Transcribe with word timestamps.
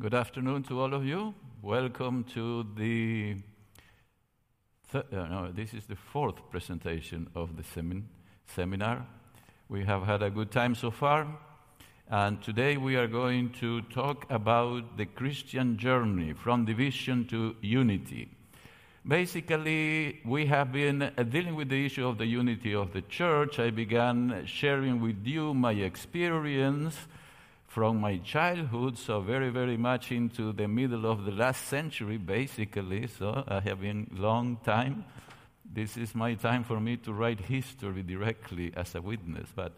Good 0.00 0.14
afternoon 0.14 0.62
to 0.68 0.80
all 0.80 0.94
of 0.94 1.04
you. 1.04 1.34
Welcome 1.60 2.22
to 2.34 2.64
the. 2.76 3.34
Th- 4.92 5.04
uh, 5.12 5.26
no, 5.26 5.50
this 5.50 5.74
is 5.74 5.86
the 5.86 5.96
fourth 5.96 6.36
presentation 6.52 7.28
of 7.34 7.56
the 7.56 7.64
semin- 7.64 8.04
seminar. 8.46 9.04
We 9.68 9.84
have 9.86 10.04
had 10.04 10.22
a 10.22 10.30
good 10.30 10.52
time 10.52 10.76
so 10.76 10.92
far, 10.92 11.26
and 12.08 12.40
today 12.40 12.76
we 12.76 12.94
are 12.94 13.08
going 13.08 13.50
to 13.54 13.82
talk 13.90 14.24
about 14.30 14.96
the 14.96 15.06
Christian 15.06 15.76
journey 15.76 16.32
from 16.32 16.64
division 16.64 17.26
to 17.30 17.56
unity. 17.60 18.28
Basically, 19.04 20.20
we 20.24 20.46
have 20.46 20.70
been 20.70 21.02
uh, 21.02 21.24
dealing 21.24 21.56
with 21.56 21.70
the 21.70 21.86
issue 21.86 22.06
of 22.06 22.18
the 22.18 22.26
unity 22.26 22.72
of 22.72 22.92
the 22.92 23.02
church. 23.02 23.58
I 23.58 23.70
began 23.70 24.44
sharing 24.46 25.00
with 25.00 25.26
you 25.26 25.54
my 25.54 25.72
experience 25.72 26.94
from 27.68 28.00
my 28.00 28.16
childhood, 28.16 28.96
so 28.96 29.20
very, 29.20 29.50
very 29.50 29.76
much 29.76 30.10
into 30.10 30.52
the 30.52 30.66
middle 30.66 31.04
of 31.04 31.24
the 31.24 31.30
last 31.30 31.68
century, 31.68 32.16
basically. 32.16 33.06
So 33.06 33.44
I 33.46 33.60
have 33.60 33.82
been 33.82 34.10
long 34.16 34.56
time. 34.64 35.04
This 35.70 35.98
is 35.98 36.14
my 36.14 36.34
time 36.34 36.64
for 36.64 36.80
me 36.80 36.96
to 36.96 37.12
write 37.12 37.40
history 37.40 38.02
directly 38.02 38.72
as 38.74 38.94
a 38.94 39.02
witness. 39.02 39.50
But 39.54 39.72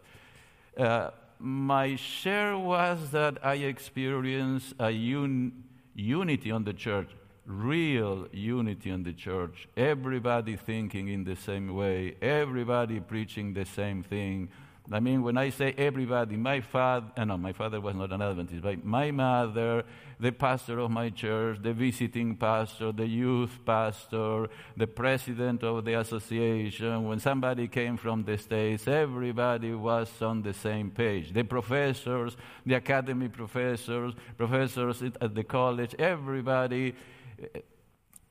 uh, 0.77 1.09
my 1.37 1.97
share 1.97 2.57
was 2.57 3.11
that 3.11 3.45
I 3.45 3.55
experienced 3.55 4.73
a 4.79 4.89
un- 4.89 5.51
unity 5.93 6.49
on 6.49 6.63
the 6.63 6.73
church, 6.73 7.09
real 7.45 8.25
unity 8.31 8.89
on 8.89 9.03
the 9.03 9.13
church. 9.13 9.67
Everybody 9.75 10.55
thinking 10.55 11.09
in 11.09 11.25
the 11.25 11.35
same 11.35 11.75
way, 11.75 12.15
everybody 12.21 13.01
preaching 13.01 13.53
the 13.53 13.65
same 13.65 14.01
thing 14.01 14.47
I 14.93 14.99
mean, 14.99 15.23
when 15.23 15.37
I 15.37 15.49
say 15.49 15.73
everybody, 15.77 16.35
my 16.35 16.59
father, 16.59 17.07
uh, 17.15 17.23
no, 17.23 17.37
my 17.37 17.53
father 17.53 17.79
was 17.79 17.95
not 17.95 18.11
an 18.11 18.21
Adventist, 18.21 18.61
but 18.61 18.83
my 18.83 19.11
mother, 19.11 19.83
the 20.19 20.31
pastor 20.31 20.79
of 20.79 20.91
my 20.91 21.09
church, 21.09 21.59
the 21.61 21.73
visiting 21.73 22.35
pastor, 22.35 22.91
the 22.91 23.07
youth 23.07 23.57
pastor, 23.65 24.47
the 24.75 24.87
president 24.87 25.63
of 25.63 25.85
the 25.85 25.93
association, 25.93 27.07
when 27.07 27.19
somebody 27.19 27.67
came 27.67 27.95
from 27.95 28.23
the 28.23 28.37
States, 28.37 28.87
everybody 28.87 29.73
was 29.73 30.09
on 30.21 30.41
the 30.41 30.53
same 30.53 30.91
page. 30.91 31.31
The 31.31 31.43
professors, 31.43 32.35
the 32.65 32.73
academy 32.75 33.29
professors, 33.29 34.13
professors 34.37 35.01
at 35.21 35.33
the 35.33 35.43
college, 35.43 35.95
everybody 35.97 36.95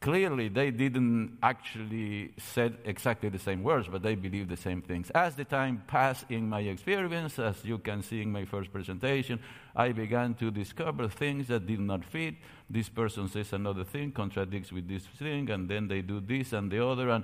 Clearly, 0.00 0.48
they 0.48 0.70
didn't 0.70 1.36
actually 1.42 2.32
said 2.38 2.78
exactly 2.86 3.28
the 3.28 3.38
same 3.38 3.62
words, 3.62 3.86
but 3.86 4.02
they 4.02 4.14
believed 4.14 4.48
the 4.48 4.56
same 4.56 4.80
things. 4.80 5.10
As 5.10 5.34
the 5.34 5.44
time 5.44 5.82
passed 5.86 6.24
in 6.30 6.48
my 6.48 6.60
experience, 6.60 7.38
as 7.38 7.62
you 7.66 7.76
can 7.76 8.02
see 8.02 8.22
in 8.22 8.32
my 8.32 8.46
first 8.46 8.72
presentation, 8.72 9.38
I 9.76 9.92
began 9.92 10.32
to 10.36 10.50
discover 10.50 11.06
things 11.08 11.48
that 11.48 11.66
did 11.66 11.80
not 11.80 12.02
fit. 12.02 12.36
This 12.70 12.88
person 12.88 13.28
says 13.28 13.52
another 13.52 13.84
thing, 13.84 14.12
contradicts 14.12 14.72
with 14.72 14.88
this 14.88 15.04
thing, 15.04 15.50
and 15.50 15.68
then 15.68 15.86
they 15.86 16.00
do 16.00 16.20
this 16.20 16.54
and 16.54 16.70
the 16.70 16.82
other. 16.82 17.10
And 17.10 17.22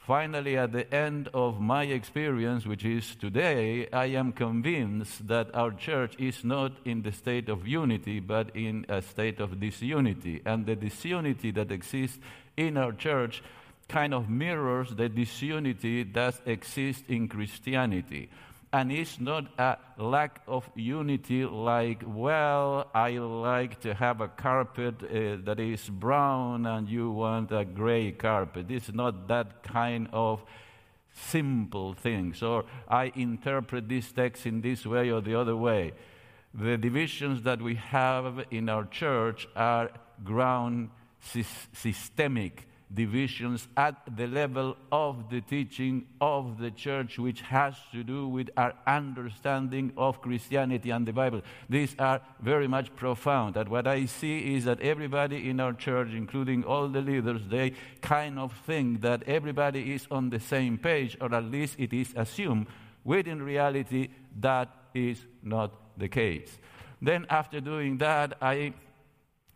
Finally, 0.00 0.56
at 0.56 0.72
the 0.72 0.92
end 0.92 1.28
of 1.34 1.60
my 1.60 1.84
experience, 1.84 2.66
which 2.66 2.84
is 2.84 3.14
today, 3.16 3.86
I 3.92 4.06
am 4.06 4.32
convinced 4.32 5.28
that 5.28 5.54
our 5.54 5.70
church 5.70 6.16
is 6.18 6.42
not 6.42 6.72
in 6.86 7.02
the 7.02 7.12
state 7.12 7.50
of 7.50 7.68
unity, 7.68 8.18
but 8.18 8.50
in 8.56 8.86
a 8.88 9.02
state 9.02 9.40
of 9.40 9.60
disunity. 9.60 10.40
And 10.46 10.64
the 10.64 10.74
disunity 10.74 11.50
that 11.52 11.70
exists 11.70 12.18
in 12.56 12.78
our 12.78 12.92
church 12.92 13.42
kind 13.88 14.14
of 14.14 14.30
mirrors 14.30 14.94
the 14.94 15.08
disunity 15.08 16.02
that 16.04 16.40
exists 16.46 17.04
in 17.06 17.28
Christianity 17.28 18.30
and 18.72 18.92
it's 18.92 19.18
not 19.18 19.46
a 19.58 19.76
lack 19.98 20.42
of 20.46 20.68
unity 20.76 21.44
like, 21.44 22.02
well, 22.06 22.88
I 22.94 23.18
like 23.18 23.80
to 23.80 23.94
have 23.94 24.20
a 24.20 24.28
carpet 24.28 25.02
uh, 25.02 25.42
that 25.44 25.58
is 25.58 25.88
brown 25.88 26.66
and 26.66 26.88
you 26.88 27.10
want 27.10 27.50
a 27.50 27.64
gray 27.64 28.12
carpet. 28.12 28.70
It's 28.70 28.92
not 28.92 29.26
that 29.26 29.64
kind 29.64 30.08
of 30.12 30.44
simple 31.12 31.94
things. 31.94 32.44
Or 32.44 32.64
I 32.88 33.12
interpret 33.16 33.88
this 33.88 34.12
text 34.12 34.46
in 34.46 34.60
this 34.60 34.86
way 34.86 35.10
or 35.10 35.20
the 35.20 35.34
other 35.34 35.56
way. 35.56 35.92
The 36.54 36.76
divisions 36.78 37.42
that 37.42 37.60
we 37.60 37.74
have 37.74 38.44
in 38.52 38.68
our 38.68 38.84
church 38.84 39.48
are 39.56 39.90
ground 40.22 40.90
systemic 41.72 42.68
divisions 42.92 43.68
at 43.76 43.94
the 44.16 44.26
level 44.26 44.76
of 44.90 45.30
the 45.30 45.40
teaching 45.40 46.06
of 46.20 46.58
the 46.58 46.70
church, 46.70 47.18
which 47.18 47.40
has 47.42 47.74
to 47.92 48.02
do 48.02 48.26
with 48.26 48.50
our 48.56 48.74
understanding 48.86 49.92
of 49.96 50.20
Christianity 50.20 50.90
and 50.90 51.06
the 51.06 51.12
Bible. 51.12 51.42
These 51.68 51.94
are 51.98 52.20
very 52.40 52.66
much 52.66 52.94
profound. 52.96 53.56
And 53.56 53.68
what 53.68 53.86
I 53.86 54.06
see 54.06 54.54
is 54.54 54.64
that 54.64 54.80
everybody 54.80 55.48
in 55.48 55.60
our 55.60 55.72
church, 55.72 56.08
including 56.12 56.64
all 56.64 56.88
the 56.88 57.00
leaders, 57.00 57.42
they 57.48 57.74
kind 58.00 58.38
of 58.38 58.52
think 58.66 59.02
that 59.02 59.22
everybody 59.24 59.94
is 59.94 60.06
on 60.10 60.30
the 60.30 60.40
same 60.40 60.76
page, 60.76 61.16
or 61.20 61.32
at 61.34 61.44
least 61.44 61.76
it 61.78 61.92
is 61.92 62.12
assumed, 62.16 62.66
when 63.04 63.26
in 63.26 63.42
reality, 63.42 64.08
that 64.40 64.68
is 64.94 65.24
not 65.42 65.72
the 65.96 66.08
case. 66.08 66.58
Then, 67.00 67.26
after 67.30 67.60
doing 67.60 67.98
that, 67.98 68.36
I 68.42 68.74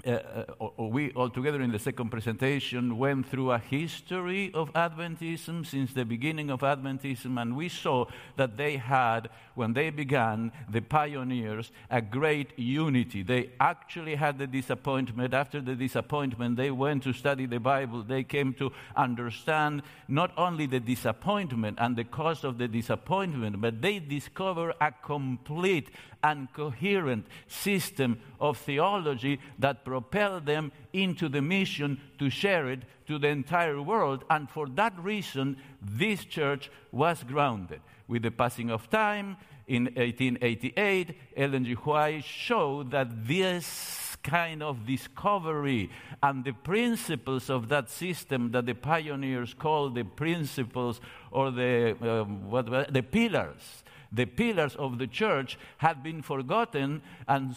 uh, 0.07 0.45
uh 0.61 0.83
we 0.83 1.11
all 1.13 1.31
together 1.31 1.61
in 1.61 1.73
the 1.73 1.79
second 1.79 2.11
presentation 2.11 2.99
went 2.99 3.29
through 3.29 3.51
a 3.51 3.59
history 3.59 4.51
of 4.55 4.73
Adventism 4.75 5.67
since 5.67 5.93
the 5.93 6.05
beginning 6.05 6.51
of 6.51 6.61
Adventism, 6.61 7.41
and 7.41 7.57
we 7.57 7.69
saw 7.69 8.07
that 8.37 8.57
they 8.57 8.77
had, 8.77 9.29
when 9.55 9.73
they 9.73 9.91
began, 9.91 10.53
the 10.71 10.81
pioneers, 10.81 11.71
a 11.91 12.03
great 12.03 12.59
unity. 12.59 13.23
They 13.23 13.51
actually 13.61 14.15
had 14.15 14.39
the 14.39 14.47
disappointment. 14.47 15.35
After 15.35 15.61
the 15.61 15.75
disappointment, 15.75 16.57
they 16.57 16.71
went 16.71 17.03
to 17.05 17.13
study 17.13 17.47
the 17.47 17.61
Bible. 17.61 18.03
They 18.03 18.25
came 18.25 18.55
to 18.55 18.73
understand 18.97 19.83
not 20.09 20.33
only 20.37 20.67
the 20.67 20.81
disappointment 20.81 21.79
and 21.81 21.97
the 21.97 22.05
cause 22.05 22.45
of 22.45 22.59
the 22.59 22.69
disappointment, 22.69 23.61
but 23.61 23.81
they 23.81 23.99
discovered 23.99 24.75
a 24.81 24.93
complete 24.93 25.91
and 26.25 26.51
coherent 26.55 27.27
system 27.47 28.19
of 28.41 28.57
theology 28.57 29.39
that 29.59 29.85
propelled 29.85 30.47
them 30.47 30.73
into 30.95 31.29
the 31.29 31.43
mission 31.43 32.01
to 32.19 32.31
share 32.31 32.71
it 32.71 32.81
to 33.07 33.19
the 33.19 33.29
entire 33.29 33.81
world. 33.83 34.25
And 34.31 34.49
for 34.49 34.67
that 34.71 34.99
reason, 34.99 35.59
this 35.83 36.25
church 36.25 36.71
was 36.91 37.23
grounded. 37.23 37.83
With 38.09 38.23
the 38.23 38.31
passing 38.31 38.71
of 38.71 38.89
time, 38.89 39.37
in 39.67 39.85
1888, 39.85 41.15
Ellen 41.37 41.65
G. 41.65 41.73
White 41.75 42.25
showed 42.25 42.91
that 42.91 43.27
this 43.27 44.17
kind 44.23 44.63
of 44.63 44.87
discovery 44.87 45.91
and 46.23 46.45
the 46.45 46.53
principles 46.53 47.51
of 47.51 47.69
that 47.69 47.91
system 47.91 48.51
that 48.53 48.65
the 48.65 48.75
pioneers 48.75 49.53
called 49.53 49.95
the 49.95 50.05
principles 50.05 51.01
or 51.31 51.51
the, 51.51 51.97
um, 52.01 52.51
what, 52.51 52.93
the 52.93 53.03
pillars 53.03 53.84
the 54.15 54.27
pillars 54.27 54.77
of 54.77 54.99
the 54.99 55.07
church 55.07 55.59
had 55.79 56.03
been 56.03 56.23
forgotten, 56.23 57.03
and 57.27 57.55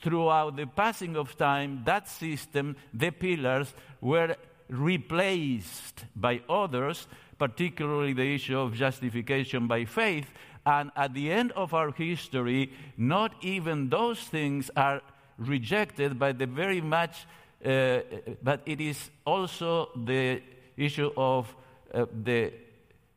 throughout 0.00 0.56
the 0.56 0.66
passing 0.66 1.16
of 1.16 1.36
time, 1.36 1.82
that 1.84 2.08
system, 2.08 2.76
the 2.92 3.10
pillars, 3.10 3.72
were 4.00 4.36
replaced 4.68 6.04
by 6.16 6.40
others, 6.48 7.06
particularly 7.38 8.12
the 8.12 8.34
issue 8.34 8.58
of 8.58 8.74
justification 8.74 9.66
by 9.66 9.84
faith. 9.84 10.26
And 10.64 10.90
at 10.96 11.14
the 11.14 11.30
end 11.30 11.52
of 11.52 11.74
our 11.74 11.92
history, 11.92 12.72
not 12.96 13.34
even 13.42 13.88
those 13.88 14.20
things 14.20 14.70
are 14.76 15.02
rejected 15.38 16.18
by 16.18 16.32
the 16.32 16.46
very 16.46 16.80
much, 16.80 17.26
uh, 17.64 18.00
but 18.42 18.60
it 18.66 18.80
is 18.80 19.10
also 19.24 19.88
the 20.04 20.40
issue 20.76 21.10
of 21.16 21.54
uh, 21.92 22.06
the 22.24 22.52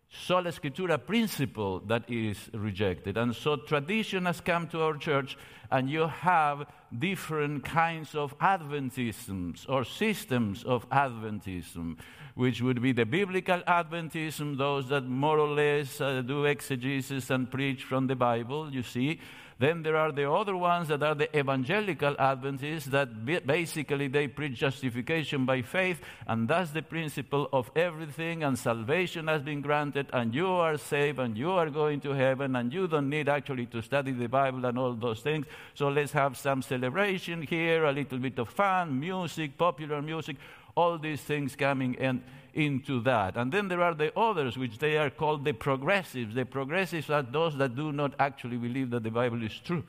sola 0.09 0.51
scriptura 0.51 0.97
principle 0.97 1.79
that 1.81 2.09
is 2.09 2.49
rejected. 2.53 3.17
And 3.17 3.35
so 3.35 3.57
tradition 3.57 4.25
has 4.25 4.41
come 4.41 4.67
to 4.69 4.81
our 4.81 4.97
church, 4.97 5.37
and 5.71 5.89
you 5.89 6.07
have 6.07 6.67
different 6.97 7.65
kinds 7.65 8.15
of 8.15 8.37
Adventisms 8.39 9.65
or 9.67 9.83
systems 9.83 10.63
of 10.63 10.87
Adventism, 10.89 11.97
which 12.35 12.61
would 12.61 12.81
be 12.81 12.91
the 12.91 13.05
biblical 13.05 13.59
Adventism, 13.61 14.57
those 14.57 14.89
that 14.89 15.05
more 15.05 15.39
or 15.39 15.49
less 15.49 15.99
uh, 15.99 16.21
do 16.21 16.45
exegesis 16.45 17.29
and 17.29 17.49
preach 17.49 17.83
from 17.83 18.07
the 18.07 18.15
Bible, 18.15 18.71
you 18.71 18.83
see. 18.83 19.19
Then 19.57 19.83
there 19.83 19.95
are 19.95 20.11
the 20.11 20.29
other 20.29 20.57
ones 20.57 20.89
that 20.89 21.01
are 21.01 21.15
the 21.15 21.33
evangelical 21.37 22.15
Adventists 22.19 22.87
that 22.87 23.25
basically 23.45 24.09
they 24.09 24.27
preach 24.27 24.59
justification 24.59 25.45
by 25.45 25.61
faith, 25.61 26.01
and 26.27 26.47
that's 26.47 26.71
the 26.71 26.81
principle 26.81 27.47
of 27.53 27.71
everything, 27.75 28.43
and 28.43 28.59
salvation 28.59 29.27
has 29.27 29.41
been 29.41 29.61
granted, 29.61 30.07
and 30.11 30.35
you 30.35 30.47
are 30.47 30.77
saved, 30.77 31.19
and 31.19 31.37
you 31.37 31.51
are 31.51 31.69
going 31.69 32.01
to 32.01 32.11
heaven, 32.11 32.57
and 32.57 32.73
you 32.73 32.87
don't 32.87 33.09
need 33.09 33.29
actually 33.29 33.65
to 33.67 33.81
study 33.81 34.11
the 34.11 34.27
Bible 34.27 34.65
and 34.65 34.77
all 34.77 34.93
those 34.93 35.21
things. 35.21 35.45
So 35.73 35.87
let's 35.87 36.11
have 36.11 36.37
some 36.37 36.61
celebration 36.61 37.41
here, 37.41 37.85
a 37.85 37.93
little 37.93 38.19
bit 38.19 38.37
of 38.39 38.49
fun, 38.49 38.99
music, 38.99 39.57
popular 39.57 40.01
music, 40.01 40.35
all 40.75 40.97
these 40.97 41.21
things 41.21 41.55
coming 41.55 41.93
in 41.95 42.23
into 42.53 43.01
that. 43.01 43.35
And 43.35 43.51
then 43.51 43.67
there 43.67 43.81
are 43.81 43.93
the 43.93 44.17
others, 44.17 44.57
which 44.57 44.77
they 44.77 44.97
are 44.97 45.09
called 45.09 45.43
the 45.43 45.53
progressives. 45.53 46.33
The 46.35 46.45
progressives 46.45 47.09
are 47.09 47.21
those 47.21 47.57
that 47.57 47.75
do 47.75 47.91
not 47.91 48.13
actually 48.19 48.57
believe 48.57 48.89
that 48.91 49.03
the 49.03 49.11
Bible 49.11 49.43
is 49.43 49.53
true. 49.63 49.83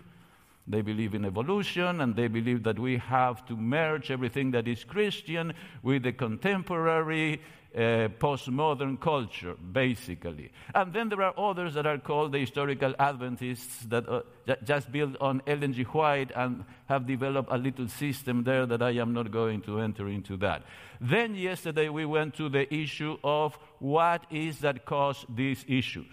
They 0.68 0.82
believe 0.82 1.14
in 1.14 1.24
evolution 1.24 2.00
and 2.00 2.16
they 2.16 2.26
believe 2.26 2.64
that 2.64 2.78
we 2.78 2.96
have 2.96 3.46
to 3.46 3.56
merge 3.56 4.10
everything 4.10 4.50
that 4.50 4.66
is 4.66 4.82
Christian 4.82 5.54
with 5.82 6.02
the 6.02 6.12
contemporary 6.12 7.40
uh, 7.76 8.08
postmodern 8.18 8.98
culture, 8.98 9.54
basically. 9.54 10.50
And 10.74 10.92
then 10.92 11.08
there 11.08 11.22
are 11.22 11.38
others 11.38 11.74
that 11.74 11.86
are 11.86 11.98
called 11.98 12.32
the 12.32 12.38
historical 12.38 12.94
Adventists 12.98 13.84
that 13.86 14.08
uh, 14.08 14.22
just 14.64 14.90
build 14.90 15.16
on 15.20 15.42
Ellen 15.46 15.72
G. 15.72 15.82
White 15.82 16.32
and 16.34 16.64
have 16.86 17.06
developed 17.06 17.52
a 17.52 17.58
little 17.58 17.86
system 17.86 18.44
there 18.44 18.66
that 18.66 18.82
I 18.82 18.92
am 18.92 19.12
not 19.12 19.30
going 19.30 19.60
to 19.62 19.80
enter 19.80 20.08
into 20.08 20.36
that. 20.38 20.62
Then 21.00 21.34
yesterday 21.34 21.90
we 21.90 22.06
went 22.06 22.34
to 22.36 22.48
the 22.48 22.72
issue 22.74 23.18
of 23.22 23.58
what 23.78 24.24
is 24.30 24.60
that 24.60 24.84
cause 24.86 25.26
these 25.28 25.64
issues? 25.68 26.10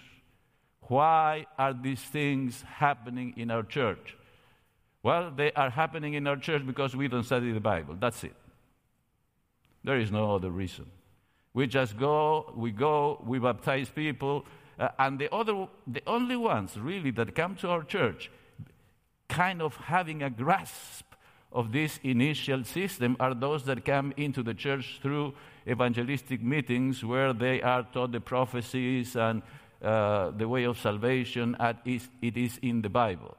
Why 0.82 1.46
are 1.58 1.74
these 1.74 2.02
things 2.02 2.62
happening 2.64 3.34
in 3.38 3.50
our 3.50 3.64
church? 3.64 4.18
Well, 5.04 5.32
they 5.36 5.52
are 5.52 5.70
happening 5.70 6.14
in 6.14 6.26
our 6.28 6.38
church 6.38 6.66
because 6.66 6.96
we 6.96 7.10
don't 7.10 7.26
study 7.26 7.52
the 7.52 7.60
Bible. 7.60 7.96
That's 8.00 8.24
it. 8.24 8.36
There 9.84 10.00
is 10.00 10.12
no 10.12 10.34
other 10.34 10.50
reason. 10.50 10.86
We 11.54 11.68
just 11.68 11.98
go, 12.00 12.54
we 12.56 12.72
go, 12.72 13.22
we 13.26 13.38
baptize 13.38 13.90
people, 13.90 14.46
uh, 14.80 14.88
and 14.98 15.20
the 15.20 15.32
other, 15.34 15.68
the 15.86 16.02
only 16.08 16.38
ones 16.38 16.80
really 16.80 17.12
that 17.12 17.36
come 17.36 17.56
to 17.58 17.70
our 17.70 17.84
church, 17.84 18.32
kind 19.28 19.62
of 19.62 19.76
having 19.76 20.24
a 20.24 20.30
grasp 20.30 21.06
of 21.52 21.72
this 21.72 22.00
initial 22.02 22.64
system, 22.64 23.18
are 23.20 23.36
those 23.36 23.66
that 23.66 23.86
come 23.86 24.14
into 24.18 24.42
the 24.42 24.54
church 24.54 25.00
through 25.02 25.34
evangelistic 25.68 26.42
meetings 26.42 27.04
where 27.04 27.34
they 27.34 27.62
are 27.62 27.84
taught 27.94 28.14
the 28.14 28.22
prophecies 28.22 29.16
and 29.16 29.44
uh, 29.84 30.32
the 30.32 30.48
way 30.48 30.64
of 30.64 30.80
salvation 30.80 31.56
as 31.60 31.76
it 31.86 32.38
is 32.38 32.58
in 32.64 32.82
the 32.82 32.90
Bible. 32.90 33.38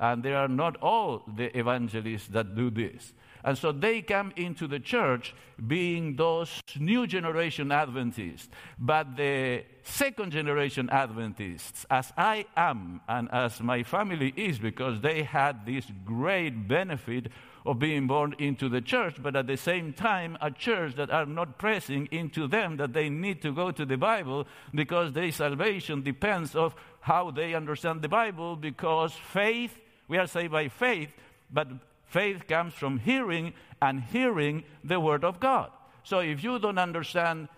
And 0.00 0.22
there 0.22 0.38
are 0.38 0.48
not 0.48 0.76
all 0.78 1.22
the 1.36 1.56
evangelists 1.56 2.28
that 2.28 2.56
do 2.56 2.70
this. 2.70 3.12
And 3.44 3.56
so 3.56 3.72
they 3.72 4.02
come 4.02 4.32
into 4.36 4.66
the 4.66 4.80
church 4.80 5.34
being 5.66 6.16
those 6.16 6.62
new 6.78 7.06
generation 7.06 7.70
Adventists. 7.70 8.48
But 8.78 9.16
the 9.16 9.64
second 9.82 10.32
generation 10.32 10.90
Adventists, 10.90 11.86
as 11.90 12.12
I 12.16 12.46
am 12.56 13.00
and 13.08 13.30
as 13.30 13.60
my 13.60 13.82
family 13.82 14.32
is, 14.36 14.58
because 14.58 15.00
they 15.00 15.22
had 15.22 15.64
this 15.64 15.86
great 16.04 16.68
benefit 16.68 17.28
of 17.66 17.78
being 17.78 18.06
born 18.06 18.34
into 18.38 18.68
the 18.68 18.80
church, 18.80 19.16
but 19.22 19.36
at 19.36 19.46
the 19.46 19.56
same 19.56 19.92
time, 19.92 20.36
a 20.40 20.50
church 20.50 20.94
that 20.96 21.10
are 21.10 21.26
not 21.26 21.58
pressing 21.58 22.08
into 22.10 22.46
them 22.46 22.76
that 22.78 22.92
they 22.92 23.10
need 23.10 23.42
to 23.42 23.52
go 23.52 23.70
to 23.70 23.84
the 23.84 23.96
Bible 23.96 24.46
because 24.74 25.12
their 25.12 25.30
salvation 25.30 26.02
depends 26.02 26.54
of 26.54 26.74
how 27.00 27.30
they 27.30 27.54
understand 27.54 28.00
the 28.00 28.08
Bible 28.08 28.56
because 28.56 29.12
faith, 29.12 29.78
we 30.10 30.18
are 30.18 30.26
saved 30.26 30.52
by 30.52 30.68
faith, 30.68 31.14
but 31.50 31.68
Faith 32.10 32.48
comes 32.48 32.74
from 32.74 32.98
hearing 32.98 33.52
and 33.80 34.02
hearing 34.02 34.64
the 34.82 34.98
Word 34.98 35.24
of 35.24 35.38
God. 35.38 35.70
So 36.02 36.18
if 36.18 36.42
you 36.42 36.58
don't 36.58 36.78
understand 36.78 37.48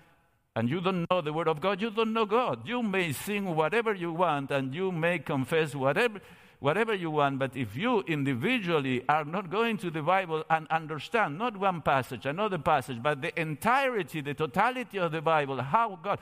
and 0.54 0.68
you 0.68 0.82
don't 0.82 1.10
know 1.10 1.22
the 1.22 1.32
Word 1.32 1.48
of 1.48 1.62
God, 1.62 1.80
you 1.80 1.90
don't 1.90 2.12
know 2.12 2.26
God. 2.26 2.68
You 2.68 2.82
may 2.82 3.12
sing 3.12 3.56
whatever 3.56 3.94
you 3.94 4.12
want 4.12 4.50
and 4.50 4.74
you 4.74 4.92
may 4.92 5.20
confess 5.20 5.74
whatever, 5.74 6.20
whatever 6.60 6.92
you 6.92 7.10
want, 7.10 7.38
but 7.38 7.56
if 7.56 7.74
you 7.74 8.02
individually 8.02 9.02
are 9.08 9.24
not 9.24 9.48
going 9.48 9.78
to 9.78 9.90
the 9.90 10.02
Bible 10.02 10.44
and 10.50 10.68
understand 10.68 11.38
not 11.38 11.56
one 11.56 11.80
passage, 11.80 12.26
another 12.26 12.58
passage, 12.58 13.02
but 13.02 13.22
the 13.22 13.40
entirety, 13.40 14.20
the 14.20 14.34
totality 14.34 14.98
of 14.98 15.12
the 15.12 15.22
Bible, 15.22 15.62
how 15.62 15.98
God, 16.02 16.18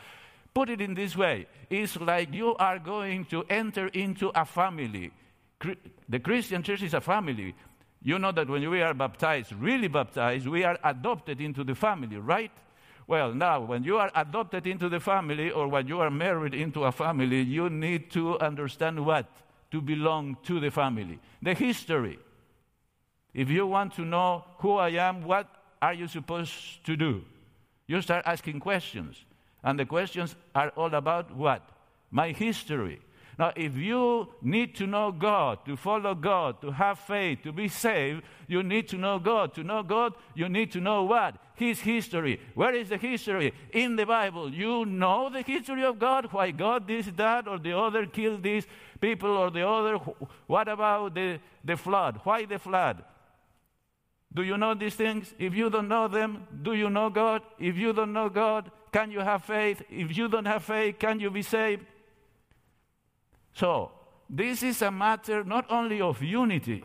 put 0.54 0.70
it 0.70 0.80
in 0.80 0.94
this 0.94 1.16
way, 1.16 1.48
it's 1.68 1.98
like 1.98 2.32
you 2.32 2.54
are 2.60 2.78
going 2.78 3.24
to 3.24 3.42
enter 3.50 3.88
into 3.88 4.30
a 4.36 4.44
family. 4.44 5.10
The 6.08 6.20
Christian 6.20 6.62
church 6.62 6.82
is 6.82 6.94
a 6.94 7.00
family. 7.00 7.54
You 8.02 8.18
know 8.18 8.32
that 8.32 8.48
when 8.48 8.68
we 8.70 8.80
are 8.80 8.94
baptized, 8.94 9.52
really 9.52 9.88
baptized, 9.88 10.46
we 10.46 10.64
are 10.64 10.78
adopted 10.82 11.40
into 11.40 11.64
the 11.64 11.74
family, 11.74 12.16
right? 12.16 12.50
Well, 13.06 13.34
now, 13.34 13.60
when 13.60 13.84
you 13.84 13.98
are 13.98 14.10
adopted 14.14 14.66
into 14.66 14.88
the 14.88 15.00
family 15.00 15.50
or 15.50 15.68
when 15.68 15.86
you 15.88 16.00
are 16.00 16.10
married 16.10 16.54
into 16.54 16.84
a 16.84 16.92
family, 16.92 17.42
you 17.42 17.68
need 17.68 18.10
to 18.12 18.38
understand 18.38 19.04
what? 19.04 19.26
To 19.72 19.80
belong 19.80 20.36
to 20.44 20.60
the 20.60 20.70
family. 20.70 21.18
The 21.42 21.54
history. 21.54 22.18
If 23.34 23.50
you 23.50 23.66
want 23.66 23.94
to 23.94 24.02
know 24.02 24.44
who 24.58 24.76
I 24.76 24.90
am, 24.90 25.24
what 25.24 25.48
are 25.82 25.92
you 25.92 26.08
supposed 26.08 26.84
to 26.84 26.96
do? 26.96 27.24
You 27.86 28.00
start 28.00 28.24
asking 28.26 28.60
questions. 28.60 29.24
And 29.62 29.78
the 29.78 29.86
questions 29.86 30.36
are 30.54 30.70
all 30.70 30.94
about 30.94 31.34
what? 31.34 31.68
My 32.10 32.32
history. 32.32 33.00
Now, 33.40 33.54
if 33.56 33.74
you 33.74 34.28
need 34.42 34.74
to 34.74 34.86
know 34.86 35.10
God, 35.10 35.64
to 35.64 35.74
follow 35.74 36.14
God, 36.14 36.60
to 36.60 36.72
have 36.72 36.98
faith, 36.98 37.38
to 37.44 37.52
be 37.52 37.68
saved, 37.68 38.22
you 38.46 38.62
need 38.62 38.86
to 38.88 38.98
know 38.98 39.18
God. 39.18 39.54
To 39.54 39.64
know 39.64 39.82
God, 39.82 40.12
you 40.34 40.46
need 40.50 40.70
to 40.72 40.78
know 40.78 41.04
what? 41.04 41.36
His 41.54 41.80
history. 41.80 42.38
Where 42.54 42.74
is 42.74 42.90
the 42.90 42.98
history? 42.98 43.54
In 43.72 43.96
the 43.96 44.04
Bible. 44.04 44.52
You 44.52 44.84
know 44.84 45.30
the 45.30 45.40
history 45.40 45.82
of 45.86 45.98
God, 45.98 46.26
why 46.30 46.50
God 46.50 46.86
this, 46.86 47.06
that, 47.16 47.48
or 47.48 47.58
the 47.58 47.72
other 47.72 48.04
killed 48.04 48.42
these 48.42 48.66
people, 49.00 49.30
or 49.30 49.50
the 49.50 49.66
other. 49.66 49.96
What 50.46 50.68
about 50.68 51.14
the, 51.14 51.38
the 51.64 51.78
flood? 51.78 52.20
Why 52.24 52.44
the 52.44 52.58
flood? 52.58 53.02
Do 54.34 54.42
you 54.42 54.58
know 54.58 54.74
these 54.74 54.96
things? 54.96 55.32
If 55.38 55.54
you 55.54 55.70
don't 55.70 55.88
know 55.88 56.08
them, 56.08 56.46
do 56.60 56.74
you 56.74 56.90
know 56.90 57.08
God? 57.08 57.40
If 57.58 57.78
you 57.78 57.94
don't 57.94 58.12
know 58.12 58.28
God, 58.28 58.70
can 58.92 59.10
you 59.10 59.20
have 59.20 59.44
faith? 59.44 59.80
If 59.88 60.14
you 60.14 60.28
don't 60.28 60.44
have 60.44 60.62
faith, 60.62 60.98
can 60.98 61.20
you 61.20 61.30
be 61.30 61.40
saved? 61.40 61.86
So, 63.54 63.92
this 64.28 64.62
is 64.62 64.80
a 64.82 64.90
matter 64.90 65.42
not 65.44 65.66
only 65.70 66.00
of 66.00 66.22
unity, 66.22 66.84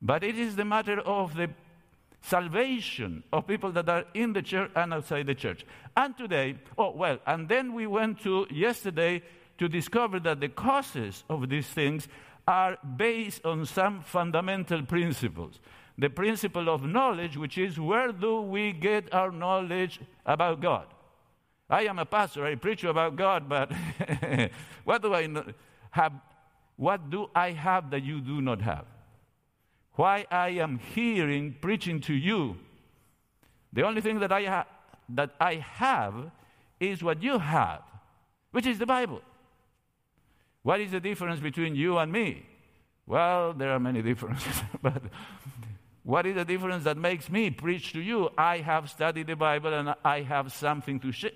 but 0.00 0.22
it 0.22 0.38
is 0.38 0.56
the 0.56 0.64
matter 0.64 1.00
of 1.00 1.34
the 1.34 1.50
salvation 2.22 3.22
of 3.32 3.46
people 3.46 3.72
that 3.72 3.88
are 3.88 4.04
in 4.14 4.32
the 4.32 4.42
church 4.42 4.70
and 4.76 4.94
outside 4.94 5.26
the 5.26 5.34
church. 5.34 5.64
And 5.96 6.16
today, 6.16 6.58
oh, 6.78 6.90
well, 6.90 7.18
and 7.26 7.48
then 7.48 7.74
we 7.74 7.86
went 7.86 8.20
to 8.22 8.46
yesterday 8.50 9.22
to 9.58 9.68
discover 9.68 10.20
that 10.20 10.40
the 10.40 10.48
causes 10.48 11.24
of 11.28 11.48
these 11.48 11.66
things 11.66 12.08
are 12.46 12.78
based 12.96 13.44
on 13.44 13.66
some 13.66 14.02
fundamental 14.02 14.82
principles. 14.82 15.60
The 15.98 16.08
principle 16.08 16.68
of 16.68 16.82
knowledge, 16.82 17.36
which 17.36 17.58
is 17.58 17.78
where 17.78 18.12
do 18.12 18.40
we 18.40 18.72
get 18.72 19.12
our 19.12 19.30
knowledge 19.30 20.00
about 20.24 20.60
God? 20.60 20.86
I 21.68 21.82
am 21.82 21.98
a 21.98 22.06
pastor, 22.06 22.44
I 22.46 22.54
preach 22.54 22.84
about 22.84 23.16
God, 23.16 23.48
but 23.48 23.70
what 24.84 25.02
do 25.02 25.14
I 25.14 25.26
know? 25.26 25.44
Have, 25.90 26.12
what 26.76 27.10
do 27.10 27.28
I 27.34 27.52
have 27.52 27.90
that 27.90 28.02
you 28.02 28.20
do 28.20 28.40
not 28.40 28.62
have? 28.62 28.86
Why 29.94 30.26
I 30.30 30.50
am 30.50 30.78
hearing, 30.78 31.56
preaching 31.60 32.00
to 32.02 32.14
you, 32.14 32.56
the 33.72 33.82
only 33.82 34.00
thing 34.00 34.20
that 34.20 34.32
I, 34.32 34.44
ha- 34.44 34.66
that 35.10 35.34
I 35.40 35.56
have 35.56 36.30
is 36.78 37.02
what 37.02 37.22
you 37.22 37.38
have, 37.38 37.82
which 38.52 38.66
is 38.66 38.78
the 38.78 38.86
Bible. 38.86 39.20
What 40.62 40.80
is 40.80 40.90
the 40.90 41.00
difference 41.00 41.40
between 41.40 41.74
you 41.74 41.98
and 41.98 42.10
me? 42.10 42.46
Well, 43.06 43.52
there 43.52 43.70
are 43.70 43.80
many 43.80 44.02
differences, 44.10 44.62
but 44.82 45.02
what 46.02 46.26
is 46.26 46.34
the 46.34 46.44
difference 46.44 46.84
that 46.84 46.96
makes 46.96 47.28
me 47.28 47.50
preach 47.50 47.92
to 47.92 48.00
you? 48.00 48.30
I 48.36 48.58
have 48.58 48.88
studied 48.88 49.26
the 49.26 49.36
Bible 49.36 49.74
and 49.74 49.94
I 50.04 50.22
have 50.22 50.52
something 50.52 50.98
to, 51.00 51.12
sh- 51.12 51.26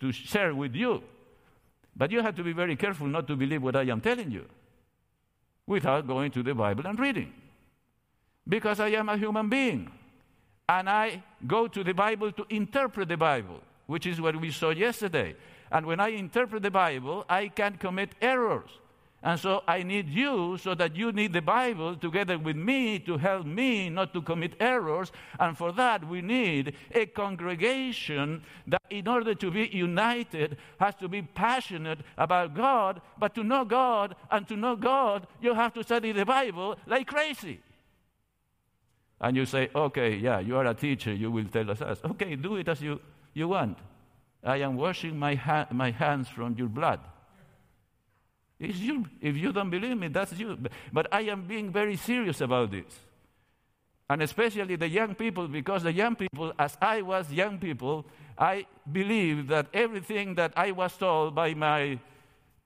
to 0.00 0.12
share 0.12 0.54
with 0.54 0.74
you. 0.74 1.02
But 1.96 2.10
you 2.10 2.22
have 2.22 2.34
to 2.36 2.42
be 2.42 2.52
very 2.52 2.76
careful 2.76 3.06
not 3.06 3.26
to 3.28 3.36
believe 3.36 3.62
what 3.62 3.76
I 3.76 3.82
am 3.82 4.00
telling 4.00 4.30
you 4.30 4.46
without 5.66 6.06
going 6.06 6.30
to 6.32 6.42
the 6.42 6.54
Bible 6.54 6.86
and 6.86 6.98
reading. 6.98 7.32
Because 8.48 8.80
I 8.80 8.88
am 8.88 9.08
a 9.08 9.16
human 9.16 9.48
being. 9.48 9.90
And 10.68 10.88
I 10.88 11.22
go 11.46 11.68
to 11.68 11.84
the 11.84 11.92
Bible 11.92 12.32
to 12.32 12.46
interpret 12.48 13.08
the 13.08 13.16
Bible, 13.16 13.60
which 13.86 14.06
is 14.06 14.20
what 14.20 14.40
we 14.40 14.50
saw 14.50 14.70
yesterday. 14.70 15.36
And 15.70 15.86
when 15.86 16.00
I 16.00 16.08
interpret 16.08 16.62
the 16.62 16.70
Bible, 16.70 17.24
I 17.28 17.48
can 17.48 17.76
commit 17.76 18.10
errors. 18.20 18.70
And 19.24 19.38
so 19.38 19.62
I 19.68 19.84
need 19.84 20.08
you 20.08 20.58
so 20.58 20.74
that 20.74 20.96
you 20.96 21.12
need 21.12 21.32
the 21.32 21.42
Bible 21.42 21.94
together 21.94 22.36
with 22.38 22.56
me 22.56 22.98
to 23.00 23.16
help 23.18 23.46
me 23.46 23.88
not 23.88 24.12
to 24.14 24.22
commit 24.22 24.54
errors. 24.58 25.12
And 25.38 25.56
for 25.56 25.70
that, 25.72 26.08
we 26.08 26.22
need 26.22 26.74
a 26.92 27.06
congregation 27.06 28.42
that, 28.66 28.82
in 28.90 29.06
order 29.06 29.36
to 29.36 29.50
be 29.50 29.68
united, 29.68 30.56
has 30.80 30.96
to 30.96 31.08
be 31.08 31.22
passionate 31.22 32.00
about 32.18 32.56
God. 32.56 33.00
But 33.16 33.34
to 33.36 33.44
know 33.44 33.64
God 33.64 34.16
and 34.28 34.48
to 34.48 34.56
know 34.56 34.74
God, 34.74 35.28
you 35.40 35.54
have 35.54 35.72
to 35.74 35.84
study 35.84 36.10
the 36.10 36.26
Bible 36.26 36.76
like 36.88 37.06
crazy. 37.06 37.60
And 39.20 39.36
you 39.36 39.46
say, 39.46 39.70
okay, 39.72 40.16
yeah, 40.16 40.40
you 40.40 40.56
are 40.56 40.66
a 40.66 40.74
teacher, 40.74 41.14
you 41.14 41.30
will 41.30 41.44
tell 41.44 41.70
us. 41.70 41.80
Okay, 41.80 42.34
do 42.34 42.56
it 42.56 42.66
as 42.66 42.80
you, 42.80 43.00
you 43.34 43.46
want. 43.46 43.78
I 44.42 44.56
am 44.56 44.76
washing 44.76 45.16
my, 45.16 45.36
ha- 45.36 45.68
my 45.70 45.92
hands 45.92 46.28
from 46.28 46.56
your 46.58 46.66
blood. 46.66 46.98
It's 48.62 48.78
you. 48.78 49.06
If 49.20 49.36
you 49.36 49.52
don't 49.52 49.70
believe 49.70 49.98
me, 49.98 50.06
that's 50.06 50.32
you. 50.34 50.56
But 50.92 51.08
I 51.12 51.22
am 51.22 51.42
being 51.42 51.72
very 51.72 51.96
serious 51.96 52.40
about 52.40 52.70
this. 52.70 52.94
And 54.08 54.22
especially 54.22 54.76
the 54.76 54.88
young 54.88 55.16
people, 55.16 55.48
because 55.48 55.82
the 55.82 55.92
young 55.92 56.14
people, 56.14 56.52
as 56.56 56.78
I 56.80 57.02
was 57.02 57.32
young 57.32 57.58
people, 57.58 58.06
I 58.38 58.66
believe 58.90 59.48
that 59.48 59.66
everything 59.74 60.36
that 60.36 60.52
I 60.56 60.70
was 60.70 60.96
told 60.96 61.34
by 61.34 61.54
my 61.54 61.98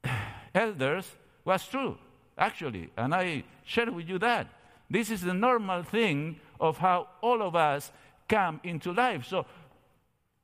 elders 0.55 1.11
was 1.47 1.67
true, 1.67 1.97
actually. 2.37 2.91
And 2.97 3.15
I 3.15 3.45
share 3.65 3.91
with 3.91 4.07
you 4.07 4.19
that. 4.19 4.49
This 4.91 5.11
is 5.11 5.23
the 5.23 5.35
normal 5.35 5.83
thing 5.83 6.41
of 6.61 6.77
how 6.77 7.09
all 7.23 7.41
of 7.41 7.57
us 7.57 7.91
come 8.29 8.61
into 8.65 8.93
life. 8.93 9.25
So, 9.25 9.47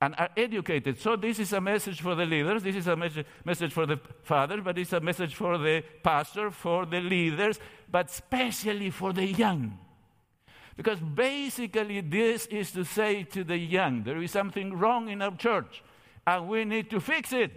and 0.02 0.16
are 0.18 0.30
educated. 0.37 0.99
So, 0.99 1.14
this 1.14 1.38
is 1.38 1.52
a 1.52 1.61
message 1.61 2.00
for 2.00 2.16
the 2.16 2.26
leaders, 2.26 2.64
this 2.64 2.75
is 2.75 2.88
a 2.88 2.97
message, 2.97 3.25
message 3.44 3.73
for 3.73 3.87
the 3.87 4.00
fathers, 4.25 4.61
but 4.64 4.76
it's 4.76 4.92
a 4.92 4.99
message 4.99 5.37
for 5.37 5.56
the 5.59 5.85
pastor, 6.02 6.50
for 6.50 6.85
the 6.85 7.00
leaders, 7.00 7.61
but 7.88 8.11
especially 8.11 8.90
for 8.90 9.12
the 9.12 9.25
young. 9.25 9.78
Because 10.76 10.99
basically, 10.99 12.00
this 12.00 12.47
is 12.47 12.73
to 12.73 12.85
say 12.85 13.23
to 13.23 13.44
the 13.44 13.56
young, 13.56 14.02
there 14.02 14.21
is 14.21 14.32
something 14.32 14.76
wrong 14.76 15.09
in 15.09 15.23
our 15.23 15.37
church, 15.37 15.85
and 16.26 16.49
we 16.49 16.64
need 16.64 16.90
to 16.90 17.00
fix 17.00 17.32
it. 17.32 17.52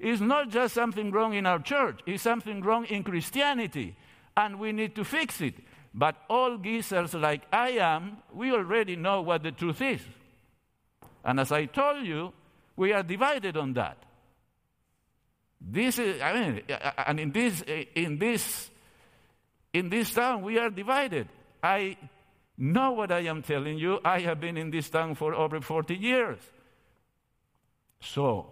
It's 0.00 0.20
not 0.20 0.48
just 0.50 0.74
something 0.74 1.12
wrong 1.12 1.34
in 1.34 1.46
our 1.46 1.60
church, 1.60 2.00
it's 2.04 2.24
something 2.24 2.62
wrong 2.62 2.86
in 2.86 3.04
Christianity, 3.04 3.94
and 4.36 4.58
we 4.58 4.72
need 4.72 4.96
to 4.96 5.04
fix 5.04 5.40
it. 5.40 5.54
But 5.94 6.16
all 6.28 6.58
geezers 6.58 7.14
like 7.14 7.42
I 7.52 7.78
am, 7.78 8.16
we 8.34 8.50
already 8.50 8.96
know 8.96 9.22
what 9.22 9.44
the 9.44 9.52
truth 9.52 9.80
is. 9.80 10.00
And 11.26 11.40
as 11.40 11.50
I 11.50 11.64
told 11.64 12.06
you, 12.06 12.32
we 12.76 12.92
are 12.92 13.02
divided 13.02 13.56
on 13.56 13.72
that. 13.72 13.98
This 15.60 15.98
is, 15.98 16.22
I 16.22 16.32
mean, 16.32 16.62
and 17.04 17.18
in 17.18 17.32
this, 17.32 17.62
in 17.94 18.18
this, 18.18 18.70
in 19.72 19.88
this 19.88 20.14
town, 20.14 20.42
we 20.42 20.58
are 20.58 20.70
divided. 20.70 21.26
I 21.60 21.96
know 22.56 22.92
what 22.92 23.10
I 23.10 23.20
am 23.22 23.42
telling 23.42 23.76
you. 23.76 23.98
I 24.04 24.20
have 24.20 24.40
been 24.40 24.56
in 24.56 24.70
this 24.70 24.88
town 24.88 25.16
for 25.16 25.34
over 25.34 25.60
40 25.60 25.96
years. 25.96 26.38
So, 28.00 28.46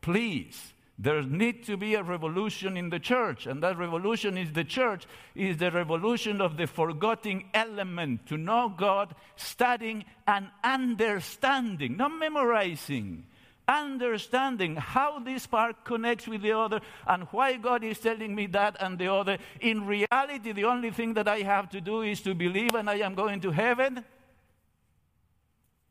please, 0.00 0.72
there 1.02 1.22
needs 1.22 1.66
to 1.66 1.76
be 1.76 1.96
a 1.96 2.02
revolution 2.04 2.76
in 2.76 2.88
the 2.88 3.00
church, 3.00 3.46
and 3.46 3.60
that 3.64 3.76
revolution 3.76 4.38
is 4.38 4.52
the 4.52 4.62
church, 4.62 5.04
is 5.34 5.56
the 5.56 5.72
revolution 5.72 6.40
of 6.40 6.56
the 6.56 6.68
forgotten 6.68 7.42
element 7.52 8.24
to 8.26 8.36
know 8.36 8.72
God, 8.74 9.12
studying 9.34 10.04
and 10.28 10.46
understanding, 10.62 11.96
not 11.96 12.12
memorizing. 12.16 13.26
Understanding 13.66 14.76
how 14.76 15.18
this 15.18 15.46
part 15.46 15.84
connects 15.84 16.28
with 16.28 16.42
the 16.42 16.52
other 16.52 16.80
and 17.06 17.24
why 17.30 17.56
God 17.56 17.82
is 17.82 17.98
telling 17.98 18.34
me 18.34 18.46
that 18.48 18.76
and 18.80 18.96
the 18.96 19.12
other. 19.12 19.38
In 19.60 19.86
reality, 19.86 20.52
the 20.52 20.64
only 20.64 20.90
thing 20.90 21.14
that 21.14 21.26
I 21.26 21.38
have 21.38 21.70
to 21.70 21.80
do 21.80 22.02
is 22.02 22.20
to 22.22 22.34
believe 22.34 22.74
and 22.74 22.88
I 22.88 22.96
am 22.96 23.14
going 23.14 23.40
to 23.40 23.50
heaven. 23.50 24.04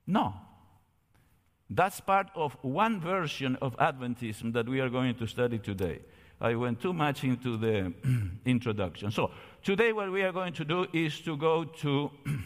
No. 0.08 0.36
That's 1.74 2.02
part 2.02 2.28
of 2.36 2.58
one 2.62 3.00
version 3.00 3.56
of 3.62 3.78
Adventism 3.78 4.52
that 4.52 4.68
we 4.68 4.82
are 4.82 4.90
going 4.90 5.16
to 5.16 5.26
study 5.26 5.58
today. 5.58 6.00
I 6.42 6.56
went 6.56 6.82
too 6.82 6.92
much 6.92 7.24
into 7.24 7.56
the 7.56 7.94
introduction. 8.46 9.10
So, 9.12 9.32
today, 9.64 9.94
what 9.94 10.12
we 10.12 10.22
are 10.24 10.34
going 10.34 10.52
to 10.54 10.66
do 10.66 10.86
is 10.92 11.22
to 11.22 11.38
go 11.38 11.64
to 11.64 12.12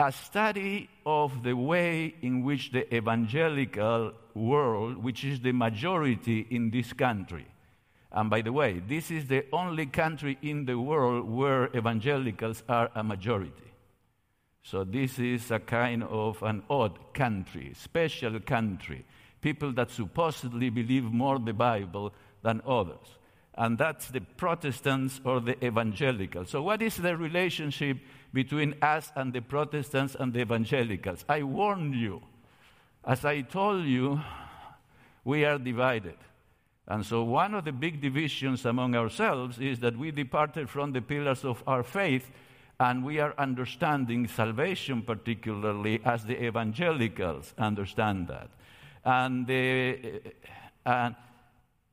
a 0.00 0.12
study 0.12 0.90
of 1.06 1.42
the 1.42 1.54
way 1.54 2.14
in 2.20 2.44
which 2.44 2.72
the 2.72 2.94
evangelical 2.94 4.12
world, 4.34 5.02
which 5.02 5.24
is 5.24 5.40
the 5.40 5.52
majority 5.52 6.46
in 6.50 6.70
this 6.70 6.92
country, 6.92 7.46
and 8.12 8.28
by 8.28 8.42
the 8.42 8.52
way, 8.52 8.82
this 8.86 9.10
is 9.10 9.28
the 9.28 9.46
only 9.50 9.86
country 9.86 10.36
in 10.42 10.66
the 10.66 10.78
world 10.78 11.30
where 11.30 11.74
evangelicals 11.74 12.62
are 12.68 12.90
a 12.94 13.02
majority. 13.02 13.69
So 14.62 14.84
this 14.84 15.18
is 15.18 15.50
a 15.50 15.58
kind 15.58 16.04
of 16.04 16.42
an 16.42 16.62
odd 16.68 17.12
country, 17.14 17.72
special 17.74 18.38
country, 18.40 19.04
people 19.40 19.72
that 19.72 19.90
supposedly 19.90 20.70
believe 20.70 21.04
more 21.04 21.38
the 21.38 21.54
Bible 21.54 22.12
than 22.42 22.60
others. 22.66 23.18
And 23.54 23.76
that's 23.76 24.08
the 24.08 24.20
Protestants 24.20 25.20
or 25.24 25.40
the 25.40 25.62
evangelicals. 25.64 26.50
So, 26.50 26.62
what 26.62 26.80
is 26.82 26.96
the 26.96 27.16
relationship 27.16 27.98
between 28.32 28.74
us 28.80 29.12
and 29.16 29.32
the 29.32 29.42
Protestants 29.42 30.14
and 30.18 30.32
the 30.32 30.40
evangelicals? 30.40 31.24
I 31.28 31.42
warn 31.42 31.92
you. 31.92 32.22
As 33.04 33.24
I 33.24 33.40
told 33.40 33.84
you, 33.86 34.20
we 35.24 35.44
are 35.44 35.58
divided. 35.58 36.16
And 36.86 37.04
so, 37.04 37.22
one 37.24 37.54
of 37.54 37.64
the 37.64 37.72
big 37.72 38.00
divisions 38.00 38.64
among 38.64 38.94
ourselves 38.94 39.58
is 39.58 39.80
that 39.80 39.96
we 39.96 40.10
departed 40.10 40.70
from 40.70 40.92
the 40.92 41.02
pillars 41.02 41.44
of 41.44 41.62
our 41.66 41.82
faith 41.82 42.30
and 42.80 43.04
we 43.04 43.20
are 43.20 43.34
understanding 43.36 44.26
salvation, 44.26 45.02
particularly 45.02 46.00
as 46.02 46.24
the 46.24 46.42
evangelicals 46.42 47.52
understand 47.58 48.26
that. 48.28 48.48
And 49.04 49.46
the, 49.46 50.22
and, 50.86 51.14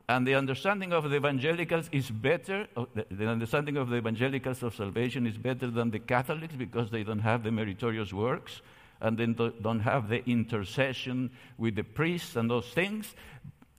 and 0.07 0.25
the 0.25 0.35
understanding 0.35 0.93
of 0.93 1.09
the 1.09 1.17
evangelicals 1.17 1.89
is 1.91 2.09
better, 2.09 2.67
oh, 2.77 2.87
the, 2.95 3.05
the 3.11 3.27
understanding 3.27 3.75
of 3.75 3.89
the 3.89 3.97
evangelicals 3.97 4.63
of 4.63 4.73
salvation 4.75 5.27
is 5.27 5.37
better 5.37 5.69
than 5.69 5.91
the 5.91 5.99
Catholics 5.99 6.55
because 6.55 6.89
they 6.89 7.03
don't 7.03 7.19
have 7.19 7.43
the 7.43 7.51
meritorious 7.51 8.13
works 8.13 8.61
and 9.01 9.17
then 9.17 9.33
don't 9.61 9.81
have 9.81 10.07
the 10.07 10.23
intercession 10.25 11.29
with 11.57 11.75
the 11.75 11.83
priests 11.83 12.37
and 12.37 12.49
those 12.49 12.69
things. 12.69 13.13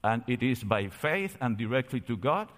And 0.03 0.23
it 0.27 0.43
is 0.43 0.63
by 0.63 0.89
faith 0.89 1.37
and 1.41 1.57
directly 1.57 2.01
to 2.01 2.15
God, 2.15 2.49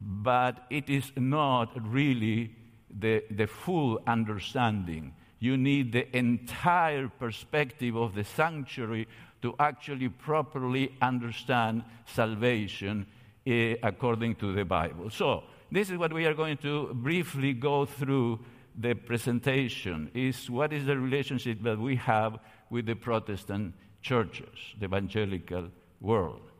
but 0.00 0.64
it 0.70 0.88
is 0.88 1.12
not 1.14 1.76
really 1.92 2.56
the, 2.98 3.24
the 3.30 3.46
full 3.46 4.00
understanding. 4.06 5.14
You 5.38 5.56
need 5.56 5.92
the 5.92 6.14
entire 6.16 7.08
perspective 7.08 7.96
of 7.96 8.14
the 8.14 8.24
sanctuary 8.24 9.08
to 9.42 9.54
actually 9.58 10.08
properly 10.08 10.94
understand 11.00 11.84
salvation 12.06 13.06
eh, 13.46 13.76
according 13.82 14.34
to 14.36 14.52
the 14.52 14.64
Bible. 14.64 15.10
So, 15.10 15.44
this 15.72 15.88
is 15.90 15.96
what 15.98 16.12
we 16.12 16.26
are 16.26 16.34
going 16.34 16.56
to 16.58 16.92
briefly 16.94 17.52
go 17.52 17.86
through 17.86 18.40
the 18.76 18.94
presentation 18.94 20.10
is 20.14 20.50
what 20.50 20.72
is 20.72 20.86
the 20.86 20.98
relationship 20.98 21.62
that 21.62 21.78
we 21.78 21.96
have 21.96 22.38
with 22.70 22.86
the 22.86 22.94
Protestant 22.94 23.74
churches, 24.02 24.74
the 24.78 24.86
evangelical 24.86 25.68
world. 26.00 26.50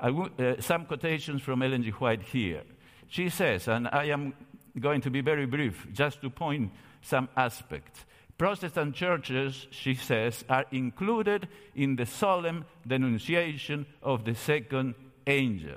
uh, 0.00 0.60
some 0.60 0.86
quotations 0.86 1.42
from 1.42 1.62
Ellen 1.62 1.82
G. 1.82 1.90
White 1.90 2.22
here. 2.22 2.62
She 3.08 3.28
says, 3.28 3.68
and 3.68 3.88
I 3.88 4.04
am 4.06 4.34
going 4.78 5.00
to 5.02 5.10
be 5.10 5.20
very 5.20 5.46
brief, 5.46 5.86
just 5.92 6.20
to 6.22 6.30
point 6.30 6.70
some 7.02 7.28
aspects. 7.36 8.04
Protestant 8.36 8.94
churches, 8.94 9.66
she 9.70 9.94
says, 9.94 10.44
are 10.48 10.64
included 10.70 11.48
in 11.74 11.96
the 11.96 12.06
solemn 12.06 12.64
denunciation 12.86 13.84
of 14.02 14.24
the 14.24 14.34
second 14.34 14.94
angel. 15.26 15.76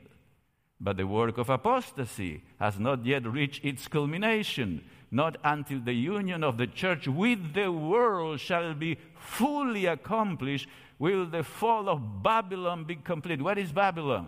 But 0.80 0.98
the 0.98 1.08
work 1.08 1.38
of 1.38 1.50
apostasy 1.50 2.44
has 2.60 2.80
not 2.80 3.06
yet 3.06 3.26
reached 3.26 3.66
its 3.66 3.88
culmination. 3.88 4.84
Not 5.10 5.38
until 5.44 5.80
the 5.80 5.94
union 5.94 6.44
of 6.44 6.58
the 6.58 6.68
church 6.68 7.08
with 7.08 7.54
the 7.54 7.72
world 7.72 8.40
shall 8.40 8.74
be 8.74 8.98
fully 9.16 9.86
accomplished 9.86 10.68
will 10.98 11.26
the 11.26 11.44
fall 11.44 11.90
of 11.90 12.24
Babylon 12.24 12.84
be 12.84 12.96
complete. 12.96 13.42
What 13.42 13.58
is 13.58 13.72
Babylon? 13.72 14.28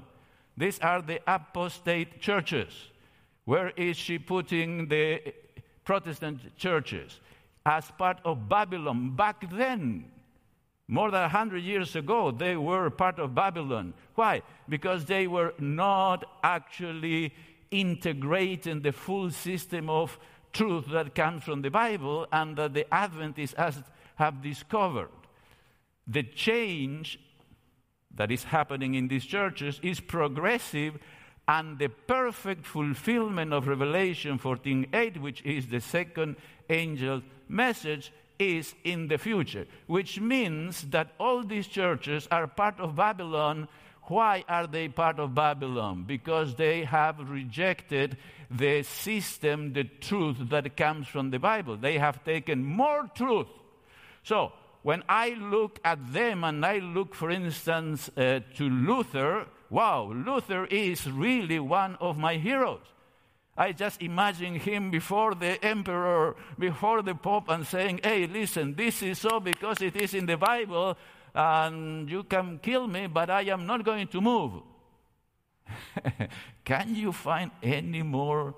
These 0.57 0.79
are 0.79 1.01
the 1.01 1.21
apostate 1.27 2.19
churches. 2.19 2.89
Where 3.45 3.69
is 3.71 3.97
she 3.97 4.19
putting 4.19 4.87
the 4.87 5.33
Protestant 5.83 6.57
churches? 6.57 7.19
As 7.65 7.91
part 7.91 8.19
of 8.25 8.47
Babylon. 8.47 9.15
Back 9.15 9.49
then, 9.51 10.05
more 10.87 11.11
than 11.11 11.21
100 11.21 11.59
years 11.59 11.95
ago, 11.95 12.31
they 12.31 12.55
were 12.55 12.89
part 12.89 13.19
of 13.19 13.33
Babylon. 13.33 13.93
Why? 14.15 14.41
Because 14.67 15.05
they 15.05 15.27
were 15.27 15.53
not 15.59 16.25
actually 16.43 17.33
integrating 17.71 18.81
the 18.81 18.91
full 18.91 19.31
system 19.31 19.89
of 19.89 20.17
truth 20.51 20.85
that 20.91 21.15
comes 21.15 21.43
from 21.43 21.61
the 21.61 21.71
Bible 21.71 22.27
and 22.31 22.55
that 22.57 22.73
the 22.73 22.91
Adventists 22.93 23.55
have 24.15 24.41
discovered. 24.41 25.09
The 26.05 26.23
change 26.23 27.19
that 28.13 28.31
is 28.31 28.43
happening 28.43 28.93
in 28.93 29.07
these 29.07 29.25
churches 29.25 29.79
is 29.81 29.99
progressive 29.99 30.99
and 31.47 31.77
the 31.77 31.89
perfect 31.89 32.65
fulfillment 32.65 33.53
of 33.53 33.67
Revelation 33.67 34.37
14:8, 34.37 35.17
which 35.17 35.41
is 35.43 35.67
the 35.67 35.81
second 35.81 36.35
angel's 36.69 37.23
message, 37.49 38.11
is 38.39 38.73
in 38.83 39.07
the 39.07 39.17
future, 39.17 39.67
which 39.87 40.19
means 40.19 40.83
that 40.89 41.13
all 41.19 41.43
these 41.43 41.67
churches 41.67 42.27
are 42.31 42.47
part 42.47 42.79
of 42.79 42.95
Babylon. 42.95 43.67
Why 44.07 44.43
are 44.49 44.67
they 44.67 44.89
part 44.89 45.19
of 45.19 45.33
Babylon? 45.33 46.03
Because 46.03 46.55
they 46.55 46.83
have 46.83 47.29
rejected 47.29 48.17
the 48.49 48.83
system, 48.83 49.73
the 49.73 49.85
truth 49.85 50.37
that 50.49 50.75
comes 50.75 51.07
from 51.07 51.31
the 51.31 51.39
Bible. 51.39 51.77
They 51.77 51.97
have 51.97 52.23
taken 52.23 52.63
more 52.63 53.09
truth. 53.15 53.47
So, 54.23 54.51
when 54.81 55.03
I 55.07 55.29
look 55.29 55.79
at 55.85 56.11
them 56.11 56.43
and 56.43 56.65
I 56.65 56.79
look, 56.79 57.15
for 57.15 57.31
instance, 57.31 58.09
uh, 58.17 58.41
to 58.55 58.69
Luther, 58.69 59.47
wow, 59.73 60.11
Luther 60.13 60.65
is 60.67 61.09
really 61.09 61.59
one 61.59 61.95
of 61.99 62.15
my 62.15 62.35
heroes. 62.35 62.85
I 63.57 63.71
just 63.71 64.01
imagine 64.03 64.55
him 64.55 64.91
before 64.91 65.33
the 65.33 65.63
emperor, 65.65 66.35
before 66.59 67.01
the 67.01 67.15
pope, 67.15 67.49
and 67.49 67.65
saying, 67.65 68.01
Hey, 68.03 68.27
listen, 68.27 68.75
this 68.75 69.01
is 69.01 69.17
so 69.17 69.39
because 69.39 69.81
it 69.81 69.95
is 69.95 70.13
in 70.13 70.27
the 70.27 70.37
Bible, 70.37 70.95
and 71.33 72.07
you 72.07 72.23
can 72.23 72.59
kill 72.59 72.87
me, 72.87 73.07
but 73.07 73.31
I 73.31 73.41
am 73.41 73.65
not 73.65 73.83
going 73.83 74.07
to 74.09 74.21
move. 74.21 74.61
can 76.65 76.95
you 76.95 77.11
find 77.11 77.49
any 77.63 78.03
more 78.03 78.53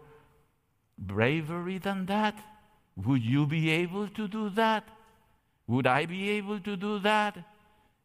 bravery 0.98 1.78
than 1.78 2.06
that? 2.08 2.38
Would 2.98 3.24
you 3.24 3.46
be 3.48 3.70
able 3.70 4.10
to 4.10 4.28
do 4.28 4.50
that? 4.52 4.84
Would 5.68 5.88
I 5.88 6.06
be 6.06 6.30
able 6.32 6.60
to 6.60 6.76
do 6.76 7.00
that? 7.00 7.38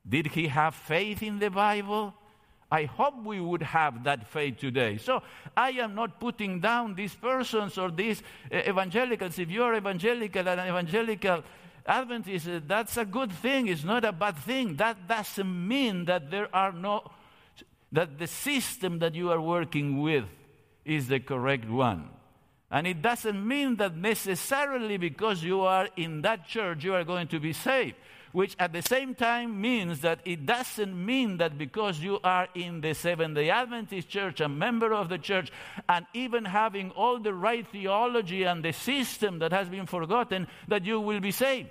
Did 0.08 0.28
he 0.28 0.46
have 0.46 0.74
faith 0.76 1.22
in 1.22 1.40
the 1.40 1.50
Bible? 1.50 2.14
I 2.70 2.84
hope 2.84 3.24
we 3.24 3.40
would 3.40 3.62
have 3.62 4.04
that 4.04 4.28
faith 4.28 4.58
today. 4.58 4.96
So 4.98 5.22
I 5.56 5.70
am 5.70 5.94
not 5.94 6.20
putting 6.20 6.60
down 6.60 6.94
these 6.94 7.14
persons 7.14 7.76
or 7.76 7.90
these 7.90 8.22
uh, 8.52 8.58
evangelicals. 8.58 9.38
If 9.38 9.50
you're 9.50 9.74
evangelical 9.74 10.48
and 10.48 10.60
an 10.60 10.68
evangelical 10.68 11.42
Adventist, 11.84 12.46
uh, 12.46 12.60
that's 12.66 12.96
a 12.96 13.04
good 13.04 13.32
thing. 13.32 13.66
It's 13.66 13.82
not 13.82 14.04
a 14.04 14.12
bad 14.12 14.36
thing. 14.36 14.76
That 14.76 15.08
doesn't 15.08 15.68
mean 15.68 16.04
that 16.04 16.30
there 16.30 16.54
are 16.54 16.72
no, 16.72 17.10
that 17.90 18.18
the 18.18 18.28
system 18.28 19.00
that 19.00 19.14
you 19.14 19.30
are 19.32 19.40
working 19.40 20.00
with 20.00 20.24
is 20.84 21.08
the 21.08 21.18
correct 21.18 21.68
one. 21.68 22.08
And 22.70 22.86
it 22.86 23.02
doesn't 23.02 23.46
mean 23.46 23.76
that 23.76 23.96
necessarily 23.96 24.96
because 24.96 25.42
you 25.42 25.62
are 25.62 25.88
in 25.96 26.22
that 26.22 26.46
church 26.46 26.84
you 26.84 26.94
are 26.94 27.02
going 27.02 27.26
to 27.28 27.40
be 27.40 27.52
saved 27.52 27.96
which 28.32 28.54
at 28.58 28.72
the 28.72 28.82
same 28.82 29.14
time 29.14 29.60
means 29.60 30.00
that 30.00 30.20
it 30.24 30.46
doesn't 30.46 30.94
mean 30.94 31.36
that 31.38 31.58
because 31.58 31.98
you 31.98 32.20
are 32.22 32.48
in 32.54 32.80
the 32.80 32.94
Seventh 32.94 33.34
day 33.34 33.50
Adventist 33.50 34.08
church, 34.08 34.40
a 34.40 34.48
member 34.48 34.92
of 34.92 35.08
the 35.08 35.18
church, 35.18 35.50
and 35.88 36.06
even 36.14 36.44
having 36.44 36.90
all 36.92 37.18
the 37.18 37.34
right 37.34 37.66
theology 37.66 38.44
and 38.44 38.64
the 38.64 38.72
system 38.72 39.38
that 39.40 39.52
has 39.52 39.68
been 39.68 39.86
forgotten, 39.86 40.46
that 40.68 40.84
you 40.84 41.00
will 41.00 41.20
be 41.20 41.32
saved. 41.32 41.68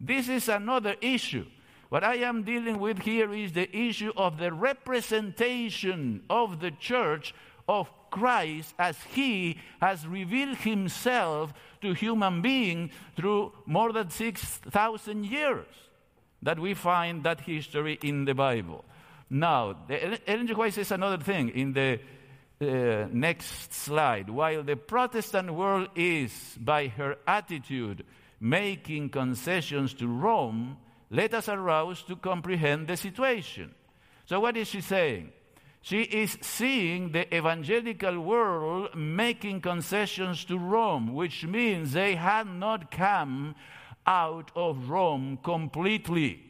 This 0.00 0.28
is 0.28 0.48
another 0.48 0.96
issue. 1.00 1.46
What 1.88 2.02
I 2.02 2.16
am 2.16 2.42
dealing 2.42 2.80
with 2.80 2.98
here 2.98 3.32
is 3.32 3.52
the 3.52 3.74
issue 3.76 4.12
of 4.16 4.38
the 4.38 4.52
representation 4.52 6.24
of 6.28 6.60
the 6.60 6.72
church 6.72 7.34
of 7.68 7.88
Christ 8.14 8.74
as 8.78 8.96
he 9.12 9.58
has 9.80 10.06
revealed 10.06 10.58
himself 10.58 11.52
to 11.80 11.94
human 11.94 12.42
being 12.42 12.92
through 13.16 13.52
more 13.66 13.92
than 13.92 14.08
6,000 14.08 15.24
years 15.26 15.66
that 16.40 16.60
we 16.60 16.74
find 16.74 17.24
that 17.24 17.40
history 17.40 17.98
in 18.02 18.24
the 18.24 18.34
Bible. 18.34 18.84
Now, 19.28 19.74
Ellen 20.28 20.46
G. 20.46 20.54
White 20.54 20.74
says 20.74 20.92
another 20.92 21.18
thing 21.18 21.48
in 21.48 21.72
the 21.72 21.98
uh, 22.60 23.08
next 23.10 23.72
slide. 23.74 24.30
While 24.30 24.62
the 24.62 24.76
Protestant 24.76 25.52
world 25.52 25.88
is, 25.96 26.56
by 26.60 26.86
her 26.86 27.16
attitude, 27.26 28.04
making 28.38 29.08
concessions 29.08 29.92
to 29.94 30.06
Rome, 30.06 30.76
let 31.10 31.34
us 31.34 31.48
arouse 31.48 32.04
to 32.04 32.14
comprehend 32.14 32.86
the 32.86 32.96
situation. 32.96 33.74
So, 34.26 34.38
what 34.38 34.56
is 34.56 34.68
she 34.68 34.82
saying? 34.82 35.32
She 35.84 36.00
is 36.00 36.38
seeing 36.40 37.12
the 37.12 37.26
evangelical 37.36 38.18
world 38.18 38.96
making 38.96 39.60
concessions 39.60 40.42
to 40.46 40.56
Rome, 40.56 41.12
which 41.12 41.44
means 41.44 41.92
they 41.92 42.14
had 42.14 42.46
not 42.46 42.90
come 42.90 43.54
out 44.06 44.50
of 44.56 44.88
Rome 44.88 45.38
completely. 45.42 46.40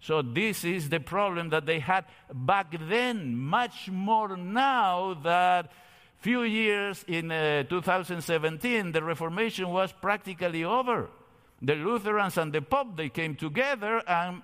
So, 0.00 0.22
this 0.22 0.64
is 0.64 0.88
the 0.88 0.98
problem 0.98 1.50
that 1.50 1.66
they 1.66 1.78
had 1.78 2.06
back 2.34 2.74
then, 2.88 3.36
much 3.36 3.90
more 3.90 4.36
now 4.36 5.14
that 5.22 5.70
few 6.18 6.42
years 6.42 7.04
in 7.06 7.30
uh, 7.30 7.62
2017 7.62 8.90
the 8.90 9.04
reformation 9.04 9.68
was 9.68 9.92
practically 9.92 10.64
over 10.64 11.10
the 11.62 11.74
lutherans 11.74 12.38
and 12.38 12.52
the 12.52 12.62
pope 12.62 12.96
they 12.96 13.10
came 13.10 13.36
together 13.36 14.02
and 14.08 14.40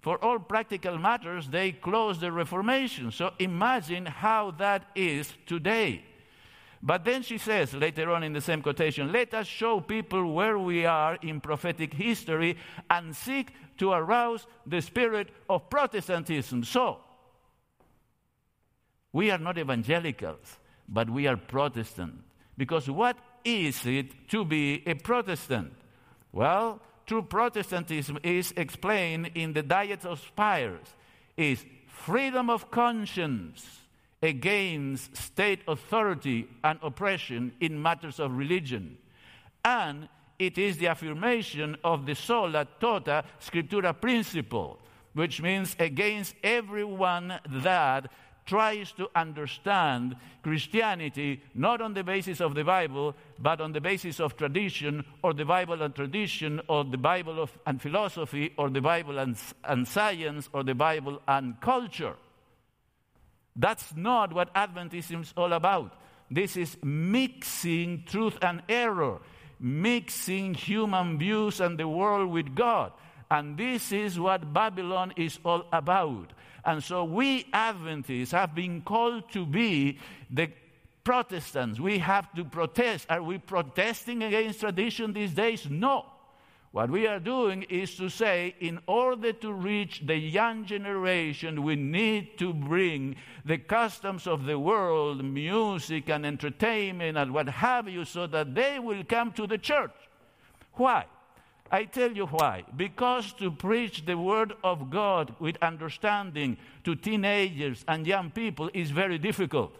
for 0.00 0.22
all 0.24 0.38
practical 0.38 0.98
matters, 0.98 1.48
they 1.48 1.72
closed 1.72 2.20
the 2.20 2.32
Reformation. 2.32 3.10
So 3.10 3.32
imagine 3.38 4.06
how 4.06 4.52
that 4.52 4.84
is 4.94 5.32
today. 5.46 6.04
But 6.82 7.04
then 7.04 7.22
she 7.22 7.36
says 7.36 7.74
later 7.74 8.10
on 8.10 8.22
in 8.22 8.32
the 8.32 8.40
same 8.40 8.62
quotation, 8.62 9.12
let 9.12 9.34
us 9.34 9.46
show 9.46 9.80
people 9.80 10.32
where 10.32 10.58
we 10.58 10.86
are 10.86 11.16
in 11.16 11.40
prophetic 11.40 11.92
history 11.92 12.56
and 12.88 13.14
seek 13.14 13.52
to 13.76 13.92
arouse 13.92 14.46
the 14.66 14.80
spirit 14.80 15.28
of 15.50 15.68
Protestantism. 15.68 16.64
So, 16.64 17.00
we 19.12 19.30
are 19.30 19.38
not 19.38 19.58
evangelicals, 19.58 20.58
but 20.88 21.10
we 21.10 21.26
are 21.26 21.36
Protestant. 21.36 22.22
Because 22.56 22.88
what 22.88 23.18
is 23.44 23.84
it 23.84 24.28
to 24.28 24.46
be 24.46 24.82
a 24.86 24.94
Protestant? 24.94 25.72
Well, 26.32 26.80
true 27.10 27.22
Protestantism 27.22 28.20
is 28.22 28.54
explained 28.56 29.32
in 29.34 29.52
the 29.52 29.64
Diet 29.64 30.04
of 30.04 30.20
Spires 30.20 30.94
is 31.36 31.66
freedom 31.88 32.48
of 32.48 32.70
conscience 32.70 33.80
against 34.22 35.16
state 35.16 35.58
authority 35.66 36.46
and 36.62 36.78
oppression 36.84 37.50
in 37.58 37.82
matters 37.82 38.20
of 38.20 38.36
religion. 38.36 38.96
And 39.64 40.08
it 40.38 40.56
is 40.56 40.76
the 40.78 40.86
affirmation 40.86 41.76
of 41.82 42.06
the 42.06 42.14
sola 42.14 42.64
tota 42.78 43.24
scriptura 43.40 44.00
principle, 44.00 44.78
which 45.12 45.42
means 45.42 45.74
against 45.80 46.36
everyone 46.44 47.40
that 47.64 48.08
tries 48.50 48.90
to 48.90 49.08
understand 49.14 50.16
Christianity 50.42 51.40
not 51.54 51.80
on 51.80 51.94
the 51.94 52.02
basis 52.02 52.40
of 52.40 52.56
the 52.56 52.64
Bible, 52.64 53.14
but 53.38 53.60
on 53.60 53.72
the 53.72 53.80
basis 53.80 54.18
of 54.18 54.36
tradition, 54.36 55.04
or 55.22 55.32
the 55.32 55.44
Bible 55.44 55.80
and 55.82 55.94
tradition, 55.94 56.60
or 56.66 56.82
the 56.82 56.98
Bible 56.98 57.40
of, 57.40 57.56
and 57.64 57.80
philosophy, 57.80 58.52
or 58.58 58.68
the 58.68 58.80
Bible 58.80 59.20
and, 59.20 59.36
and 59.62 59.86
science, 59.86 60.48
or 60.52 60.64
the 60.64 60.74
Bible 60.74 61.22
and 61.28 61.60
culture. 61.60 62.16
That's 63.54 63.94
not 63.94 64.32
what 64.32 64.52
Adventism 64.54 65.22
is 65.22 65.32
all 65.36 65.52
about. 65.52 65.94
This 66.28 66.56
is 66.56 66.76
mixing 66.82 68.02
truth 68.04 68.36
and 68.42 68.62
error, 68.68 69.20
mixing 69.60 70.54
human 70.54 71.18
views 71.18 71.60
and 71.60 71.78
the 71.78 71.86
world 71.86 72.30
with 72.30 72.56
God. 72.56 72.90
And 73.30 73.56
this 73.56 73.92
is 73.92 74.18
what 74.18 74.52
Babylon 74.52 75.12
is 75.16 75.38
all 75.44 75.64
about. 75.72 76.32
And 76.64 76.82
so 76.82 77.04
we 77.04 77.46
Adventists 77.52 78.32
have 78.32 78.54
been 78.54 78.82
called 78.82 79.30
to 79.32 79.46
be 79.46 79.98
the 80.30 80.50
Protestants. 81.04 81.80
We 81.80 81.98
have 81.98 82.32
to 82.34 82.44
protest. 82.44 83.06
Are 83.08 83.22
we 83.22 83.38
protesting 83.38 84.22
against 84.22 84.60
tradition 84.60 85.12
these 85.12 85.32
days? 85.32 85.66
No. 85.68 86.04
What 86.72 86.90
we 86.90 87.06
are 87.08 87.18
doing 87.18 87.62
is 87.64 87.96
to 87.96 88.08
say, 88.08 88.54
in 88.60 88.78
order 88.86 89.32
to 89.32 89.52
reach 89.52 90.02
the 90.06 90.16
young 90.16 90.66
generation, 90.66 91.64
we 91.64 91.74
need 91.74 92.38
to 92.38 92.52
bring 92.52 93.16
the 93.44 93.58
customs 93.58 94.26
of 94.28 94.44
the 94.44 94.58
world, 94.58 95.24
music 95.24 96.08
and 96.10 96.24
entertainment 96.24 97.18
and 97.18 97.34
what 97.34 97.48
have 97.48 97.88
you, 97.88 98.04
so 98.04 98.28
that 98.28 98.54
they 98.54 98.78
will 98.78 99.02
come 99.02 99.32
to 99.32 99.48
the 99.48 99.58
church. 99.58 99.90
Why? 100.74 101.06
I 101.70 101.84
tell 101.84 102.10
you 102.10 102.26
why. 102.26 102.64
Because 102.76 103.32
to 103.34 103.50
preach 103.50 104.04
the 104.04 104.18
Word 104.18 104.54
of 104.64 104.90
God 104.90 105.34
with 105.38 105.56
understanding 105.62 106.56
to 106.84 106.96
teenagers 106.96 107.84
and 107.86 108.06
young 108.06 108.30
people 108.30 108.70
is 108.74 108.90
very 108.90 109.18
difficult. 109.18 109.72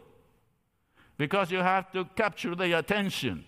Because 1.17 1.51
you 1.51 1.59
have 1.59 1.91
to 1.93 2.05
capture 2.17 2.55
their 2.55 2.79
attention. 2.79 3.45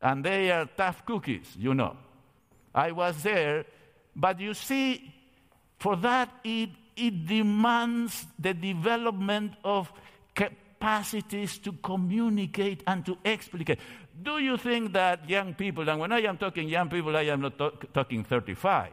And 0.00 0.24
they 0.24 0.50
are 0.50 0.66
tough 0.76 1.04
cookies, 1.06 1.56
you 1.58 1.74
know. 1.74 1.96
I 2.74 2.92
was 2.92 3.22
there, 3.22 3.64
but 4.14 4.40
you 4.40 4.54
see, 4.54 5.12
for 5.78 5.96
that, 5.96 6.28
it, 6.44 6.70
it 6.96 7.26
demands 7.26 8.26
the 8.38 8.54
development 8.54 9.54
of 9.64 9.92
capacities 10.34 11.58
to 11.58 11.72
communicate 11.72 12.82
and 12.86 13.04
to 13.06 13.16
explicate. 13.24 13.78
Do 14.20 14.38
you 14.38 14.56
think 14.56 14.92
that 14.92 15.28
young 15.28 15.54
people, 15.54 15.88
and 15.88 15.98
when 15.98 16.12
I 16.12 16.20
am 16.20 16.36
talking 16.36 16.68
young 16.68 16.90
people, 16.90 17.16
I 17.16 17.22
am 17.22 17.40
not 17.40 17.56
talk, 17.56 17.92
talking 17.92 18.24
35. 18.24 18.92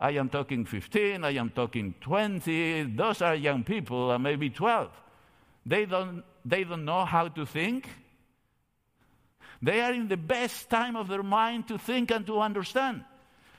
I 0.00 0.10
am 0.12 0.28
talking 0.28 0.64
15, 0.64 1.24
I 1.24 1.30
am 1.30 1.50
talking 1.50 1.94
20. 2.00 2.82
Those 2.96 3.22
are 3.22 3.34
young 3.34 3.62
people, 3.62 4.10
and 4.10 4.22
maybe 4.22 4.50
12. 4.50 4.90
They 5.66 5.84
don't, 5.84 6.24
they 6.44 6.64
don't 6.64 6.84
know 6.84 7.04
how 7.04 7.28
to 7.28 7.46
think. 7.46 7.88
They 9.62 9.80
are 9.80 9.92
in 9.92 10.08
the 10.08 10.16
best 10.16 10.68
time 10.68 10.96
of 10.96 11.08
their 11.08 11.22
mind 11.22 11.68
to 11.68 11.78
think 11.78 12.10
and 12.10 12.26
to 12.26 12.40
understand. 12.40 13.04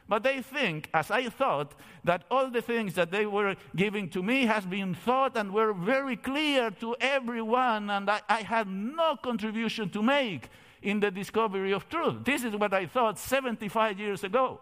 But 0.07 0.21
they 0.21 0.41
think, 0.41 0.89
as 0.93 1.09
I 1.09 1.29
thought, 1.29 1.73
that 2.03 2.25
all 2.29 2.51
the 2.51 2.61
things 2.61 2.93
that 2.93 3.09
they 3.09 3.25
were 3.25 3.55
giving 3.75 4.09
to 4.09 4.21
me 4.21 4.45
has 4.45 4.65
been 4.65 4.93
thought 4.93 5.35
and 5.35 5.51
were 5.51 5.73
very 5.73 6.15
clear 6.15 6.69
to 6.79 6.95
everyone, 6.99 7.89
and 7.89 8.09
I, 8.09 8.21
I 8.29 8.41
had 8.41 8.67
no 8.67 9.15
contribution 9.15 9.89
to 9.91 10.03
make 10.03 10.49
in 10.85 10.99
the 10.99 11.11
discovery 11.11 11.73
of 11.73 11.89
truth. 11.89 12.23
This 12.23 12.43
is 12.43 12.55
what 12.55 12.73
I 12.73 12.85
thought 12.85 13.17
75 13.17 13.99
years 13.99 14.23
ago. 14.23 14.59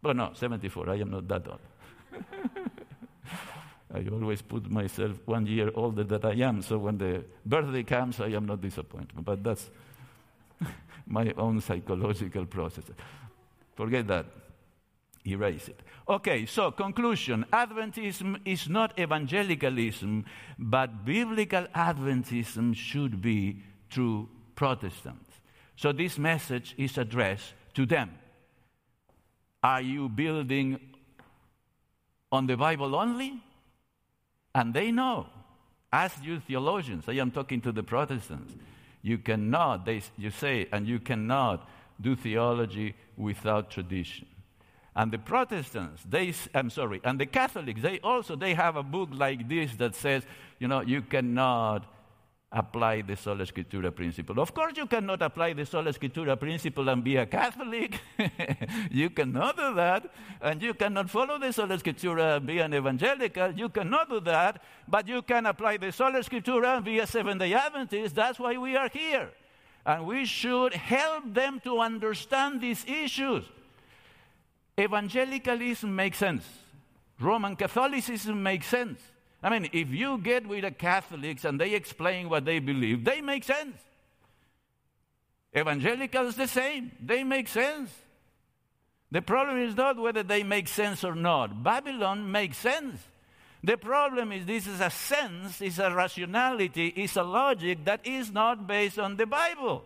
But 0.00 0.14
no, 0.16 0.30
74, 0.34 0.90
I 0.90 0.96
am 0.96 1.10
not 1.10 1.26
that 1.26 1.48
old. 1.48 1.60
I 3.94 4.06
always 4.12 4.42
put 4.42 4.70
myself 4.70 5.16
one 5.24 5.46
year 5.46 5.70
older 5.74 6.04
than 6.04 6.24
I 6.24 6.34
am, 6.46 6.60
so 6.60 6.76
when 6.76 6.98
the 6.98 7.24
birthday 7.44 7.82
comes, 7.82 8.20
I 8.20 8.28
am 8.28 8.44
not 8.44 8.60
disappointed. 8.60 9.24
But 9.24 9.42
that's 9.42 9.70
my 11.06 11.32
own 11.38 11.62
psychological 11.62 12.44
process. 12.44 12.84
Forget 13.74 14.06
that 14.08 14.26
erase 15.26 15.68
it. 15.68 15.80
Okay, 16.06 16.44
so 16.44 16.70
conclusion 16.70 17.46
Adventism 17.52 18.38
is 18.44 18.68
not 18.68 18.98
evangelicalism, 18.98 20.26
but 20.58 21.04
biblical 21.06 21.66
Adventism 21.74 22.74
should 22.76 23.22
be 23.22 23.62
true 23.88 24.28
Protestants. 24.54 25.27
So 25.78 25.92
this 25.92 26.18
message 26.18 26.74
is 26.76 26.98
addressed 26.98 27.54
to 27.74 27.86
them. 27.86 28.10
Are 29.62 29.80
you 29.80 30.08
building 30.08 30.80
on 32.32 32.48
the 32.48 32.56
Bible 32.56 32.96
only? 32.96 33.40
And 34.56 34.74
they 34.74 34.90
know. 34.90 35.26
Ask 35.92 36.24
you 36.24 36.40
theologians, 36.40 37.04
I 37.06 37.12
am 37.12 37.30
talking 37.30 37.60
to 37.60 37.70
the 37.70 37.84
Protestants. 37.84 38.54
You 39.02 39.18
cannot, 39.18 39.86
they, 39.86 40.02
you 40.16 40.32
say, 40.32 40.66
and 40.72 40.84
you 40.88 40.98
cannot 40.98 41.68
do 42.00 42.16
theology 42.16 42.96
without 43.16 43.70
tradition. 43.70 44.26
And 44.96 45.12
the 45.12 45.18
Protestants, 45.18 46.02
they, 46.10 46.34
I'm 46.56 46.70
sorry, 46.70 47.00
and 47.04 47.20
the 47.20 47.26
Catholics, 47.26 47.82
they 47.82 48.00
also, 48.00 48.34
they 48.34 48.54
have 48.54 48.74
a 48.74 48.82
book 48.82 49.10
like 49.12 49.48
this 49.48 49.76
that 49.76 49.94
says, 49.94 50.24
you 50.58 50.66
know, 50.66 50.80
you 50.80 51.02
cannot 51.02 51.84
apply 52.50 53.02
the 53.02 53.14
sola 53.14 53.44
scriptura 53.44 53.94
principle. 53.94 54.40
Of 54.40 54.54
course, 54.54 54.72
you 54.76 54.86
cannot 54.86 55.20
apply 55.20 55.52
the 55.52 55.66
sola 55.66 55.92
scriptura 55.92 56.38
principle 56.38 56.88
and 56.88 57.04
be 57.04 57.16
a 57.16 57.26
Catholic. 57.26 58.00
you 58.90 59.10
cannot 59.10 59.56
do 59.56 59.74
that. 59.74 60.10
And 60.40 60.62
you 60.62 60.72
cannot 60.72 61.10
follow 61.10 61.38
the 61.38 61.52
sola 61.52 61.76
scriptura 61.76 62.38
and 62.38 62.46
be 62.46 62.58
an 62.60 62.72
evangelical. 62.72 63.52
You 63.52 63.68
cannot 63.68 64.08
do 64.08 64.20
that. 64.20 64.62
But 64.86 65.06
you 65.08 65.20
can 65.22 65.44
apply 65.44 65.76
the 65.76 65.92
sola 65.92 66.20
scriptura 66.20 66.76
and 66.76 66.84
be 66.84 66.98
a 66.98 67.06
Seventh 67.06 67.40
day 67.40 67.52
Adventist. 67.52 68.14
That's 68.14 68.38
why 68.38 68.56
we 68.56 68.76
are 68.76 68.88
here. 68.88 69.30
And 69.84 70.06
we 70.06 70.24
should 70.24 70.72
help 70.72 71.34
them 71.34 71.60
to 71.64 71.80
understand 71.80 72.62
these 72.62 72.84
issues. 72.86 73.44
Evangelicalism 74.78 75.94
makes 75.94 76.18
sense. 76.18 76.44
Roman 77.20 77.56
Catholicism 77.56 78.42
makes 78.42 78.66
sense. 78.66 79.00
I 79.42 79.50
mean, 79.50 79.70
if 79.72 79.90
you 79.90 80.18
get 80.18 80.46
with 80.46 80.62
the 80.62 80.70
Catholics 80.70 81.44
and 81.44 81.60
they 81.60 81.74
explain 81.74 82.28
what 82.28 82.44
they 82.44 82.58
believe, 82.58 83.04
they 83.04 83.20
make 83.20 83.44
sense. 83.44 83.76
Evangelicals, 85.56 86.36
the 86.36 86.48
same, 86.48 86.92
they 87.00 87.24
make 87.24 87.48
sense. 87.48 87.90
The 89.10 89.22
problem 89.22 89.58
is 89.58 89.74
not 89.74 89.96
whether 89.96 90.22
they 90.22 90.42
make 90.42 90.68
sense 90.68 91.04
or 91.04 91.14
not. 91.14 91.62
Babylon 91.62 92.30
makes 92.30 92.58
sense. 92.58 93.00
The 93.62 93.76
problem 93.76 94.32
is 94.32 94.44
this 94.44 94.66
is 94.66 94.80
a 94.80 94.90
sense, 94.90 95.60
is 95.60 95.78
a 95.78 95.92
rationality, 95.92 96.88
is 96.88 97.16
a 97.16 97.22
logic 97.22 97.84
that 97.84 98.06
is 98.06 98.30
not 98.30 98.66
based 98.66 98.98
on 98.98 99.16
the 99.16 99.26
Bible. 99.26 99.84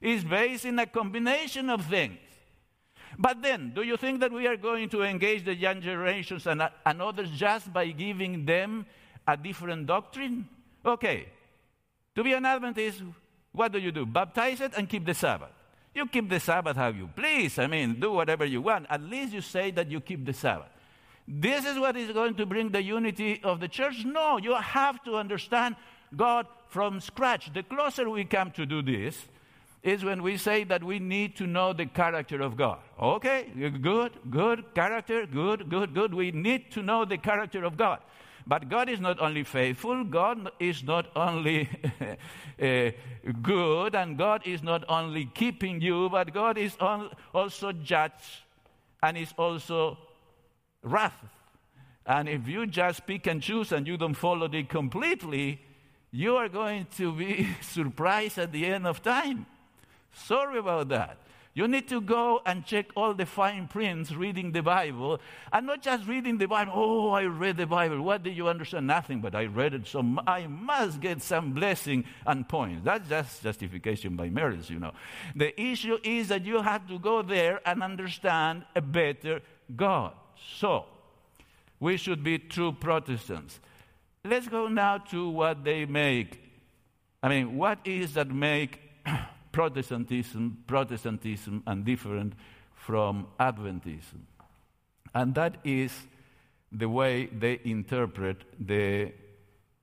It's 0.00 0.24
based 0.24 0.64
in 0.64 0.78
a 0.78 0.86
combination 0.86 1.70
of 1.70 1.86
things. 1.86 2.18
But 3.18 3.42
then, 3.42 3.72
do 3.74 3.82
you 3.82 3.96
think 3.96 4.20
that 4.20 4.32
we 4.32 4.46
are 4.46 4.56
going 4.56 4.88
to 4.90 5.02
engage 5.02 5.44
the 5.44 5.54
young 5.54 5.80
generations 5.80 6.46
and, 6.46 6.60
uh, 6.60 6.68
and 6.84 7.00
others 7.00 7.30
just 7.30 7.72
by 7.72 7.86
giving 7.88 8.44
them 8.44 8.86
a 9.26 9.36
different 9.36 9.86
doctrine? 9.86 10.48
Okay. 10.84 11.28
To 12.14 12.22
be 12.22 12.32
an 12.34 12.44
Adventist, 12.44 13.02
what 13.52 13.72
do 13.72 13.78
you 13.78 13.90
do? 13.90 14.04
Baptize 14.04 14.60
it 14.60 14.72
and 14.76 14.88
keep 14.88 15.04
the 15.04 15.14
Sabbath. 15.14 15.50
You 15.94 16.06
keep 16.06 16.28
the 16.28 16.40
Sabbath 16.40 16.76
how 16.76 16.88
you 16.88 17.08
please. 17.16 17.58
I 17.58 17.66
mean, 17.66 17.98
do 17.98 18.12
whatever 18.12 18.44
you 18.44 18.60
want. 18.60 18.86
At 18.90 19.02
least 19.02 19.32
you 19.32 19.40
say 19.40 19.70
that 19.70 19.90
you 19.90 20.00
keep 20.00 20.26
the 20.26 20.34
Sabbath. 20.34 20.68
This 21.26 21.64
is 21.64 21.78
what 21.78 21.96
is 21.96 22.12
going 22.12 22.34
to 22.34 22.46
bring 22.46 22.70
the 22.70 22.82
unity 22.82 23.40
of 23.42 23.60
the 23.60 23.68
church? 23.68 24.04
No, 24.04 24.36
you 24.36 24.54
have 24.54 25.02
to 25.04 25.16
understand 25.16 25.76
God 26.14 26.46
from 26.68 27.00
scratch. 27.00 27.52
The 27.52 27.62
closer 27.62 28.08
we 28.08 28.24
come 28.24 28.50
to 28.52 28.66
do 28.66 28.82
this, 28.82 29.24
is 29.86 30.04
when 30.04 30.20
we 30.20 30.36
say 30.36 30.64
that 30.64 30.82
we 30.82 30.98
need 30.98 31.36
to 31.36 31.46
know 31.46 31.72
the 31.72 31.86
character 31.86 32.42
of 32.42 32.56
God. 32.56 32.78
Okay, 33.00 33.46
good, 33.80 34.12
good, 34.28 34.74
character, 34.74 35.26
good, 35.26 35.70
good, 35.70 35.94
good. 35.94 36.12
We 36.12 36.32
need 36.32 36.72
to 36.72 36.82
know 36.82 37.04
the 37.04 37.16
character 37.16 37.64
of 37.64 37.76
God. 37.76 38.00
But 38.48 38.68
God 38.68 38.88
is 38.88 38.98
not 39.00 39.20
only 39.20 39.44
faithful, 39.44 40.02
God 40.02 40.50
is 40.58 40.82
not 40.82 41.06
only 41.14 41.68
uh, 42.60 42.90
good, 43.42 43.94
and 43.94 44.18
God 44.18 44.42
is 44.44 44.62
not 44.62 44.84
only 44.88 45.26
keeping 45.26 45.80
you, 45.80 46.08
but 46.10 46.34
God 46.34 46.58
is 46.58 46.76
also 47.32 47.70
judge 47.70 48.44
and 49.02 49.16
is 49.16 49.32
also 49.38 49.98
wrath. 50.82 51.24
And 52.04 52.28
if 52.28 52.48
you 52.48 52.66
just 52.66 53.06
pick 53.06 53.28
and 53.28 53.40
choose 53.40 53.70
and 53.70 53.86
you 53.86 53.96
don't 53.96 54.14
follow 54.14 54.48
it 54.52 54.68
completely, 54.68 55.60
you 56.10 56.36
are 56.36 56.48
going 56.48 56.86
to 56.96 57.12
be 57.12 57.48
surprised 57.60 58.38
at 58.38 58.50
the 58.50 58.66
end 58.66 58.86
of 58.86 59.00
time. 59.00 59.46
Sorry 60.24 60.58
about 60.58 60.88
that. 60.88 61.18
You 61.56 61.66
need 61.66 61.88
to 61.88 62.02
go 62.02 62.42
and 62.44 62.66
check 62.66 62.86
all 62.94 63.14
the 63.14 63.24
fine 63.24 63.66
prints 63.66 64.12
reading 64.12 64.52
the 64.52 64.60
Bible 64.60 65.20
and 65.50 65.66
not 65.66 65.80
just 65.80 66.06
reading 66.06 66.36
the 66.36 66.46
Bible. 66.46 66.72
Oh, 66.74 67.10
I 67.10 67.22
read 67.22 67.56
the 67.56 67.66
Bible. 67.66 68.02
What 68.02 68.22
did 68.22 68.36
you 68.36 68.46
understand? 68.46 68.86
Nothing, 68.86 69.22
but 69.22 69.34
I 69.34 69.46
read 69.46 69.72
it, 69.72 69.86
so 69.86 70.04
I 70.26 70.48
must 70.48 71.00
get 71.00 71.22
some 71.22 71.52
blessing 71.52 72.04
and 72.26 72.46
points. 72.46 72.82
That's 72.84 73.08
just 73.08 73.42
justification 73.42 74.16
by 74.16 74.28
merits, 74.28 74.68
you 74.68 74.78
know. 74.78 74.92
The 75.34 75.58
issue 75.58 75.96
is 76.04 76.28
that 76.28 76.44
you 76.44 76.60
have 76.60 76.86
to 76.88 76.98
go 76.98 77.22
there 77.22 77.60
and 77.66 77.82
understand 77.82 78.64
a 78.74 78.82
better 78.82 79.40
God. 79.74 80.12
So, 80.58 80.84
we 81.80 81.96
should 81.96 82.22
be 82.22 82.38
true 82.38 82.72
Protestants. 82.72 83.60
Let's 84.24 84.46
go 84.46 84.68
now 84.68 84.98
to 84.98 85.30
what 85.30 85.64
they 85.64 85.86
make. 85.86 86.38
I 87.22 87.30
mean, 87.30 87.56
what 87.56 87.78
is 87.86 88.12
that 88.12 88.28
make 88.28 88.80
Protestantism, 89.56 90.58
Protestantism, 90.66 91.62
and 91.66 91.82
different 91.82 92.34
from 92.74 93.26
Adventism. 93.40 94.20
And 95.14 95.34
that 95.34 95.56
is 95.64 95.92
the 96.70 96.90
way 96.90 97.24
they 97.24 97.60
interpret 97.64 98.44
the 98.60 99.12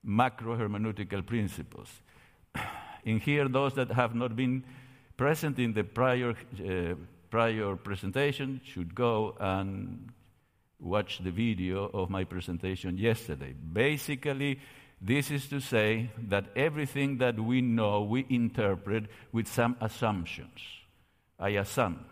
macro 0.04 0.56
hermeneutical 0.56 1.26
principles. 1.26 1.90
In 3.04 3.20
here, 3.20 3.48
those 3.48 3.74
that 3.74 3.90
have 3.90 4.14
not 4.14 4.36
been 4.36 4.64
present 5.18 5.58
in 5.58 5.74
the 5.74 5.84
prior, 5.84 6.36
uh, 6.60 6.94
prior 7.32 7.76
presentation 7.76 8.62
should 8.64 8.94
go 8.94 9.36
and 9.40 10.12
watch 10.80 11.20
the 11.24 11.32
video 11.32 11.90
of 11.96 12.12
my 12.12 12.24
presentation 12.26 12.96
yesterday. 13.00 13.54
Basically, 13.54 14.60
this 15.06 15.30
is 15.32 15.48
to 15.50 15.60
say 15.60 16.10
that 16.30 16.46
everything 16.56 17.18
that 17.18 17.38
we 17.38 17.60
know, 17.62 18.04
we 18.04 18.26
interpret 18.30 19.06
with 19.34 19.48
some 19.48 19.76
assumptions. 19.82 20.62
I 21.38 21.50
assume, 21.50 22.06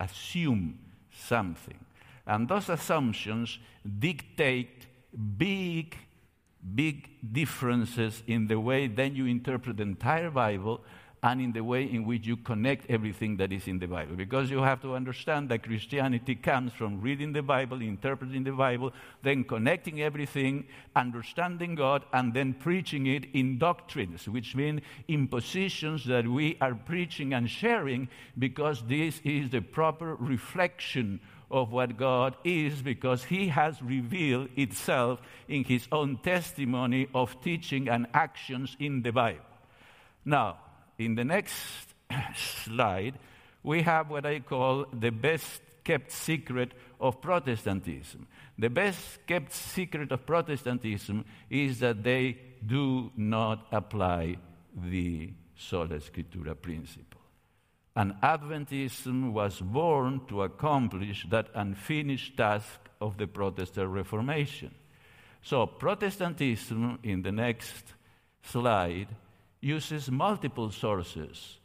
assume 0.00 0.78
something. 1.12 1.78
And 2.26 2.48
those 2.48 2.68
assumptions 2.68 3.58
dictate 3.98 4.86
big, 5.38 5.96
big 6.74 7.08
differences 7.32 8.24
in 8.26 8.48
the 8.48 8.58
way 8.58 8.88
then 8.88 9.14
you 9.14 9.26
interpret 9.26 9.76
the 9.76 9.84
entire 9.84 10.30
Bible 10.30 10.80
and 11.24 11.40
in 11.40 11.52
the 11.52 11.64
way 11.64 11.84
in 11.84 12.04
which 12.04 12.26
you 12.26 12.36
connect 12.36 12.88
everything 12.90 13.38
that 13.38 13.50
is 13.50 13.66
in 13.66 13.78
the 13.78 13.86
Bible. 13.86 14.14
Because 14.14 14.50
you 14.50 14.62
have 14.62 14.82
to 14.82 14.94
understand 14.94 15.48
that 15.48 15.62
Christianity 15.62 16.34
comes 16.34 16.70
from 16.74 17.00
reading 17.00 17.32
the 17.32 17.42
Bible, 17.42 17.80
interpreting 17.80 18.44
the 18.44 18.52
Bible, 18.52 18.92
then 19.22 19.42
connecting 19.42 20.02
everything, 20.02 20.66
understanding 20.94 21.76
God, 21.76 22.04
and 22.12 22.34
then 22.34 22.52
preaching 22.52 23.06
it 23.06 23.24
in 23.32 23.56
doctrines, 23.56 24.28
which 24.28 24.54
mean 24.54 24.82
in 25.08 25.26
positions 25.26 26.04
that 26.04 26.28
we 26.28 26.58
are 26.60 26.74
preaching 26.74 27.32
and 27.32 27.48
sharing 27.48 28.06
because 28.38 28.82
this 28.86 29.22
is 29.24 29.48
the 29.48 29.60
proper 29.60 30.16
reflection 30.16 31.20
of 31.50 31.72
what 31.72 31.96
God 31.96 32.36
is 32.44 32.82
because 32.82 33.24
He 33.24 33.48
has 33.48 33.80
revealed 33.80 34.50
itself 34.56 35.22
in 35.48 35.64
His 35.64 35.88
own 35.90 36.18
testimony 36.18 37.08
of 37.14 37.40
teaching 37.40 37.88
and 37.88 38.08
actions 38.12 38.76
in 38.78 39.00
the 39.00 39.10
Bible. 39.10 39.40
Now, 40.26 40.58
in 40.98 41.14
the 41.14 41.24
next 41.24 41.94
slide, 42.36 43.18
we 43.62 43.82
have 43.82 44.10
what 44.10 44.26
I 44.26 44.40
call 44.40 44.86
the 44.92 45.10
best 45.10 45.60
kept 45.84 46.10
secret 46.10 46.72
of 47.00 47.20
Protestantism. 47.20 48.26
The 48.58 48.70
best 48.70 49.26
kept 49.26 49.52
secret 49.52 50.12
of 50.12 50.26
Protestantism 50.26 51.24
is 51.50 51.80
that 51.80 52.02
they 52.02 52.38
do 52.64 53.10
not 53.16 53.66
apply 53.70 54.36
the 54.74 55.32
sola 55.56 55.96
scriptura 55.96 56.60
principle. 56.60 57.20
And 57.96 58.14
Adventism 58.22 59.32
was 59.32 59.60
born 59.60 60.22
to 60.28 60.42
accomplish 60.42 61.26
that 61.30 61.48
unfinished 61.54 62.36
task 62.36 62.80
of 63.00 63.18
the 63.18 63.26
Protestant 63.26 63.88
Reformation. 63.90 64.74
So, 65.42 65.66
Protestantism, 65.66 66.98
in 67.02 67.22
the 67.22 67.30
next 67.30 67.94
slide, 68.42 69.08
uses 69.64 70.10
multiple 70.10 70.70
sources, 70.70 71.58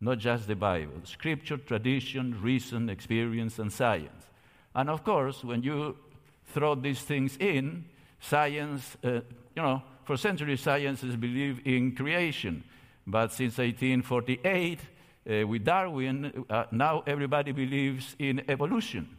not 0.00 0.18
just 0.18 0.48
the 0.48 0.56
Bible 0.56 1.00
scripture, 1.04 1.56
tradition, 1.56 2.40
reason, 2.42 2.90
experience, 2.90 3.58
and 3.58 3.72
science. 3.72 4.26
And 4.74 4.90
of 4.90 5.04
course, 5.04 5.44
when 5.44 5.62
you 5.62 5.96
throw 6.46 6.74
these 6.74 7.00
things 7.00 7.36
in, 7.38 7.84
science, 8.20 8.96
uh, 9.04 9.20
you 9.54 9.62
know, 9.62 9.82
for 10.04 10.16
centuries, 10.16 10.60
science 10.60 11.00
has 11.02 11.16
believed 11.16 11.66
in 11.66 11.94
creation. 11.94 12.62
But 13.06 13.32
since 13.32 13.58
1848, 13.58 14.80
uh, 15.28 15.46
with 15.46 15.64
Darwin, 15.64 16.44
uh, 16.50 16.64
now 16.70 17.02
everybody 17.06 17.52
believes 17.52 18.14
in 18.18 18.42
evolution. 18.48 19.16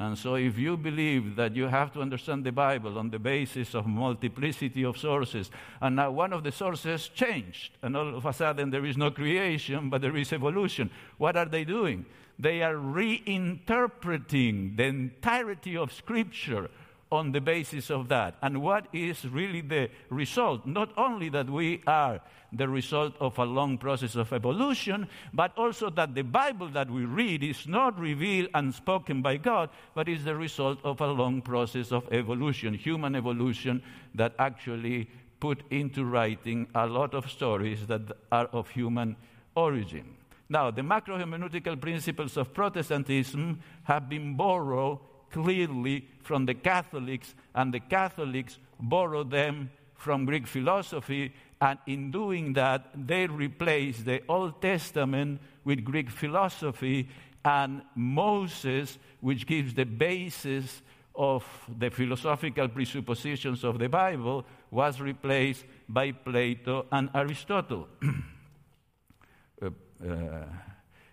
And 0.00 0.16
so, 0.16 0.36
if 0.36 0.56
you 0.56 0.76
believe 0.76 1.34
that 1.34 1.56
you 1.56 1.64
have 1.64 1.92
to 1.94 2.00
understand 2.00 2.44
the 2.44 2.52
Bible 2.52 2.98
on 2.98 3.10
the 3.10 3.18
basis 3.18 3.74
of 3.74 3.88
multiplicity 3.88 4.84
of 4.84 4.96
sources, 4.96 5.50
and 5.80 5.96
now 5.96 6.12
one 6.12 6.32
of 6.32 6.44
the 6.44 6.52
sources 6.52 7.08
changed, 7.08 7.72
and 7.82 7.96
all 7.96 8.14
of 8.14 8.24
a 8.24 8.32
sudden 8.32 8.70
there 8.70 8.84
is 8.84 8.96
no 8.96 9.10
creation, 9.10 9.90
but 9.90 10.00
there 10.00 10.16
is 10.16 10.32
evolution, 10.32 10.88
what 11.16 11.36
are 11.36 11.46
they 11.46 11.64
doing? 11.64 12.06
They 12.38 12.62
are 12.62 12.74
reinterpreting 12.74 14.76
the 14.76 14.84
entirety 14.84 15.76
of 15.76 15.92
Scripture 15.92 16.70
on 17.10 17.32
the 17.32 17.40
basis 17.40 17.90
of 17.90 18.08
that. 18.08 18.36
And 18.42 18.62
what 18.62 18.86
is 18.92 19.24
really 19.24 19.60
the 19.60 19.90
result? 20.10 20.66
Not 20.66 20.90
only 20.96 21.28
that 21.30 21.48
we 21.48 21.82
are 21.86 22.20
the 22.52 22.68
result 22.68 23.14
of 23.20 23.38
a 23.38 23.44
long 23.44 23.78
process 23.78 24.14
of 24.14 24.32
evolution, 24.32 25.08
but 25.32 25.56
also 25.56 25.90
that 25.90 26.14
the 26.14 26.22
Bible 26.22 26.68
that 26.68 26.90
we 26.90 27.04
read 27.04 27.42
is 27.42 27.66
not 27.66 27.98
revealed 27.98 28.48
and 28.54 28.74
spoken 28.74 29.22
by 29.22 29.36
God, 29.36 29.70
but 29.94 30.08
is 30.08 30.24
the 30.24 30.34
result 30.34 30.78
of 30.84 31.00
a 31.00 31.06
long 31.06 31.42
process 31.42 31.92
of 31.92 32.10
evolution, 32.12 32.74
human 32.74 33.14
evolution 33.14 33.82
that 34.14 34.34
actually 34.38 35.10
put 35.40 35.62
into 35.70 36.04
writing 36.04 36.66
a 36.74 36.86
lot 36.86 37.14
of 37.14 37.30
stories 37.30 37.86
that 37.86 38.02
are 38.32 38.46
of 38.46 38.68
human 38.70 39.16
origin. 39.54 40.16
Now, 40.48 40.70
the 40.70 40.82
macro 40.82 41.18
hermeneutical 41.18 41.78
principles 41.78 42.36
of 42.38 42.54
Protestantism 42.54 43.60
have 43.84 44.08
been 44.08 44.34
borrowed 44.34 44.98
clearly 45.30 46.06
from 46.22 46.46
the 46.46 46.54
Catholics, 46.54 47.34
and 47.54 47.72
the 47.72 47.80
Catholics 47.80 48.58
borrowed 48.80 49.30
them 49.30 49.70
from 49.94 50.24
Greek 50.24 50.46
philosophy, 50.46 51.32
and 51.60 51.78
in 51.86 52.10
doing 52.10 52.52
that, 52.52 52.90
they 52.94 53.26
replaced 53.26 54.04
the 54.04 54.22
Old 54.28 54.62
Testament 54.62 55.40
with 55.64 55.84
Greek 55.84 56.08
philosophy 56.08 57.08
and 57.44 57.82
Moses, 57.94 58.98
which 59.20 59.46
gives 59.46 59.74
the 59.74 59.84
basis 59.84 60.82
of 61.14 61.44
the 61.78 61.90
philosophical 61.90 62.68
presuppositions 62.68 63.64
of 63.64 63.78
the 63.78 63.88
Bible, 63.88 64.44
was 64.70 65.00
replaced 65.00 65.64
by 65.88 66.12
Plato 66.12 66.86
and 66.92 67.10
Aristotle. 67.12 67.88
uh, 69.62 69.66
uh, 69.66 70.44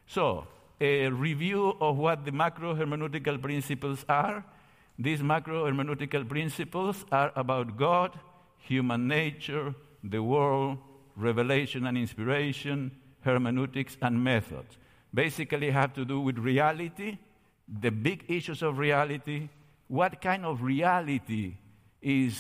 so, 0.06 0.48
a 0.80 1.08
review 1.08 1.76
of 1.80 1.98
what 1.98 2.26
the 2.26 2.32
macro 2.32 2.76
hermeneutical 2.76 3.42
principles 3.42 4.06
are. 4.10 4.44
These 4.98 5.22
macro 5.24 5.66
hermeneutical 5.66 6.28
principles 6.28 7.06
are 7.12 7.32
about 7.36 7.78
God, 7.78 8.18
human 8.58 9.08
nature, 9.08 9.74
the 10.04 10.22
world, 10.22 10.78
revelation 11.16 11.88
and 11.88 11.98
inspiration, 11.98 12.92
hermeneutics, 13.22 13.98
and 14.02 14.24
methods. 14.24 14.78
Basically, 15.14 15.72
have 15.72 15.94
to 15.94 16.06
do 16.06 16.20
with 16.20 16.38
reality, 16.38 17.18
the 17.68 17.90
big 17.90 18.26
issues 18.28 18.62
of 18.62 18.78
reality. 18.78 19.50
What 19.88 20.22
kind 20.22 20.46
of 20.46 20.62
reality 20.62 21.56
is 22.02 22.38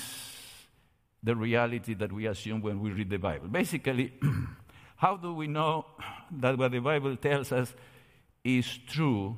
the 1.23 1.35
reality 1.35 1.93
that 1.95 2.11
we 2.11 2.27
assume 2.27 2.61
when 2.61 2.81
we 2.81 2.91
read 2.91 3.09
the 3.09 3.17
Bible? 3.17 3.47
Basically, 3.47 4.13
how 4.97 5.15
do 5.15 5.33
we 5.33 5.47
know 5.47 5.85
that 6.31 6.57
what 6.57 6.71
the 6.71 6.79
Bible 6.79 7.15
tells 7.15 7.51
us 7.51 7.73
is 8.45 8.77
true 8.87 9.35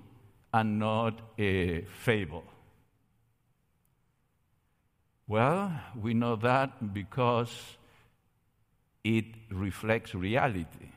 and 0.53 0.77
not 0.77 1.19
a 1.39 1.81
fable? 2.03 2.43
Well, 5.27 5.71
we 5.99 6.13
know 6.13 6.35
that 6.35 6.93
because 6.93 7.51
it 9.03 9.25
reflects 9.49 10.13
reality. 10.13 10.91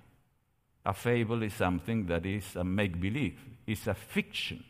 A 0.84 0.92
fable 0.92 1.42
is 1.42 1.54
something 1.54 2.06
that 2.06 2.26
is 2.26 2.56
a 2.56 2.64
make 2.64 3.00
believe, 3.00 3.38
it's 3.66 3.86
a 3.86 3.94
fiction. 3.94 4.64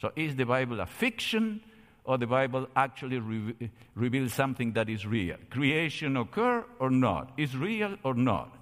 So, 0.00 0.12
is 0.14 0.36
the 0.36 0.44
Bible 0.44 0.80
a 0.80 0.86
fiction 0.86 1.62
or 2.04 2.18
the 2.18 2.26
Bible 2.26 2.68
actually 2.76 3.18
re- 3.18 3.70
reveals 3.94 4.34
something 4.34 4.72
that 4.74 4.90
is 4.90 5.06
real? 5.06 5.36
Creation 5.50 6.16
occur 6.16 6.64
or 6.78 6.90
not? 6.90 7.32
Is 7.36 7.56
real 7.56 7.96
or 8.04 8.14
not? 8.14 8.54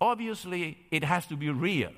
Obviously, 0.00 0.78
it 0.90 1.04
has 1.04 1.26
to 1.26 1.36
be 1.36 1.50
real. 1.50 1.92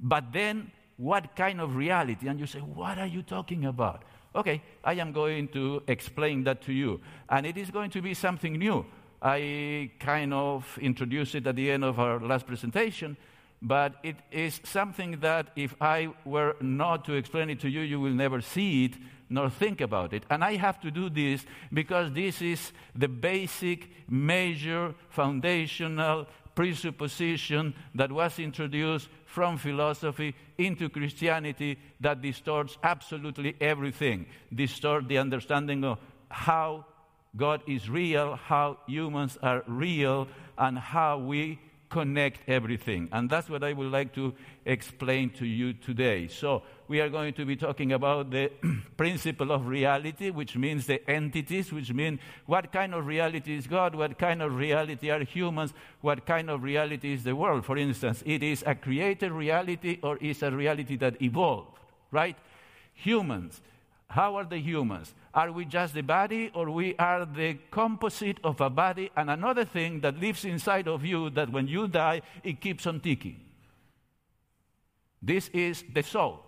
But 0.00 0.32
then 0.32 0.70
what 0.96 1.34
kind 1.34 1.60
of 1.60 1.76
reality? 1.76 2.28
And 2.28 2.38
you 2.38 2.46
say, 2.46 2.60
What 2.60 2.98
are 2.98 3.06
you 3.06 3.22
talking 3.22 3.64
about? 3.64 4.04
Okay, 4.34 4.62
I 4.82 4.94
am 4.94 5.12
going 5.12 5.48
to 5.48 5.82
explain 5.86 6.44
that 6.44 6.62
to 6.62 6.72
you. 6.72 7.00
And 7.28 7.46
it 7.46 7.56
is 7.56 7.70
going 7.70 7.90
to 7.90 8.02
be 8.02 8.14
something 8.14 8.54
new. 8.54 8.84
I 9.22 9.90
kind 10.00 10.34
of 10.34 10.78
introduced 10.80 11.34
it 11.34 11.46
at 11.46 11.56
the 11.56 11.70
end 11.70 11.84
of 11.84 11.98
our 11.98 12.18
last 12.20 12.46
presentation, 12.46 13.16
but 13.62 13.94
it 14.02 14.16
is 14.32 14.60
something 14.64 15.20
that 15.20 15.48
if 15.56 15.74
I 15.80 16.08
were 16.24 16.56
not 16.60 17.04
to 17.06 17.14
explain 17.14 17.48
it 17.48 17.60
to 17.60 17.70
you, 17.70 17.80
you 17.80 18.00
will 18.00 18.12
never 18.12 18.40
see 18.40 18.86
it 18.86 18.94
nor 19.30 19.48
think 19.48 19.80
about 19.80 20.12
it. 20.12 20.24
And 20.28 20.44
I 20.44 20.56
have 20.56 20.80
to 20.80 20.90
do 20.90 21.08
this 21.08 21.46
because 21.72 22.12
this 22.12 22.42
is 22.42 22.72
the 22.94 23.08
basic, 23.08 23.88
major, 24.10 24.94
foundational 25.08 26.26
presupposition 26.54 27.74
that 27.94 28.12
was 28.12 28.38
introduced 28.38 29.08
from 29.34 29.58
philosophy 29.58 30.32
into 30.56 30.88
Christianity 30.88 31.76
that 32.00 32.22
distorts 32.22 32.78
absolutely 32.84 33.56
everything, 33.60 34.26
distort 34.54 35.08
the 35.08 35.18
understanding 35.18 35.82
of 35.84 35.98
how 36.28 36.86
God 37.36 37.60
is 37.66 37.90
real, 37.90 38.36
how 38.36 38.78
humans 38.86 39.36
are 39.42 39.64
real, 39.66 40.28
and 40.56 40.78
how 40.78 41.18
we 41.18 41.58
connect 41.94 42.40
everything. 42.48 43.08
And 43.12 43.30
that's 43.30 43.48
what 43.48 43.62
I 43.62 43.72
would 43.72 43.92
like 43.92 44.12
to 44.14 44.34
explain 44.66 45.30
to 45.38 45.46
you 45.46 45.74
today. 45.74 46.26
So, 46.26 46.64
we 46.88 47.00
are 47.00 47.08
going 47.08 47.34
to 47.34 47.44
be 47.46 47.54
talking 47.54 47.92
about 47.92 48.32
the 48.32 48.50
principle 48.96 49.52
of 49.52 49.68
reality, 49.68 50.30
which 50.30 50.56
means 50.56 50.86
the 50.86 51.08
entities, 51.08 51.72
which 51.72 51.92
mean 51.92 52.18
what 52.46 52.72
kind 52.72 52.94
of 52.94 53.06
reality 53.06 53.56
is 53.56 53.68
God, 53.68 53.94
what 53.94 54.18
kind 54.18 54.42
of 54.42 54.56
reality 54.56 55.08
are 55.08 55.22
humans, 55.22 55.72
what 56.00 56.26
kind 56.26 56.50
of 56.50 56.64
reality 56.64 57.12
is 57.12 57.22
the 57.22 57.36
world. 57.36 57.64
For 57.64 57.78
instance, 57.78 58.24
it 58.26 58.42
is 58.42 58.64
a 58.66 58.74
created 58.74 59.30
reality 59.30 60.00
or 60.02 60.16
is 60.16 60.42
a 60.42 60.50
reality 60.50 60.96
that 60.96 61.22
evolved, 61.22 61.78
right? 62.10 62.36
Humans. 62.94 63.60
How 64.14 64.36
are 64.36 64.44
the 64.44 64.58
humans? 64.58 65.12
Are 65.34 65.50
we 65.50 65.64
just 65.64 65.92
the 65.92 66.02
body 66.02 66.48
or 66.54 66.70
we 66.70 66.94
are 67.00 67.26
the 67.26 67.58
composite 67.72 68.38
of 68.44 68.60
a 68.60 68.70
body 68.70 69.10
and 69.16 69.28
another 69.28 69.64
thing 69.64 70.02
that 70.02 70.20
lives 70.20 70.44
inside 70.44 70.86
of 70.86 71.04
you 71.04 71.30
that 71.30 71.50
when 71.50 71.66
you 71.66 71.88
die, 71.88 72.22
it 72.44 72.60
keeps 72.60 72.86
on 72.86 73.00
ticking? 73.00 73.40
This 75.20 75.48
is 75.48 75.82
the 75.92 76.04
soul. 76.04 76.44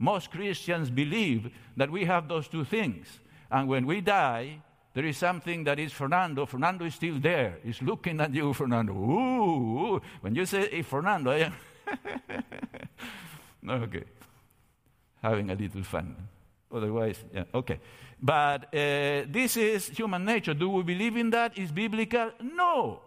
Most 0.00 0.32
Christians 0.32 0.90
believe 0.90 1.52
that 1.76 1.92
we 1.92 2.06
have 2.06 2.26
those 2.26 2.48
two 2.48 2.64
things. 2.64 3.06
And 3.52 3.68
when 3.68 3.86
we 3.86 4.00
die, 4.00 4.60
there 4.92 5.04
is 5.04 5.16
something 5.16 5.62
that 5.62 5.78
is 5.78 5.92
Fernando. 5.92 6.44
Fernando 6.44 6.86
is 6.86 6.96
still 6.96 7.20
there. 7.20 7.60
He's 7.62 7.80
looking 7.82 8.20
at 8.20 8.34
you, 8.34 8.52
Fernando. 8.52 8.92
Ooh. 8.94 10.02
When 10.22 10.34
you 10.34 10.44
say 10.44 10.68
hey, 10.70 10.82
Fernando, 10.82 11.30
I 11.30 11.38
am. 11.38 11.54
okay. 13.84 14.04
Having 15.22 15.50
a 15.50 15.54
little 15.54 15.84
fun. 15.84 16.16
Otherwise, 16.72 17.22
yeah, 17.32 17.44
okay. 17.54 17.78
But 18.20 18.64
uh, 18.74 19.26
this 19.28 19.56
is 19.56 19.88
human 19.88 20.24
nature. 20.24 20.54
Do 20.54 20.70
we 20.70 20.82
believe 20.82 21.16
in 21.16 21.30
that? 21.30 21.58
Is 21.58 21.70
biblical? 21.70 22.32
No. 22.40 23.00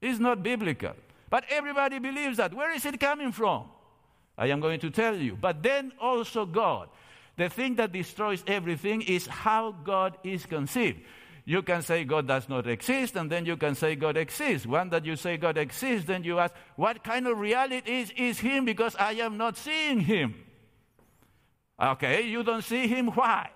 It's 0.00 0.18
not 0.18 0.42
biblical. 0.42 0.92
But 1.30 1.44
everybody 1.48 1.98
believes 1.98 2.36
that. 2.36 2.52
Where 2.52 2.72
is 2.72 2.84
it 2.84 3.00
coming 3.00 3.32
from? 3.32 3.64
I 4.36 4.48
am 4.48 4.60
going 4.60 4.80
to 4.80 4.90
tell 4.90 5.16
you. 5.16 5.36
But 5.40 5.62
then 5.62 5.92
also 6.00 6.44
God. 6.46 6.88
The 7.36 7.48
thing 7.48 7.76
that 7.76 7.92
destroys 7.92 8.44
everything 8.46 9.02
is 9.02 9.26
how 9.26 9.72
God 9.72 10.18
is 10.22 10.44
conceived. 10.44 11.00
You 11.44 11.62
can 11.62 11.82
say 11.82 12.04
God 12.04 12.28
does 12.28 12.48
not 12.48 12.68
exist, 12.68 13.16
and 13.16 13.30
then 13.30 13.46
you 13.46 13.56
can 13.56 13.74
say 13.74 13.96
God 13.96 14.16
exists. 14.16 14.66
When 14.66 14.90
that 14.90 15.04
you 15.04 15.16
say 15.16 15.36
God 15.36 15.58
exists, 15.58 16.06
then 16.06 16.22
you 16.22 16.38
ask, 16.38 16.54
what 16.76 17.02
kind 17.02 17.26
of 17.26 17.38
reality 17.38 17.90
is, 17.90 18.12
is 18.16 18.38
Him 18.38 18.64
because 18.64 18.94
I 18.96 19.12
am 19.14 19.38
not 19.38 19.56
seeing 19.56 20.00
Him? 20.00 20.34
Okay, 21.80 22.22
you 22.22 22.42
don't 22.42 22.62
see 22.62 22.86
him. 22.86 23.08
Why? 23.08 23.50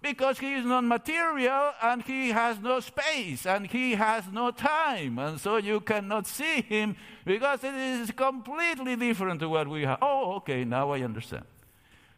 Because 0.00 0.38
he 0.38 0.54
is 0.54 0.64
non 0.64 0.86
material 0.86 1.72
and 1.82 2.02
he 2.02 2.30
has 2.30 2.60
no 2.60 2.78
space 2.80 3.46
and 3.46 3.66
he 3.66 3.94
has 3.94 4.24
no 4.32 4.52
time. 4.52 5.18
And 5.18 5.40
so 5.40 5.56
you 5.56 5.80
cannot 5.80 6.26
see 6.26 6.62
him 6.62 6.96
because 7.24 7.64
it 7.64 7.74
is 7.74 8.12
completely 8.12 8.94
different 8.94 9.40
to 9.40 9.48
what 9.48 9.66
we 9.66 9.82
have. 9.82 9.98
Oh, 10.00 10.36
okay, 10.36 10.64
now 10.64 10.92
I 10.92 11.02
understand. 11.02 11.44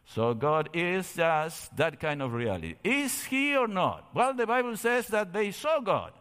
So 0.05 0.33
God 0.33 0.69
is 0.73 1.13
just 1.13 1.75
that 1.77 1.99
kind 1.99 2.21
of 2.21 2.33
reality. 2.33 2.75
Is 2.83 3.23
he 3.23 3.55
or 3.55 3.67
not? 3.67 4.13
Well, 4.13 4.33
the 4.33 4.45
Bible 4.45 4.77
says 4.77 5.07
that 5.07 5.33
they 5.33 5.51
saw 5.51 5.79
God. 5.79 6.11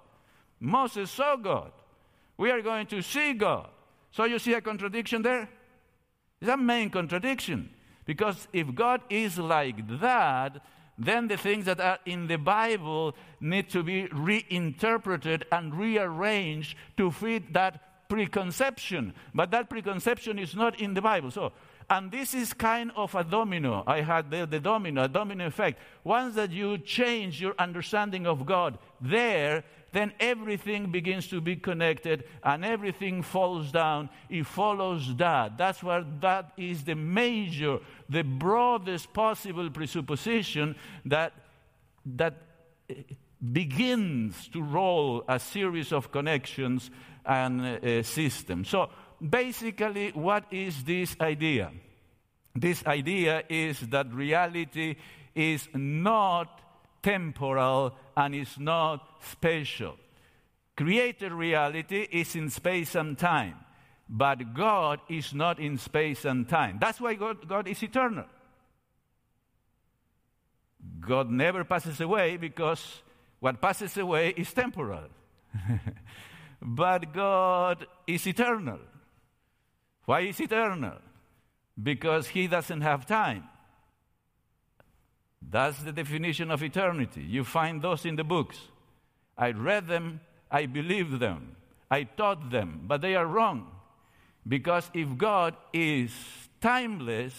Moses 0.60 1.10
saw 1.10 1.36
God. 1.36 1.72
We 2.36 2.50
are 2.50 2.62
going 2.62 2.86
to 2.86 3.02
see 3.02 3.34
God. 3.34 3.68
So 4.12 4.24
you 4.24 4.38
see 4.38 4.54
a 4.54 4.60
contradiction 4.60 5.22
there? 5.22 5.48
It's 6.40 6.50
a 6.50 6.56
main 6.56 6.88
contradiction. 6.88 7.70
Because 8.10 8.48
if 8.52 8.74
God 8.74 9.02
is 9.08 9.38
like 9.38 10.00
that, 10.00 10.60
then 10.98 11.28
the 11.28 11.36
things 11.36 11.66
that 11.66 11.78
are 11.78 12.00
in 12.04 12.26
the 12.26 12.38
Bible 12.38 13.14
need 13.40 13.70
to 13.70 13.84
be 13.84 14.08
reinterpreted 14.08 15.44
and 15.52 15.72
rearranged 15.72 16.76
to 16.96 17.12
fit 17.12 17.52
that 17.52 18.08
preconception, 18.08 19.14
but 19.32 19.52
that 19.52 19.70
preconception 19.70 20.40
is 20.40 20.56
not 20.56 20.80
in 20.80 20.92
the 20.92 21.00
Bible. 21.00 21.30
So, 21.30 21.52
and 21.88 22.10
this 22.10 22.34
is 22.34 22.52
kind 22.52 22.90
of 22.96 23.14
a 23.14 23.22
domino. 23.22 23.84
I 23.86 24.00
had 24.00 24.28
the, 24.28 24.58
domino, 24.58 25.04
a 25.04 25.08
domino 25.08 25.46
effect. 25.46 25.78
Once 26.02 26.34
that 26.34 26.50
you 26.50 26.78
change 26.78 27.40
your 27.40 27.54
understanding 27.60 28.26
of 28.26 28.44
God 28.44 28.76
there, 29.00 29.62
then 29.92 30.12
everything 30.20 30.90
begins 30.90 31.26
to 31.29 31.40
be 31.40 31.57
connected 31.57 32.24
and 32.42 32.64
everything 32.64 33.22
falls 33.22 33.72
down. 33.72 34.09
It 34.29 34.46
follows 34.46 35.16
that. 35.16 35.59
That's 35.59 35.83
where 35.83 36.05
that 36.20 36.53
is 36.57 36.85
the 36.85 36.94
major, 36.94 37.79
the 38.09 38.22
broadest 38.22 39.12
possible 39.12 39.68
presupposition 39.70 40.76
that, 41.07 41.33
that 42.07 42.35
begins 43.53 44.48
to 44.48 44.62
roll 44.62 45.24
a 45.29 45.38
series 45.38 45.92
of 45.92 46.12
connections 46.12 46.90
and 47.24 47.61
uh, 47.61 48.03
systems. 48.03 48.68
So 48.68 48.90
basically, 49.20 50.11
what 50.11 50.44
is 50.50 50.85
this 50.85 51.16
idea? 51.20 51.72
This 52.55 52.85
idea 52.87 53.44
is 53.48 53.81
that 53.81 54.12
reality 54.12 54.96
is 55.35 55.68
not 55.74 56.61
temporal 57.02 57.94
and 58.16 58.34
is 58.34 58.58
not 58.58 59.22
spatial. 59.22 59.96
Created 60.76 61.32
reality 61.32 62.06
is 62.10 62.34
in 62.34 62.48
space 62.48 62.94
and 62.94 63.18
time, 63.18 63.56
but 64.08 64.54
God 64.54 65.00
is 65.08 65.34
not 65.34 65.58
in 65.58 65.76
space 65.78 66.24
and 66.24 66.48
time. 66.48 66.78
That's 66.80 67.00
why 67.00 67.14
God, 67.14 67.46
God 67.46 67.68
is 67.68 67.82
eternal. 67.82 68.24
God 71.00 71.30
never 71.30 71.64
passes 71.64 72.00
away 72.00 72.36
because 72.36 73.02
what 73.40 73.60
passes 73.60 73.96
away 73.96 74.30
is 74.36 74.52
temporal. 74.52 75.08
but 76.62 77.12
God 77.12 77.86
is 78.06 78.26
eternal. 78.26 78.80
Why 80.04 80.20
is 80.20 80.40
eternal? 80.40 80.98
Because 81.82 82.28
He 82.28 82.46
doesn't 82.46 82.80
have 82.80 83.06
time. 83.06 83.44
That's 85.48 85.83
the 85.83 85.92
definition 85.92 86.50
of 86.50 86.62
eternity. 86.62 87.22
You 87.22 87.44
find 87.44 87.81
those 87.83 88.05
in 88.05 88.16
the 88.16 88.24
books. 88.24 88.59
I 89.37 89.53
read 89.53 89.88
them, 89.88 90.20
I 90.50 90.66
believed 90.66 91.18
them, 91.18 91.57
I 91.90 92.05
taught 92.05 92.50
them, 92.50 92.83
but 92.87 93.00
they 93.00 93.14
are 93.16 93.26
wrong. 93.26 93.70
Because 94.46 94.90
if 94.94 95.16
God 95.16 95.57
is 95.72 96.12
timeless, 96.61 97.35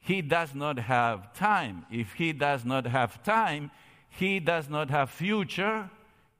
He 0.00 0.22
does 0.22 0.54
not 0.54 0.78
have 0.78 1.32
time. 1.34 1.86
If 1.90 2.12
He 2.14 2.32
does 2.32 2.64
not 2.64 2.86
have 2.86 3.22
time, 3.22 3.70
He 4.10 4.40
does 4.40 4.68
not 4.68 4.90
have 4.90 5.10
future, 5.10 5.90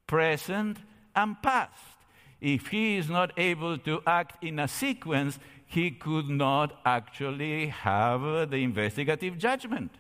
present, 0.07 0.79
and 1.15 1.41
past. 1.43 1.73
If 2.41 2.69
He 2.69 2.97
is 2.97 3.09
not 3.09 3.33
able 3.39 3.79
to 3.79 4.03
act 4.07 4.43
in 4.45 4.59
a 4.59 4.69
sequence, 4.69 5.39
He 5.67 5.91
could 5.91 6.29
not 6.29 6.81
actually 6.85 7.69
have 7.69 8.51
the 8.51 8.59
investigative 8.59 9.39
judgment. 9.39 9.93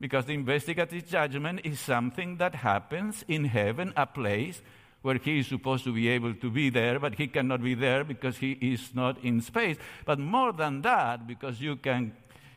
Because 0.00 0.24
the 0.24 0.34
investigative 0.34 1.06
judgment 1.06 1.60
is 1.64 1.78
something 1.78 2.38
that 2.38 2.54
happens 2.54 3.24
in 3.28 3.44
heaven, 3.44 3.92
a 3.96 4.06
place 4.06 4.62
where 5.02 5.16
he 5.16 5.40
is 5.40 5.46
supposed 5.46 5.84
to 5.84 5.92
be 5.92 6.08
able 6.08 6.34
to 6.34 6.50
be 6.50 6.70
there, 6.70 6.98
but 6.98 7.14
he 7.14 7.26
cannot 7.26 7.62
be 7.62 7.74
there 7.74 8.04
because 8.04 8.38
he 8.38 8.52
is 8.52 8.94
not 8.94 9.22
in 9.24 9.40
space. 9.40 9.76
But 10.04 10.18
more 10.18 10.52
than 10.52 10.82
that, 10.82 11.26
because 11.26 11.60
you 11.60 11.76
can 11.76 12.12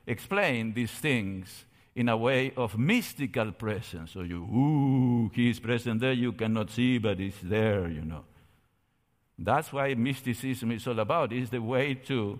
explain 0.05 0.73
these 0.73 0.91
things 0.91 1.65
in 1.95 2.09
a 2.09 2.17
way 2.17 2.53
of 2.57 2.77
mystical 2.77 3.51
presence. 3.51 4.11
So 4.11 4.21
you, 4.21 4.43
ooh, 4.43 5.31
he 5.33 5.49
is 5.49 5.59
present 5.59 6.01
there, 6.01 6.13
you 6.13 6.33
cannot 6.33 6.71
see, 6.71 6.97
but 6.97 7.19
he's 7.19 7.39
there, 7.41 7.87
you 7.87 8.01
know. 8.01 8.25
That's 9.37 9.71
why 9.71 9.93
mysticism 9.93 10.71
is 10.71 10.87
all 10.87 10.99
about, 10.99 11.33
is 11.33 11.49
the 11.49 11.61
way 11.61 11.95
to 12.05 12.39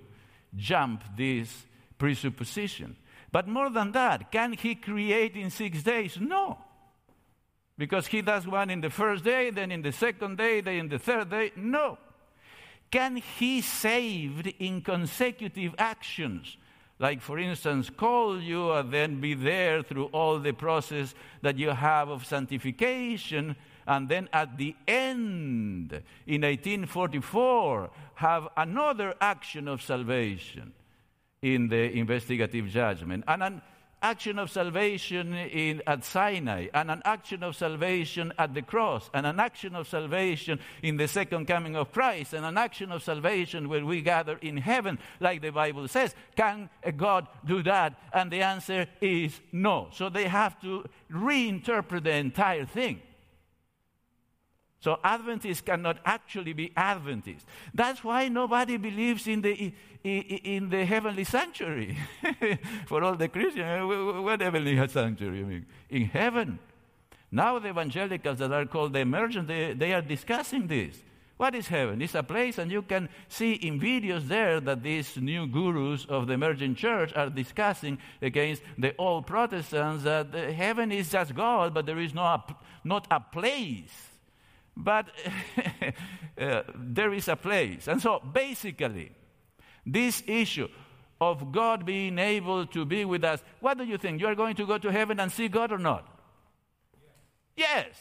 jump 0.56 1.04
this 1.16 1.66
presupposition. 1.98 2.96
But 3.34 3.48
more 3.48 3.72
than 3.72 3.94
that, 3.94 4.32
can 4.32 4.54
he 4.54 4.76
create 4.76 5.36
in 5.36 5.50
six 5.50 5.82
days? 5.82 6.20
No. 6.22 6.60
Because 7.76 8.06
he 8.06 8.22
does 8.22 8.46
one 8.46 8.70
in 8.70 8.80
the 8.80 8.92
first 8.92 9.24
day, 9.24 9.50
then 9.50 9.72
in 9.72 9.82
the 9.82 9.92
second 9.92 10.38
day, 10.38 10.62
then 10.62 10.76
in 10.76 10.90
the 10.90 11.00
third 11.00 11.32
day? 11.32 11.52
No. 11.56 11.98
Can 12.92 13.16
he 13.16 13.62
save 13.62 14.54
in 14.60 14.82
consecutive 14.82 15.74
actions? 15.80 16.58
Like, 17.00 17.22
for 17.22 17.40
instance, 17.40 17.90
call 17.90 18.40
you 18.40 18.72
and 18.72 18.94
then 18.94 19.20
be 19.20 19.34
there 19.34 19.82
through 19.82 20.06
all 20.12 20.38
the 20.38 20.52
process 20.54 21.16
that 21.42 21.58
you 21.58 21.72
have 21.72 22.10
of 22.10 22.28
sanctification, 22.28 23.56
and 23.88 24.08
then 24.08 24.30
at 24.32 24.60
the 24.60 24.76
end, 24.88 26.04
in 26.28 26.42
1844, 26.44 27.90
have 28.14 28.48
another 28.56 29.16
action 29.20 29.68
of 29.68 29.82
salvation 29.82 30.72
in 31.44 31.68
the 31.68 31.92
investigative 31.96 32.70
judgment, 32.70 33.26
and 33.28 33.44
an 33.44 33.62
action 34.02 34.40
of 34.40 34.50
salvation 34.50 35.34
in, 35.34 35.82
at 35.86 36.04
Sinai, 36.04 36.68
and 36.74 36.90
an 36.90 37.02
action 37.06 37.44
of 37.44 37.56
salvation 37.56 38.34
at 38.40 38.54
the 38.54 38.62
cross, 38.62 39.10
and 39.14 39.26
an 39.26 39.40
action 39.40 39.76
of 39.76 39.88
salvation 39.88 40.60
in 40.82 40.98
the 40.98 41.08
second 41.08 41.46
coming 41.46 41.76
of 41.76 41.92
Christ, 41.92 42.34
and 42.34 42.46
an 42.46 42.58
action 42.58 42.92
of 42.92 43.04
salvation 43.04 43.70
when 43.70 43.86
we 43.86 44.02
gather 44.02 44.38
in 44.42 44.58
heaven, 44.58 44.98
like 45.20 45.42
the 45.42 45.52
Bible 45.52 45.88
says. 45.88 46.16
Can 46.36 46.70
God 46.98 47.28
do 47.46 47.62
that? 47.64 47.94
And 48.14 48.32
the 48.32 48.42
answer 48.42 48.88
is 49.02 49.40
no. 49.52 49.90
So 49.92 50.10
they 50.10 50.28
have 50.28 50.60
to 50.62 50.86
reinterpret 51.12 52.04
the 52.04 52.16
entire 52.16 52.66
thing. 52.66 53.02
So 54.84 55.00
Adventists 55.02 55.62
cannot 55.62 56.00
actually 56.04 56.52
be 56.52 56.74
Adventists. 56.76 57.46
That's 57.74 58.04
why 58.04 58.28
nobody 58.28 58.76
believes 58.76 59.28
in 59.28 59.42
the, 59.42 59.72
in, 60.04 60.70
the 60.70 60.84
heavenly 60.84 61.24
sanctuary. 61.24 61.98
For 62.88 63.02
all 63.02 63.16
the 63.16 63.30
Christians, 63.30 63.64
uh, 63.64 64.22
what 64.22 64.42
heavenly 64.42 64.76
sanctuary? 64.90 65.40
I 65.40 65.44
mean, 65.44 65.66
in 65.90 66.06
heaven. 66.08 66.60
Now 67.32 67.60
the 67.60 67.70
evangelicals 67.70 68.40
that 68.40 68.52
are 68.52 68.66
called 68.66 68.92
the 68.92 69.00
emergent, 69.00 69.48
they, 69.48 69.72
they 69.72 69.94
are 69.94 70.02
discussing 70.02 70.68
this. 70.68 71.02
What 71.38 71.56
is 71.56 71.70
heaven? 71.70 72.02
It's 72.02 72.16
a 72.16 72.22
place, 72.22 72.58
and 72.58 72.70
you 72.70 72.82
can 72.82 73.08
see 73.30 73.54
in 73.54 73.80
videos 73.80 74.28
there 74.28 74.60
that 74.60 74.84
these 74.84 75.16
new 75.16 75.48
gurus 75.48 76.06
of 76.10 76.28
the 76.28 76.34
emergent 76.34 76.78
church 76.78 77.14
are 77.16 77.30
discussing 77.30 78.00
against 78.22 78.62
the 78.78 78.94
old 78.98 79.28
Protestants 79.28 80.04
that 80.04 80.34
heaven 80.34 80.92
is 80.92 81.10
just 81.10 81.34
God, 81.34 81.74
but 81.74 81.86
there 81.86 82.00
is 82.00 82.14
no, 82.14 82.44
not 82.84 83.08
a 83.10 83.22
place 83.22 84.10
but 84.76 85.08
uh, 86.38 86.64
there 86.76 87.14
is 87.14 87.28
a 87.28 87.36
place. 87.36 87.88
And 87.88 88.02
so 88.02 88.20
basically, 88.20 89.12
this 89.86 90.24
issue 90.26 90.68
of 91.22 91.52
God 91.52 91.86
being 91.86 92.18
able 92.20 92.66
to 92.68 92.86
be 92.86 93.06
with 93.06 93.24
us, 93.24 93.44
what 93.60 93.78
do 93.78 93.84
you 93.84 93.98
think? 93.98 94.20
You 94.20 94.28
are 94.28 94.36
going 94.36 94.56
to 94.56 94.66
go 94.66 94.78
to 94.78 94.92
heaven 94.92 95.20
and 95.20 95.32
see 95.32 95.48
God 95.48 95.72
or 95.72 95.78
not? 95.78 96.08
Yes. 97.56 97.86
yes. 97.86 97.96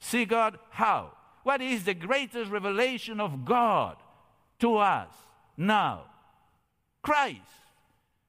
See 0.00 0.24
God 0.24 0.58
how? 0.70 1.12
What 1.44 1.60
is 1.60 1.84
the 1.84 1.94
greatest 1.94 2.50
revelation 2.50 3.20
of 3.20 3.44
God 3.44 3.96
to 4.60 4.76
us 4.76 5.10
now? 5.56 6.04
Christ. 7.02 7.40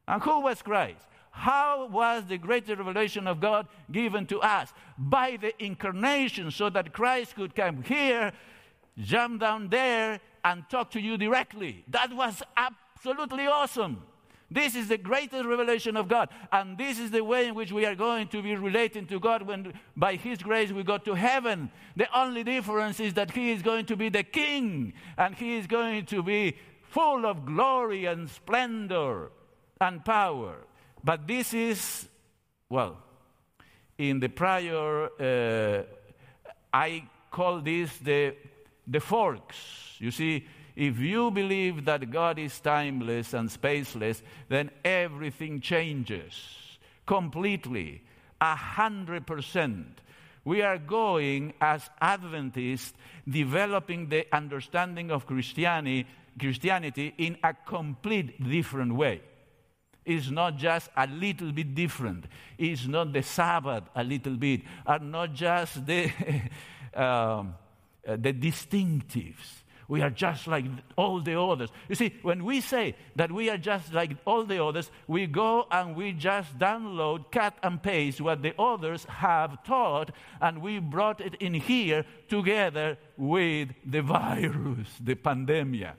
And 0.08 0.22
who 0.22 0.42
was 0.42 0.62
Christ? 0.62 1.06
How 1.36 1.88
was 1.88 2.24
the 2.26 2.38
greater 2.38 2.78
revelation 2.78 3.28
of 3.28 3.42
God 3.42 3.68
given 3.92 4.26
to 4.28 4.40
us? 4.40 4.72
By 4.98 5.38
the 5.40 5.52
incarnation, 5.64 6.50
so 6.50 6.70
that 6.70 6.94
Christ 6.94 7.36
could 7.36 7.54
come 7.54 7.84
here, 7.84 8.32
jump 8.98 9.42
down 9.42 9.68
there, 9.68 10.22
and 10.46 10.64
talk 10.70 10.92
to 10.92 11.02
you 11.02 11.18
directly. 11.18 11.84
That 11.90 12.16
was 12.16 12.42
absolutely 12.56 13.48
awesome. 13.48 14.02
This 14.50 14.76
is 14.76 14.88
the 14.88 14.98
greatest 14.98 15.44
revelation 15.44 15.98
of 15.98 16.08
God. 16.08 16.30
And 16.54 16.78
this 16.78 17.00
is 17.00 17.12
the 17.12 17.22
way 17.22 17.48
in 17.50 17.54
which 17.54 17.74
we 17.74 17.86
are 17.86 17.96
going 17.96 18.30
to 18.30 18.42
be 18.42 18.56
relating 18.56 19.06
to 19.08 19.20
God 19.20 19.42
when, 19.42 19.74
by 19.98 20.16
His 20.16 20.42
grace, 20.42 20.72
we 20.72 20.84
go 20.84 20.98
to 21.00 21.16
heaven. 21.16 21.70
The 21.98 22.08
only 22.18 22.46
difference 22.46 23.02
is 23.02 23.14
that 23.16 23.32
He 23.32 23.52
is 23.52 23.62
going 23.62 23.88
to 23.88 23.98
be 23.98 24.08
the 24.08 24.24
King 24.24 24.94
and 25.18 25.36
He 25.36 25.58
is 25.58 25.68
going 25.68 26.06
to 26.06 26.24
be 26.24 26.56
full 26.82 27.26
of 27.26 27.46
glory 27.46 28.06
and 28.06 28.30
splendor 28.30 29.32
and 29.82 30.06
power. 30.06 30.60
But 31.06 31.28
this 31.28 31.54
is, 31.54 32.08
well, 32.68 32.98
in 33.96 34.20
the 34.20 34.28
prior, 34.28 35.08
uh, 35.20 35.84
I 36.74 37.04
call 37.30 37.62
this 37.62 37.96
the, 37.98 38.36
the 38.88 39.00
forks. 39.00 39.98
You 40.00 40.10
see, 40.10 40.48
if 40.76 40.98
you 40.98 41.30
believe 41.30 41.86
that 41.86 42.10
God 42.10 42.40
is 42.40 42.60
timeless 42.60 43.36
and 43.36 43.50
spaceless, 43.50 44.24
then 44.50 44.72
everything 44.84 45.62
changes 45.62 46.34
completely, 47.06 48.02
a 48.42 48.56
hundred 48.56 49.28
percent. 49.28 50.02
We 50.44 50.64
are 50.64 50.80
going 50.80 51.54
as 51.62 51.88
Adventists 52.02 52.94
developing 53.30 54.10
the 54.10 54.26
understanding 54.34 55.12
of 55.12 55.28
Christianity, 55.28 56.08
Christianity 56.40 57.14
in 57.20 57.38
a 57.44 57.54
complete 57.54 58.44
different 58.44 58.96
way 58.96 59.22
is 60.06 60.32
not 60.32 60.58
just 60.58 60.90
a 60.96 61.08
little 61.08 61.52
bit 61.52 61.74
different. 61.74 62.26
It's 62.58 62.86
not 62.86 63.12
the 63.12 63.24
Sabbath 63.24 63.84
a 63.96 64.04
little 64.04 64.36
bit, 64.36 64.62
are 64.86 65.00
not 65.00 65.34
just 65.34 65.86
the, 65.86 66.06
um, 66.94 67.56
uh, 68.08 68.16
the 68.18 68.34
distinctives. 68.34 69.64
We 69.88 70.02
are 70.02 70.10
just 70.10 70.48
like 70.48 70.66
all 70.96 71.22
the 71.22 71.40
others. 71.40 71.70
You 71.88 71.96
see, 71.96 72.16
when 72.24 72.44
we 72.44 72.62
say 72.62 72.96
that 73.16 73.32
we 73.32 73.50
are 73.50 73.58
just 73.58 73.94
like 73.94 74.18
all 74.26 74.44
the 74.44 74.64
others, 74.64 74.90
we 75.08 75.28
go 75.28 75.68
and 75.70 75.96
we 75.96 76.12
just 76.14 76.58
download, 76.58 77.32
cut 77.32 77.56
and 77.62 77.82
paste 77.82 78.20
what 78.20 78.42
the 78.42 78.60
others 78.60 79.06
have 79.06 79.64
taught, 79.64 80.12
and 80.42 80.62
we 80.62 80.80
brought 80.80 81.22
it 81.22 81.36
in 81.36 81.54
here 81.54 82.04
together 82.28 82.98
with 83.16 83.70
the 83.86 84.02
virus, 84.02 84.90
the 85.00 85.16
pandemia. 85.16 85.94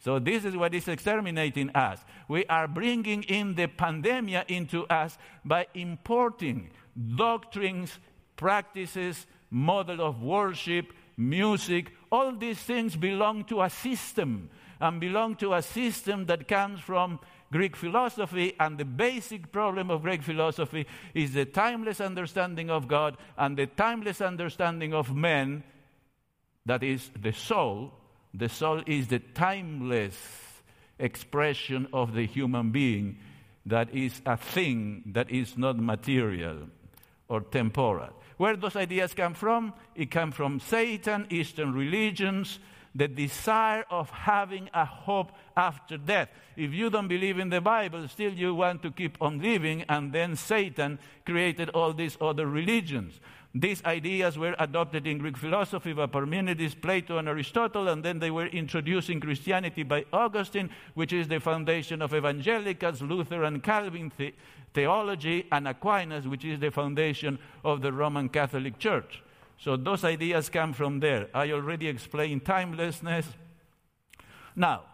So, 0.00 0.18
this 0.18 0.44
is 0.46 0.56
what 0.56 0.74
is 0.74 0.88
exterminating 0.88 1.70
us. 1.70 2.00
We 2.26 2.46
are 2.46 2.66
bringing 2.66 3.22
in 3.24 3.54
the 3.54 3.66
pandemia 3.66 4.44
into 4.48 4.86
us 4.86 5.18
by 5.44 5.66
importing 5.74 6.70
doctrines, 7.16 7.98
practices, 8.36 9.26
model 9.50 10.00
of 10.00 10.22
worship, 10.22 10.92
music, 11.16 11.92
all 12.10 12.32
these 12.32 12.58
things 12.58 12.96
belong 12.96 13.44
to 13.44 13.60
a 13.62 13.70
system 13.70 14.48
and 14.80 15.00
belong 15.00 15.36
to 15.36 15.52
a 15.52 15.62
system 15.62 16.24
that 16.26 16.48
comes 16.48 16.80
from 16.80 17.20
Greek 17.52 17.76
philosophy. 17.76 18.54
And 18.58 18.78
the 18.78 18.84
basic 18.84 19.52
problem 19.52 19.90
of 19.90 20.02
Greek 20.02 20.22
philosophy 20.22 20.86
is 21.12 21.34
the 21.34 21.44
timeless 21.44 22.00
understanding 22.00 22.70
of 22.70 22.88
God 22.88 23.16
and 23.36 23.56
the 23.56 23.66
timeless 23.66 24.20
understanding 24.20 24.94
of 24.94 25.14
men, 25.14 25.62
that 26.64 26.82
is 26.82 27.10
the 27.20 27.32
soul. 27.32 27.92
The 28.34 28.48
soul 28.48 28.82
is 28.86 29.08
the 29.08 29.18
timeless 29.18 30.16
expression 30.98 31.88
of 31.92 32.14
the 32.14 32.26
human 32.26 32.70
being 32.70 33.18
that 33.66 33.94
is 33.94 34.20
a 34.26 34.36
thing 34.36 35.02
that 35.06 35.30
is 35.30 35.56
not 35.56 35.78
material 35.78 36.68
or 37.28 37.40
temporal. 37.40 38.10
Where 38.36 38.56
those 38.56 38.76
ideas 38.76 39.14
come 39.14 39.34
from? 39.34 39.74
It 39.94 40.10
comes 40.10 40.34
from 40.34 40.60
Satan, 40.60 41.26
Eastern 41.30 41.74
religions, 41.74 42.58
the 42.94 43.06
desire 43.06 43.84
of 43.90 44.10
having 44.10 44.68
a 44.74 44.84
hope 44.84 45.32
after 45.56 45.96
death. 45.96 46.28
If 46.56 46.72
you 46.72 46.90
don't 46.90 47.06
believe 47.08 47.38
in 47.38 47.50
the 47.50 47.60
Bible, 47.60 48.08
still 48.08 48.32
you 48.32 48.54
want 48.54 48.82
to 48.82 48.90
keep 48.90 49.16
on 49.20 49.40
living, 49.40 49.84
and 49.88 50.12
then 50.12 50.36
Satan 50.36 50.98
created 51.24 51.70
all 51.70 51.92
these 51.92 52.16
other 52.20 52.46
religions. 52.46 53.20
These 53.52 53.84
ideas 53.84 54.38
were 54.38 54.54
adopted 54.60 55.08
in 55.08 55.18
Greek 55.18 55.36
philosophy 55.36 55.92
by 55.92 56.06
Parmenides, 56.06 56.74
Plato, 56.74 57.18
and 57.18 57.28
Aristotle, 57.28 57.88
and 57.88 58.04
then 58.04 58.20
they 58.20 58.30
were 58.30 58.46
introduced 58.46 59.10
in 59.10 59.20
Christianity 59.20 59.82
by 59.82 60.04
Augustine, 60.12 60.70
which 60.94 61.12
is 61.12 61.26
the 61.26 61.40
foundation 61.40 62.00
of 62.00 62.14
evangelicals, 62.14 63.02
Luther, 63.02 63.42
and 63.42 63.60
Calvin 63.60 64.12
the- 64.16 64.34
theology, 64.72 65.46
and 65.50 65.66
Aquinas, 65.66 66.28
which 66.28 66.44
is 66.44 66.60
the 66.60 66.70
foundation 66.70 67.40
of 67.64 67.82
the 67.82 67.92
Roman 67.92 68.28
Catholic 68.28 68.78
Church. 68.78 69.20
So 69.58 69.76
those 69.76 70.04
ideas 70.04 70.48
come 70.48 70.72
from 70.72 71.00
there. 71.00 71.28
I 71.34 71.50
already 71.50 71.88
explained 71.88 72.44
timelessness. 72.44 73.26
Now, 74.54 74.84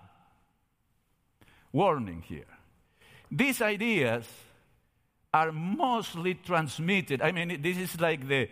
warning 1.73 2.23
here. 2.23 2.47
These 3.31 3.61
ideas 3.61 4.27
are 5.37 5.53
mostly 5.53 6.35
transmitted. 6.35 7.21
I 7.21 7.31
mean, 7.33 7.61
this 7.61 7.77
is 7.77 8.01
like 8.01 8.27
the 8.27 8.49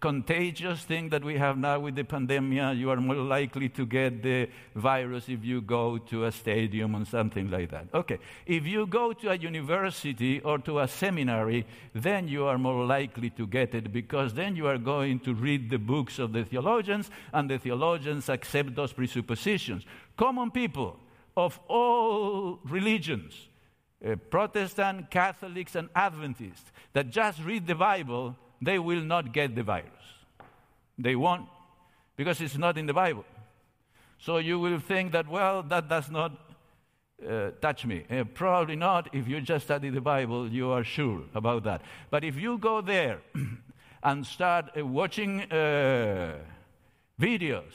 contagious 0.00 0.84
thing 0.84 1.08
that 1.08 1.24
we 1.24 1.36
have 1.38 1.56
now 1.56 1.80
with 1.80 1.94
the 1.96 2.04
pandemic. 2.04 2.76
You 2.76 2.90
are 2.90 3.00
more 3.00 3.16
likely 3.16 3.68
to 3.70 3.86
get 3.86 4.22
the 4.22 4.48
virus 4.74 5.28
if 5.28 5.44
you 5.44 5.60
go 5.60 5.98
to 6.10 6.26
a 6.26 6.32
stadium 6.32 6.94
or 6.94 7.04
something 7.06 7.50
like 7.50 7.70
that. 7.70 7.86
Okay, 7.92 8.18
if 8.46 8.66
you 8.66 8.86
go 8.86 9.12
to 9.14 9.30
a 9.30 9.36
university 9.36 10.40
or 10.40 10.58
to 10.58 10.80
a 10.80 10.86
seminary, 10.86 11.66
then 11.94 12.28
you 12.28 12.46
are 12.46 12.58
more 12.58 12.84
likely 12.84 13.30
to 13.30 13.46
get 13.46 13.74
it 13.74 13.92
because 13.92 14.34
then 14.34 14.54
you 14.54 14.66
are 14.66 14.78
going 14.78 15.18
to 15.20 15.34
read 15.34 15.70
the 15.70 15.78
books 15.78 16.18
of 16.18 16.32
the 16.32 16.44
theologians 16.44 17.10
and 17.32 17.50
the 17.50 17.58
theologians 17.58 18.28
accept 18.28 18.76
those 18.76 18.92
presuppositions. 18.92 19.84
Common 20.16 20.50
people 20.50 20.96
of 21.36 21.58
all 21.68 22.60
religions 22.64 23.47
uh, 24.04 24.16
Protestant, 24.30 25.10
Catholics, 25.10 25.74
and 25.74 25.88
Adventists 25.94 26.70
that 26.92 27.10
just 27.10 27.42
read 27.42 27.66
the 27.66 27.74
Bible, 27.74 28.36
they 28.62 28.78
will 28.78 29.02
not 29.02 29.32
get 29.32 29.54
the 29.54 29.62
virus. 29.62 29.86
They 30.98 31.16
won't, 31.16 31.46
because 32.16 32.40
it's 32.40 32.58
not 32.58 32.78
in 32.78 32.86
the 32.86 32.94
Bible. 32.94 33.24
So 34.18 34.38
you 34.38 34.58
will 34.58 34.80
think 34.80 35.12
that, 35.12 35.28
well, 35.28 35.62
that 35.64 35.88
does 35.88 36.10
not 36.10 36.32
uh, 37.26 37.50
touch 37.60 37.84
me. 37.84 38.04
Uh, 38.10 38.24
probably 38.24 38.76
not. 38.76 39.14
If 39.14 39.28
you 39.28 39.40
just 39.40 39.66
study 39.66 39.90
the 39.90 40.00
Bible, 40.00 40.48
you 40.48 40.70
are 40.70 40.84
sure 40.84 41.22
about 41.34 41.64
that. 41.64 41.82
But 42.10 42.24
if 42.24 42.36
you 42.36 42.58
go 42.58 42.80
there 42.80 43.20
and 44.02 44.26
start 44.26 44.70
uh, 44.76 44.84
watching 44.84 45.42
uh, 45.52 46.38
videos 47.20 47.74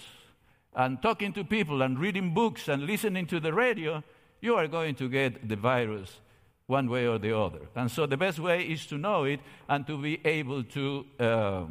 and 0.75 1.01
talking 1.01 1.33
to 1.33 1.43
people 1.43 1.81
and 1.81 1.99
reading 1.99 2.33
books 2.33 2.67
and 2.67 2.85
listening 2.85 3.25
to 3.27 3.39
the 3.39 3.53
radio, 3.53 4.03
you 4.43 4.55
are 4.55 4.67
going 4.67 4.93
to 4.93 5.07
get 5.07 5.47
the 5.47 5.55
virus 5.55 6.19
one 6.67 6.89
way 6.89 7.07
or 7.07 7.17
the 7.17 7.35
other. 7.35 7.61
And 7.75 7.89
so 7.89 8.05
the 8.05 8.17
best 8.17 8.39
way 8.39 8.63
is 8.63 8.85
to 8.87 8.97
know 8.97 9.23
it 9.23 9.39
and 9.69 9.87
to 9.87 9.97
be 9.97 10.19
able 10.25 10.65
to, 10.65 11.05
uh, 11.17 11.65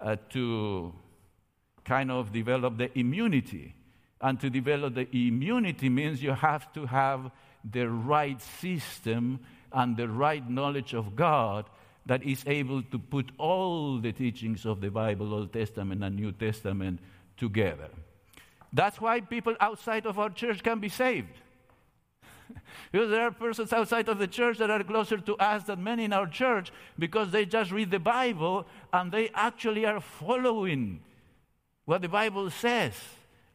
uh, 0.00 0.16
to 0.30 0.94
kind 1.84 2.10
of 2.10 2.32
develop 2.32 2.78
the 2.78 2.98
immunity. 2.98 3.74
And 4.22 4.40
to 4.40 4.48
develop 4.48 4.94
the 4.94 5.06
immunity 5.12 5.90
means 5.90 6.22
you 6.22 6.32
have 6.32 6.72
to 6.72 6.86
have 6.86 7.30
the 7.62 7.90
right 7.90 8.40
system 8.40 9.40
and 9.70 9.98
the 9.98 10.08
right 10.08 10.48
knowledge 10.48 10.94
of 10.94 11.14
God 11.14 11.66
that 12.06 12.22
is 12.22 12.42
able 12.46 12.82
to 12.84 12.98
put 12.98 13.32
all 13.36 13.98
the 13.98 14.12
teachings 14.12 14.64
of 14.64 14.80
the 14.80 14.90
Bible, 14.90 15.34
Old 15.34 15.52
Testament 15.52 16.02
and 16.02 16.16
New 16.16 16.32
Testament, 16.32 17.00
together. 17.36 17.90
That's 18.72 19.00
why 19.00 19.20
people 19.20 19.54
outside 19.60 20.06
of 20.06 20.18
our 20.18 20.30
church 20.30 20.62
can 20.62 20.78
be 20.78 20.88
saved. 20.88 21.40
because 22.92 23.10
there 23.10 23.22
are 23.22 23.30
persons 23.30 23.72
outside 23.72 24.08
of 24.08 24.18
the 24.18 24.26
church 24.26 24.58
that 24.58 24.70
are 24.70 24.84
closer 24.84 25.18
to 25.18 25.36
us 25.36 25.64
than 25.64 25.82
many 25.82 26.04
in 26.04 26.12
our 26.12 26.26
church 26.26 26.72
because 26.98 27.30
they 27.30 27.44
just 27.44 27.70
read 27.70 27.90
the 27.90 27.98
Bible 27.98 28.66
and 28.92 29.12
they 29.12 29.30
actually 29.34 29.84
are 29.84 30.00
following 30.00 31.00
what 31.84 32.02
the 32.02 32.08
Bible 32.08 32.50
says 32.50 32.94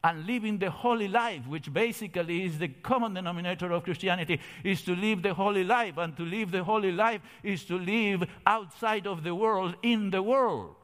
and 0.04 0.26
living 0.26 0.58
the 0.58 0.70
holy 0.70 1.08
life, 1.08 1.46
which 1.46 1.72
basically 1.72 2.44
is 2.44 2.58
the 2.58 2.68
common 2.68 3.14
denominator 3.14 3.72
of 3.72 3.84
Christianity, 3.84 4.38
is 4.62 4.82
to 4.82 4.94
live 4.94 5.22
the 5.22 5.32
holy 5.32 5.64
life. 5.64 5.96
And 5.96 6.14
to 6.18 6.24
live 6.24 6.50
the 6.50 6.62
holy 6.62 6.92
life 6.92 7.22
is 7.42 7.64
to 7.64 7.78
live 7.78 8.28
outside 8.46 9.06
of 9.06 9.24
the 9.24 9.34
world, 9.34 9.76
in 9.82 10.10
the 10.10 10.22
world. 10.22 10.74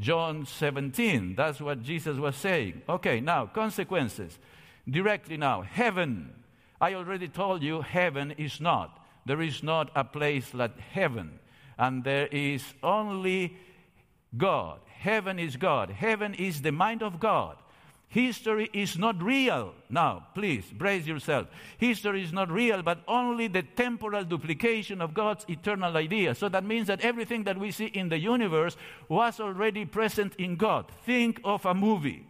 John 0.00 0.46
17, 0.46 1.34
that's 1.36 1.60
what 1.60 1.82
Jesus 1.82 2.16
was 2.16 2.34
saying. 2.34 2.82
Okay, 2.88 3.20
now, 3.20 3.46
consequences. 3.46 4.38
Directly 4.88 5.36
now, 5.36 5.60
heaven. 5.60 6.32
I 6.80 6.94
already 6.94 7.28
told 7.28 7.62
you 7.62 7.82
heaven 7.82 8.32
is 8.32 8.60
not. 8.60 8.98
There 9.26 9.42
is 9.42 9.62
not 9.62 9.90
a 9.94 10.02
place 10.02 10.54
like 10.54 10.78
heaven. 10.78 11.38
And 11.78 12.02
there 12.02 12.26
is 12.28 12.64
only 12.82 13.58
God. 14.36 14.80
Heaven 14.86 15.38
is 15.38 15.56
God. 15.56 15.90
Heaven 15.90 16.32
is 16.34 16.62
the 16.62 16.72
mind 16.72 17.02
of 17.02 17.20
God. 17.20 17.56
History 18.10 18.68
is 18.72 18.98
not 18.98 19.22
real. 19.22 19.72
Now, 19.88 20.26
please, 20.34 20.64
brace 20.72 21.06
yourself. 21.06 21.46
History 21.78 22.24
is 22.24 22.32
not 22.32 22.50
real, 22.50 22.82
but 22.82 22.98
only 23.06 23.46
the 23.46 23.62
temporal 23.62 24.24
duplication 24.24 25.00
of 25.00 25.14
God's 25.14 25.44
eternal 25.48 25.96
idea. 25.96 26.34
So 26.34 26.48
that 26.48 26.64
means 26.64 26.88
that 26.88 27.02
everything 27.02 27.44
that 27.44 27.56
we 27.56 27.70
see 27.70 27.86
in 27.86 28.08
the 28.08 28.18
universe 28.18 28.76
was 29.08 29.38
already 29.38 29.84
present 29.84 30.34
in 30.38 30.56
God. 30.56 30.90
Think 31.06 31.40
of 31.44 31.64
a 31.64 31.72
movie. 31.72 32.26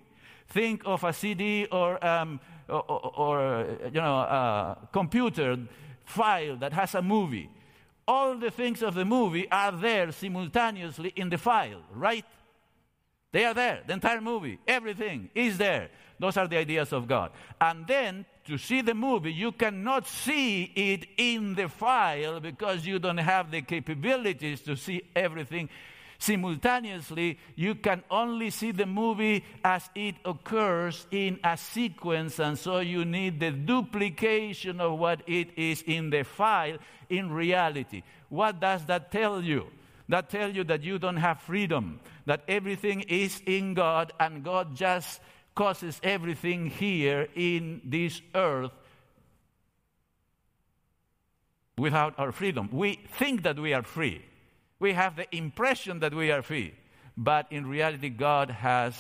Think 0.49 0.83
of 0.85 1.03
a 1.03 1.15
CD 1.15 1.67
or, 1.73 2.05
um, 2.07 2.41
or, 2.69 2.83
or, 3.17 3.67
you 3.87 4.03
know, 4.03 4.17
a 4.19 4.77
computer 4.93 5.57
file 6.05 6.57
that 6.57 6.75
has 6.75 6.95
a 6.95 7.01
movie. 7.01 7.49
All 8.07 8.37
the 8.37 8.51
things 8.51 8.83
of 8.83 8.95
the 8.95 9.07
movie 9.07 9.51
are 9.51 9.73
there 9.73 10.13
simultaneously 10.13 11.15
in 11.17 11.31
the 11.31 11.39
file, 11.39 11.81
right? 11.95 12.27
They 13.33 13.45
are 13.45 13.55
there. 13.55 13.83
The 13.87 13.93
entire 13.93 14.21
movie, 14.21 14.59
everything 14.67 15.31
is 15.35 15.59
there. 15.59 15.91
Those 16.19 16.37
are 16.37 16.49
the 16.49 16.59
ideas 16.59 16.93
of 16.93 17.07
God. 17.07 17.31
And 17.61 17.87
then 17.87 18.27
to 18.45 18.59
see 18.59 18.83
the 18.83 18.95
movie, 18.95 19.33
you 19.33 19.53
cannot 19.53 20.07
see 20.07 20.65
it 20.65 21.07
in 21.17 21.55
the 21.55 21.69
file 21.69 22.41
because 22.41 22.85
you 22.85 22.99
don't 22.99 23.19
have 23.19 23.51
the 23.51 23.63
capabilities 23.63 24.61
to 24.63 24.77
see 24.77 25.03
everything 25.15 25.69
simultaneously. 26.19 27.39
You 27.57 27.77
can 27.77 28.03
only 28.11 28.51
see 28.51 28.73
the 28.73 28.87
movie 28.87 29.45
as 29.65 29.89
it 29.95 30.17
occurs 30.25 31.07
in 31.11 31.39
a 31.43 31.57
sequence, 31.57 32.39
and 32.39 32.59
so 32.59 32.81
you 32.81 33.05
need 33.05 33.41
the 33.41 33.51
duplication 33.51 34.81
of 34.81 34.99
what 34.99 35.23
it 35.27 35.57
is 35.57 35.83
in 35.87 36.11
the 36.11 36.25
file 36.25 36.77
in 37.09 37.31
reality. 37.31 38.03
What 38.29 38.61
does 38.61 38.85
that 38.87 39.11
tell 39.11 39.43
you? 39.43 39.69
That 40.11 40.29
tell 40.29 40.51
you 40.51 40.65
that 40.65 40.83
you 40.83 40.99
don't 40.99 41.17
have 41.17 41.41
freedom, 41.41 42.01
that 42.27 42.43
everything 42.49 43.01
is 43.03 43.41
in 43.47 43.75
God 43.75 44.13
and 44.19 44.45
God 44.45 44.75
just 44.75 45.21
causes 45.55 46.01
everything 46.03 46.67
here 46.67 47.29
in 47.35 47.81
this 47.85 48.21
earth 48.35 48.73
without 51.79 52.19
our 52.19 52.33
freedom. 52.33 52.69
We 52.73 53.01
think 53.19 53.45
that 53.45 53.59
we 53.59 53.73
are 53.73 53.85
free. 53.85 54.25
We 54.81 54.93
have 54.95 55.15
the 55.15 55.33
impression 55.35 56.01
that 56.01 56.13
we 56.13 56.33
are 56.33 56.43
free. 56.43 56.75
But 57.17 57.47
in 57.51 57.67
reality, 57.67 58.09
God 58.09 58.51
has 58.51 58.95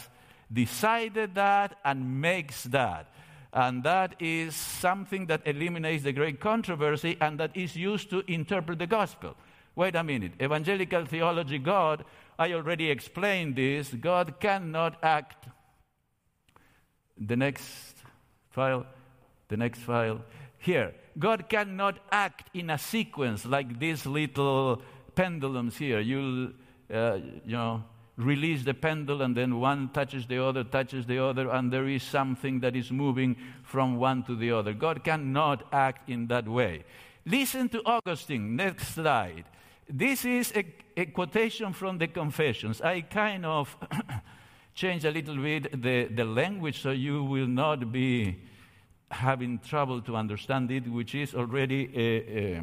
decided 0.52 1.34
that, 1.34 1.76
and 1.84 2.20
makes 2.20 2.64
that. 2.64 3.06
And 3.52 3.82
that 3.82 4.14
is 4.20 4.54
something 4.54 5.26
that 5.26 5.42
eliminates 5.44 6.04
the 6.04 6.12
great 6.12 6.38
controversy 6.38 7.16
and 7.20 7.40
that 7.40 7.56
is 7.56 7.74
used 7.74 8.10
to 8.10 8.22
interpret 8.30 8.78
the 8.78 8.86
gospel. 8.86 9.34
Wait 9.80 9.96
a 9.96 10.04
minute. 10.04 10.32
Evangelical 10.42 11.06
theology, 11.06 11.58
God, 11.58 12.04
I 12.38 12.52
already 12.52 12.90
explained 12.90 13.56
this. 13.56 13.88
God 13.94 14.38
cannot 14.38 15.02
act. 15.02 15.48
The 17.16 17.34
next 17.34 17.94
file, 18.50 18.84
the 19.48 19.56
next 19.56 19.78
file. 19.78 20.20
Here, 20.58 20.92
God 21.18 21.48
cannot 21.48 21.98
act 22.12 22.54
in 22.54 22.68
a 22.68 22.76
sequence 22.76 23.46
like 23.46 23.78
these 23.78 24.04
little 24.04 24.82
pendulums 25.14 25.78
here. 25.78 26.00
You'll, 26.00 26.50
uh, 26.92 27.14
you 27.46 27.56
know, 27.56 27.82
release 28.18 28.62
the 28.64 28.74
pendulum, 28.74 29.22
and 29.22 29.34
then 29.34 29.60
one 29.60 29.88
touches 29.94 30.26
the 30.26 30.44
other, 30.44 30.62
touches 30.62 31.06
the 31.06 31.24
other, 31.24 31.48
and 31.48 31.72
there 31.72 31.88
is 31.88 32.02
something 32.02 32.60
that 32.60 32.76
is 32.76 32.92
moving 32.92 33.34
from 33.62 33.96
one 33.96 34.24
to 34.24 34.36
the 34.36 34.52
other. 34.52 34.74
God 34.74 35.02
cannot 35.04 35.66
act 35.72 36.10
in 36.10 36.26
that 36.26 36.46
way. 36.46 36.84
Listen 37.24 37.70
to 37.70 37.80
Augustine. 37.86 38.56
Next 38.56 38.88
slide. 38.88 39.46
This 39.92 40.24
is 40.24 40.52
a, 40.54 40.64
a 40.96 41.06
quotation 41.06 41.72
from 41.72 41.98
the 41.98 42.06
Confessions. 42.06 42.80
I 42.80 43.00
kind 43.00 43.44
of 43.44 43.76
change 44.74 45.04
a 45.04 45.10
little 45.10 45.36
bit 45.36 45.82
the, 45.82 46.04
the 46.04 46.24
language 46.24 46.80
so 46.80 46.90
you 46.92 47.24
will 47.24 47.48
not 47.48 47.90
be 47.90 48.40
having 49.10 49.58
trouble 49.58 50.00
to 50.02 50.14
understand 50.14 50.70
it, 50.70 50.86
which 50.86 51.16
is 51.16 51.34
already 51.34 51.88
uh, 51.88 52.60
uh, 52.60 52.62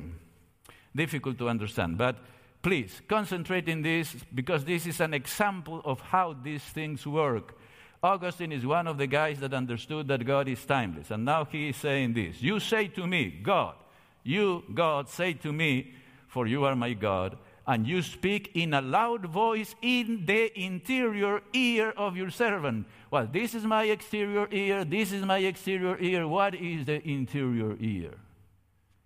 difficult 0.95 1.37
to 1.39 1.49
understand. 1.49 1.97
But 1.97 2.17
please 2.61 3.01
concentrate 3.09 3.67
in 3.67 3.81
this 3.81 4.15
because 4.33 4.63
this 4.63 4.87
is 4.87 5.01
an 5.01 5.13
example 5.13 5.81
of 5.83 5.99
how 5.99 6.33
these 6.41 6.63
things 6.63 7.05
work. 7.05 7.57
Augustine 8.01 8.53
is 8.53 8.65
one 8.65 8.87
of 8.87 8.97
the 8.97 9.07
guys 9.07 9.39
that 9.41 9.53
understood 9.53 10.07
that 10.07 10.25
God 10.25 10.47
is 10.47 10.63
timeless. 10.63 11.11
And 11.11 11.25
now 11.25 11.43
he 11.43 11.69
is 11.69 11.75
saying 11.75 12.13
this 12.13 12.41
You 12.41 12.61
say 12.61 12.87
to 12.87 13.05
me, 13.05 13.31
God, 13.43 13.75
you, 14.23 14.63
God, 14.73 15.09
say 15.09 15.33
to 15.33 15.51
me, 15.51 15.93
for 16.37 16.45
you 16.45 16.65
are 16.65 16.75
my 16.75 16.93
God, 16.93 17.35
and 17.65 17.87
you 17.87 18.03
speak 18.03 18.51
in 18.53 18.71
a 18.75 18.79
loud 18.79 19.25
voice 19.25 19.73
in 19.81 20.23
the 20.27 20.55
interior 20.55 21.41
ear 21.51 21.91
of 21.97 22.15
your 22.15 22.29
servant. 22.29 22.85
Well, 23.09 23.25
this 23.25 23.55
is 23.55 23.63
my 23.63 23.85
exterior 23.85 24.47
ear, 24.51 24.85
this 24.85 25.11
is 25.11 25.25
my 25.25 25.39
exterior 25.39 25.97
ear. 25.99 26.27
What 26.27 26.53
is 26.53 26.85
the 26.85 27.01
interior 27.09 27.75
ear? 27.79 28.13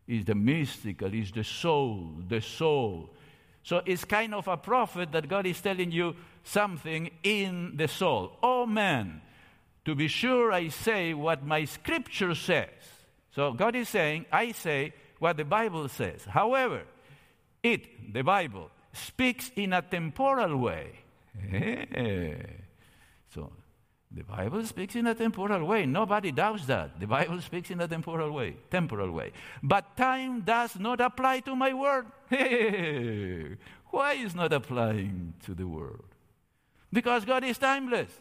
Is 0.10 0.26
the 0.26 0.36
mystical, 0.36 1.14
is 1.14 1.32
the 1.32 1.46
soul, 1.46 2.16
the 2.28 2.42
soul. 2.42 3.12
So 3.64 3.82
it's 3.86 4.04
kind 4.04 4.36
of 4.36 4.50
a 4.50 4.58
prophet 4.58 5.14
that 5.14 5.30
God 5.30 5.46
is 5.46 5.62
telling 5.62 5.94
you 5.94 6.18
something 6.44 7.12
in 7.24 7.78
the 7.78 7.88
soul. 7.88 8.34
Oh 8.44 8.66
man, 8.66 9.22
to 9.86 9.96
be 9.96 10.10
sure 10.10 10.52
I 10.52 10.68
say 10.68 11.14
what 11.14 11.46
my 11.46 11.64
scripture 11.64 12.36
says. 12.36 12.68
So 13.34 13.54
God 13.54 13.78
is 13.78 13.88
saying, 13.88 14.26
I 14.34 14.52
say 14.52 14.94
what 15.20 15.38
the 15.38 15.46
Bible 15.46 15.88
says. 15.88 16.26
However, 16.26 16.82
it, 17.64 18.14
the 18.14 18.22
Bible, 18.24 18.70
speaks 18.94 19.52
in 19.56 19.74
a 19.74 19.82
temporal 19.82 20.58
way. 20.58 20.92
Eh. 21.54 22.36
so 23.34 23.52
the 24.14 24.24
Bible 24.24 24.66
speaks 24.66 24.96
in 24.96 25.08
a 25.08 25.16
temporal 25.16 25.66
way. 25.66 25.86
Nobody 25.86 26.32
doubts 26.32 26.66
that. 26.66 27.00
The 27.00 27.08
Bible 27.08 27.40
speaks 27.40 27.72
in 27.72 27.80
a 27.80 27.88
temporal 27.88 28.32
way, 28.32 28.58
temporal 28.70 29.12
way. 29.12 29.32
But 29.64 29.96
time 29.96 30.42
does 30.42 30.78
not 30.78 31.00
apply 31.00 31.40
to 31.42 31.56
my 31.56 31.74
word. 31.74 32.08
Why 33.90 34.14
is 34.14 34.36
not 34.36 34.52
applying 34.52 35.34
to 35.46 35.54
the 35.54 35.68
word? 35.68 36.04
Because 36.92 37.24
God 37.24 37.46
is 37.46 37.58
timeless. 37.58 38.12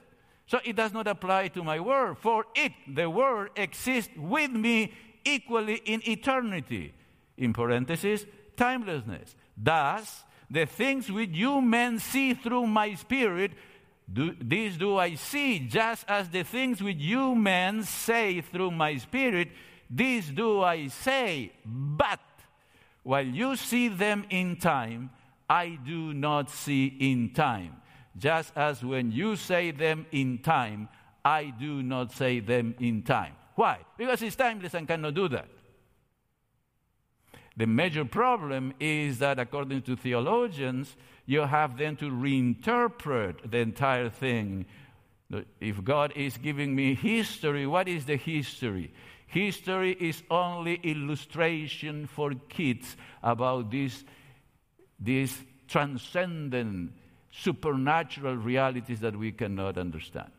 So 0.47 0.59
it 0.65 0.77
does 0.77 0.93
not 0.93 1.07
apply 1.07 1.49
to 1.49 1.63
my 1.63 1.79
word, 1.79 2.19
for 2.19 2.45
it, 2.55 2.73
the 2.87 3.09
word, 3.09 3.51
exists 3.57 4.13
with 4.17 4.51
me 4.51 4.93
equally 5.25 5.77
in 5.85 6.03
eternity. 6.09 6.93
In 7.37 7.53
parenthesis, 7.53 8.27
timelessness. 8.61 9.35
Thus, 9.57 10.25
the 10.51 10.67
things 10.67 11.11
which 11.11 11.31
you 11.33 11.61
men 11.63 11.99
see 11.99 12.35
through 12.35 12.67
my 12.67 12.95
spirit, 12.95 13.53
do, 14.13 14.37
these 14.41 14.77
do 14.77 14.99
I 14.99 15.15
see, 15.15 15.61
just 15.61 16.05
as 16.09 16.29
the 16.29 16.43
things 16.43 16.83
which 16.83 16.99
you 16.99 17.35
men 17.35 17.85
say 17.85 18.41
through 18.43 18.73
my 18.73 18.99
spirit, 18.99 19.49
these 19.89 20.29
do 20.29 20.63
I 20.63 20.89
say. 20.89 21.53
But 21.65 22.21
while 23.03 23.27
you 23.27 23.57
see 23.57 23.89
them 23.89 24.27
in 24.29 24.57
time, 24.57 25.11
I 25.49 25.79
do 25.85 26.13
not 26.13 26.51
see 26.51 26.87
in 27.01 27.33
time. 27.33 27.77
Just 28.19 28.53
as 28.57 28.85
when 28.85 29.11
you 29.11 29.37
say 29.37 29.71
them 29.71 30.07
in 30.13 30.39
time, 30.39 30.89
I 31.25 31.53
do 31.59 31.83
not 31.83 32.13
say 32.13 32.41
them 32.41 32.75
in 32.79 33.03
time. 33.03 33.35
Why? 33.55 33.79
Because 33.97 34.23
it's 34.23 34.37
timeless 34.37 34.75
and 34.75 34.87
cannot 34.87 35.15
do 35.15 35.29
that. 35.29 35.49
The 37.61 37.67
major 37.67 38.07
problem 38.07 38.73
is 38.81 39.19
that, 39.19 39.39
according 39.39 39.83
to 39.83 39.95
theologians, 39.95 40.97
you 41.27 41.43
have 41.43 41.77
then 41.77 41.95
to 41.97 42.11
reinterpret 42.11 43.51
the 43.51 43.59
entire 43.59 44.09
thing. 44.09 44.65
If 45.61 45.85
God 45.85 46.15
is 46.17 46.39
giving 46.39 46.75
me 46.75 46.95
history, 46.95 47.67
what 47.67 47.87
is 47.87 48.07
the 48.07 48.17
history? 48.17 48.95
History 49.27 49.95
is 50.01 50.23
only 50.31 50.77
illustration 50.83 52.07
for 52.07 52.33
kids 52.49 52.97
about 53.23 53.71
these, 53.71 54.05
these 54.99 55.39
transcendent, 55.69 56.93
supernatural 57.31 58.37
realities 58.37 59.01
that 59.01 59.15
we 59.15 59.33
cannot 59.33 59.77
understand, 59.77 60.31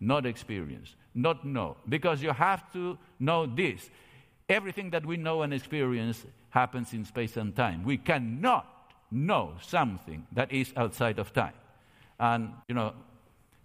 not 0.00 0.24
experience, 0.24 0.96
not 1.14 1.44
know. 1.44 1.76
Because 1.86 2.22
you 2.22 2.30
have 2.30 2.72
to 2.72 2.96
know 3.20 3.44
this. 3.44 3.90
Everything 4.48 4.88
that 4.90 5.04
we 5.04 5.18
know 5.18 5.42
and 5.42 5.52
experience 5.52 6.24
happens 6.54 6.92
in 6.92 7.04
space 7.04 7.36
and 7.36 7.54
time. 7.54 7.82
We 7.82 7.98
cannot 7.98 8.64
know 9.10 9.54
something 9.60 10.24
that 10.32 10.52
is 10.52 10.72
outside 10.76 11.18
of 11.18 11.32
time. 11.32 11.54
And, 12.18 12.50
you 12.68 12.76
know, 12.76 12.92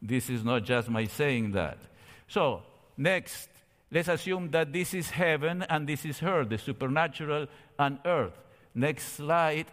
this 0.01 0.27
is 0.27 0.43
not 0.43 0.63
just 0.63 0.89
my 0.89 1.05
saying 1.05 1.51
that. 1.51 1.77
So, 2.27 2.63
next, 2.97 3.49
let's 3.91 4.07
assume 4.07 4.49
that 4.51 4.73
this 4.73 4.95
is 4.95 5.11
heaven 5.11 5.61
and 5.69 5.87
this 5.87 6.03
is 6.03 6.23
earth, 6.23 6.49
the 6.49 6.57
supernatural 6.57 7.45
and 7.77 7.99
earth. 8.05 8.33
Next 8.73 9.13
slide. 9.13 9.67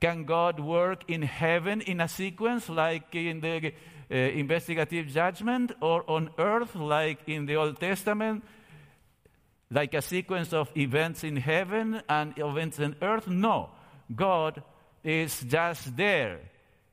Can 0.00 0.24
God 0.24 0.58
work 0.58 1.08
in 1.08 1.22
heaven 1.22 1.80
in 1.80 2.00
a 2.00 2.08
sequence 2.08 2.68
like 2.68 3.14
in 3.14 3.40
the 3.40 3.72
uh, 4.10 4.14
investigative 4.14 5.06
judgment 5.06 5.70
or 5.80 6.04
on 6.10 6.30
earth 6.36 6.74
like 6.74 7.20
in 7.28 7.46
the 7.46 7.54
Old 7.54 7.78
Testament? 7.78 8.42
Like 9.70 9.94
a 9.94 10.02
sequence 10.02 10.52
of 10.52 10.70
events 10.76 11.24
in 11.24 11.36
heaven 11.36 12.02
and 12.08 12.38
events 12.38 12.78
on 12.78 12.96
earth. 13.02 13.28
No, 13.28 13.70
God 14.14 14.62
is 15.02 15.40
just 15.40 15.96
there, 15.96 16.40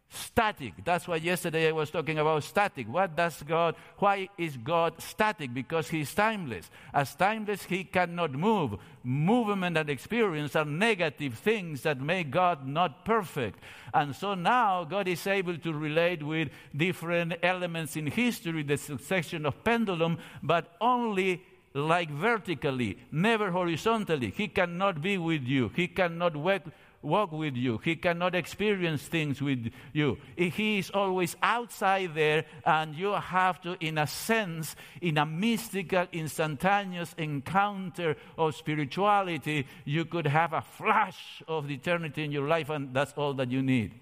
static. 0.10 0.74
That's 0.84 1.08
why 1.08 1.18
yesterday 1.18 1.68
I 1.68 1.72
was 1.72 1.92
talking 1.92 2.18
about 2.18 2.44
static. 2.44 2.88
What 2.88 3.16
does 3.16 3.42
God, 3.44 3.76
why 3.98 4.30
is 4.38 4.58
God 4.58 4.94
static? 5.02 5.54
Because 5.54 5.90
He's 5.90 6.14
timeless. 6.14 6.70
As 6.94 7.16
timeless, 7.16 7.64
He 7.64 7.84
cannot 7.84 8.32
move. 8.32 8.76
Movement 9.04 9.78
and 9.78 9.90
experience 9.90 10.56
are 10.56 10.66
negative 10.66 11.36
things 11.36 11.82
that 11.82 12.00
make 12.00 12.32
God 12.32 12.68
not 12.68 13.06
perfect. 13.06 13.60
And 13.94 14.16
so 14.16 14.34
now 14.34 14.84
God 14.84 15.08
is 15.08 15.26
able 15.28 15.58
to 15.58 15.74
relate 15.74 16.24
with 16.24 16.50
different 16.76 17.36
elements 17.44 17.96
in 17.96 18.08
history, 18.08 18.64
the 18.64 18.78
succession 18.78 19.46
of 19.46 19.64
pendulum, 19.64 20.18
but 20.42 20.76
only 20.82 21.44
like 21.74 22.10
vertically, 22.10 22.98
never 23.12 23.52
horizontally. 23.52 24.34
He 24.36 24.48
cannot 24.48 25.02
be 25.02 25.18
with 25.18 25.44
you. 25.44 25.72
He 25.76 25.88
cannot 25.88 26.36
walk, 26.36 26.64
walk 27.02 27.32
with 27.32 27.56
you. 27.56 27.80
He 27.84 27.96
cannot 27.96 28.36
experience 28.36 29.02
things 29.04 29.42
with 29.42 29.72
you. 29.92 30.18
He 30.38 30.78
is 30.78 30.92
always 30.92 31.36
outside 31.42 32.14
there, 32.14 32.46
and 32.66 32.96
you 32.96 33.14
have 33.14 33.62
to, 33.64 33.76
in 33.84 33.98
a 33.98 34.08
sense, 34.08 34.76
in 35.02 35.18
a 35.18 35.26
mystical, 35.26 36.08
instantaneous 36.12 37.14
encounter 37.18 38.16
of 38.38 38.56
spirituality, 38.56 39.68
you 39.84 40.06
could 40.06 40.28
have 40.28 40.54
a 40.54 40.62
flash 40.62 41.42
of 41.48 41.70
eternity 41.70 42.24
in 42.24 42.32
your 42.32 42.48
life, 42.48 42.70
and 42.70 42.94
that's 42.94 43.14
all 43.14 43.34
that 43.34 43.52
you 43.52 43.62
need. 43.62 43.94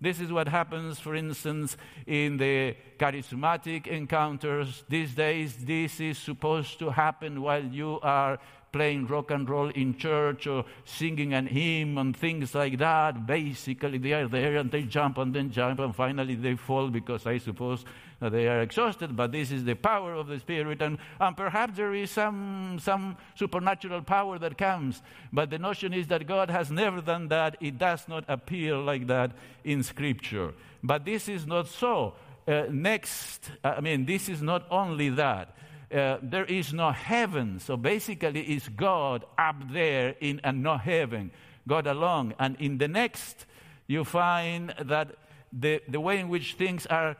This 0.00 0.18
is 0.18 0.32
what 0.32 0.48
happens, 0.48 0.98
for 0.98 1.14
instance, 1.14 1.76
in 2.06 2.38
the 2.38 2.74
charismatic 2.98 3.86
encounters. 3.86 4.82
These 4.88 5.14
days, 5.14 5.56
this 5.56 6.00
is 6.00 6.16
supposed 6.16 6.78
to 6.78 6.90
happen 6.90 7.42
while 7.42 7.62
you 7.62 8.00
are 8.02 8.38
playing 8.72 9.06
rock 9.06 9.30
and 9.30 9.48
roll 9.48 9.68
in 9.70 9.96
church 9.96 10.46
or 10.46 10.64
singing 10.84 11.34
an 11.34 11.46
hymn 11.46 11.98
and 11.98 12.16
things 12.16 12.54
like 12.54 12.78
that. 12.78 13.26
Basically, 13.26 13.98
they 13.98 14.12
are 14.12 14.28
there 14.28 14.56
and 14.56 14.70
they 14.70 14.82
jump 14.82 15.18
and 15.18 15.34
then 15.34 15.50
jump 15.50 15.80
and 15.80 15.94
finally 15.94 16.34
they 16.34 16.56
fall 16.56 16.88
because 16.88 17.26
I 17.26 17.38
suppose 17.38 17.84
they 18.20 18.48
are 18.48 18.60
exhausted. 18.60 19.16
But 19.16 19.32
this 19.32 19.50
is 19.50 19.64
the 19.64 19.74
power 19.74 20.12
of 20.12 20.26
the 20.26 20.38
Spirit, 20.38 20.82
and, 20.82 20.98
and 21.18 21.36
perhaps 21.36 21.76
there 21.76 21.94
is 21.94 22.10
some, 22.10 22.78
some 22.82 23.16
supernatural 23.34 24.02
power 24.02 24.38
that 24.38 24.58
comes. 24.58 25.00
But 25.32 25.48
the 25.48 25.58
notion 25.58 25.94
is 25.94 26.06
that 26.08 26.26
God 26.26 26.50
has 26.50 26.70
never 26.70 27.00
done 27.00 27.28
that. 27.28 27.56
It 27.60 27.78
does 27.78 28.06
not 28.08 28.24
appear 28.28 28.76
like 28.76 29.06
that 29.06 29.32
in 29.64 29.82
Scripture. 29.82 30.52
But 30.82 31.06
this 31.06 31.28
is 31.28 31.46
not 31.46 31.68
so. 31.68 32.14
uh, 32.46 32.64
next, 32.70 33.50
I 33.62 33.80
mean, 33.80 34.06
this 34.06 34.28
is 34.28 34.42
not 34.42 34.66
only 34.70 35.08
that. 35.10 35.56
Uh, 35.92 36.18
there 36.22 36.44
is 36.44 36.72
no 36.72 36.92
heaven. 36.92 37.58
So 37.58 37.76
basically, 37.76 38.42
it's 38.42 38.68
God 38.68 39.24
up 39.36 39.72
there 39.72 40.14
in 40.20 40.40
and 40.44 40.62
no 40.62 40.76
heaven, 40.76 41.32
God 41.66 41.86
alone. 41.86 42.34
And 42.38 42.56
in 42.60 42.78
the 42.78 42.88
next, 42.88 43.44
you 43.86 44.04
find 44.04 44.72
that 44.78 45.16
the, 45.52 45.82
the 45.88 46.00
way 46.00 46.20
in 46.20 46.28
which 46.28 46.54
things 46.54 46.86
are 46.86 47.16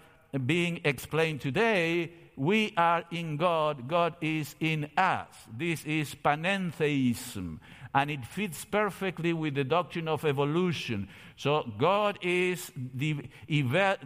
being 0.47 0.81
explained 0.85 1.41
today, 1.41 2.12
we 2.37 2.73
are 2.77 3.05
in 3.11 3.37
God, 3.37 3.89
God 3.89 4.14
is 4.21 4.55
in 4.61 4.89
us. 4.97 5.27
This 5.53 5.85
is 5.85 6.14
panentheism, 6.14 7.59
and 7.93 8.11
it 8.11 8.25
fits 8.25 8.64
perfectly 8.64 9.33
with 9.33 9.57
the 9.57 9.64
doctrine 9.64 10.09
of 10.09 10.25
evolution. 10.25 11.09
So 11.37 11.71
God 11.77 12.18
is 12.23 12.71
de- 12.97 13.29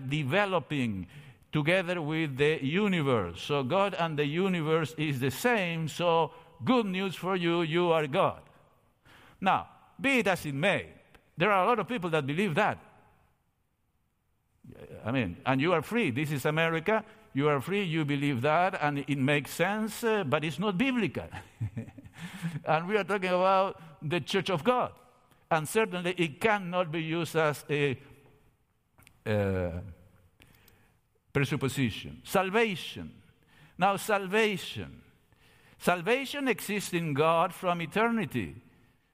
developing 0.09 1.07
together 1.55 2.03
with 2.03 2.37
the 2.37 2.59
universe. 2.65 3.41
So 3.41 3.63
God 3.63 3.95
and 3.95 4.19
the 4.19 4.27
universe 4.27 4.93
is 4.99 5.21
the 5.21 5.31
same. 5.31 5.87
So 5.87 6.33
good 6.65 6.85
news 6.85 7.15
for 7.15 7.37
you, 7.37 7.63
you 7.63 7.93
are 7.93 8.09
God. 8.09 8.41
Now, 9.41 9.69
be 10.01 10.19
it 10.19 10.27
as 10.27 10.45
it 10.47 10.55
may, 10.55 10.89
there 11.39 11.53
are 11.53 11.65
a 11.65 11.69
lot 11.69 11.79
of 11.79 11.87
people 11.87 12.11
that 12.11 12.27
believe 12.27 12.57
that. 12.57 12.79
I 15.05 15.13
mean, 15.13 15.37
and 15.47 15.61
you 15.61 15.73
are 15.73 15.83
free. 15.83 16.11
This 16.11 16.33
is 16.33 16.45
America. 16.45 17.05
You 17.35 17.49
are 17.49 17.61
free. 17.61 17.85
You 17.85 18.05
believe 18.05 18.43
that, 18.43 18.77
and 18.83 19.05
it 19.07 19.19
makes 19.19 19.53
sense, 19.53 20.03
uh, 20.03 20.25
but 20.25 20.43
it's 20.43 20.59
not 20.59 20.77
biblical. 20.77 21.29
and 22.65 22.89
we 22.89 22.97
are 22.97 23.05
talking 23.05 23.31
about 23.31 23.81
the 24.03 24.21
church 24.21 24.51
of 24.51 24.65
God. 24.65 24.91
And 25.53 25.69
certainly 25.69 26.17
it 26.19 26.41
cannot 26.41 26.91
be 26.91 27.01
used 27.01 27.37
as 27.37 27.65
a 27.71 27.97
uh, 29.25 29.71
presupposition. 31.35 32.23
Salvation. 32.25 33.13
Now, 33.77 33.97
salvation. 33.97 35.03
Salvation 35.79 36.49
exists 36.49 36.95
in 36.95 37.13
God 37.13 37.53
from 37.53 37.83
eternity. 37.83 38.57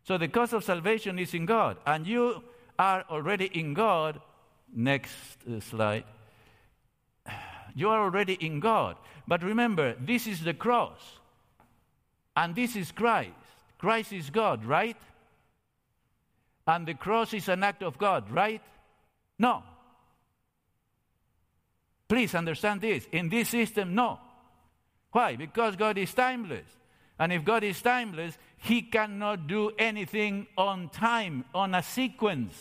So 0.04 0.16
the 0.16 0.28
cause 0.28 0.52
of 0.52 0.62
salvation 0.62 1.18
is 1.18 1.34
in 1.34 1.46
God. 1.46 1.78
And 1.84 2.06
you 2.06 2.44
are 2.78 3.04
already 3.10 3.46
in 3.46 3.74
God 3.74 4.20
Next 4.72 5.38
uh, 5.48 5.60
slide. 5.60 6.04
You 7.74 7.88
are 7.88 8.02
already 8.02 8.34
in 8.34 8.60
God. 8.60 8.96
But 9.26 9.42
remember, 9.42 9.94
this 10.00 10.26
is 10.26 10.42
the 10.42 10.54
cross. 10.54 10.98
And 12.36 12.54
this 12.54 12.76
is 12.76 12.92
Christ. 12.92 13.30
Christ 13.78 14.12
is 14.12 14.30
God, 14.30 14.64
right? 14.64 14.96
And 16.66 16.86
the 16.86 16.94
cross 16.94 17.32
is 17.32 17.48
an 17.48 17.62
act 17.62 17.82
of 17.82 17.98
God, 17.98 18.30
right? 18.30 18.62
No. 19.38 19.62
Please 22.10 22.34
understand 22.34 22.80
this. 22.80 23.06
In 23.12 23.28
this 23.28 23.50
system, 23.50 23.94
no. 23.94 24.18
Why? 25.12 25.36
Because 25.36 25.76
God 25.76 25.96
is 25.96 26.12
timeless. 26.12 26.66
And 27.20 27.32
if 27.32 27.44
God 27.44 27.62
is 27.62 27.80
timeless, 27.80 28.36
He 28.56 28.82
cannot 28.82 29.46
do 29.46 29.70
anything 29.78 30.48
on 30.58 30.88
time, 30.88 31.44
on 31.54 31.72
a 31.72 31.84
sequence. 31.84 32.60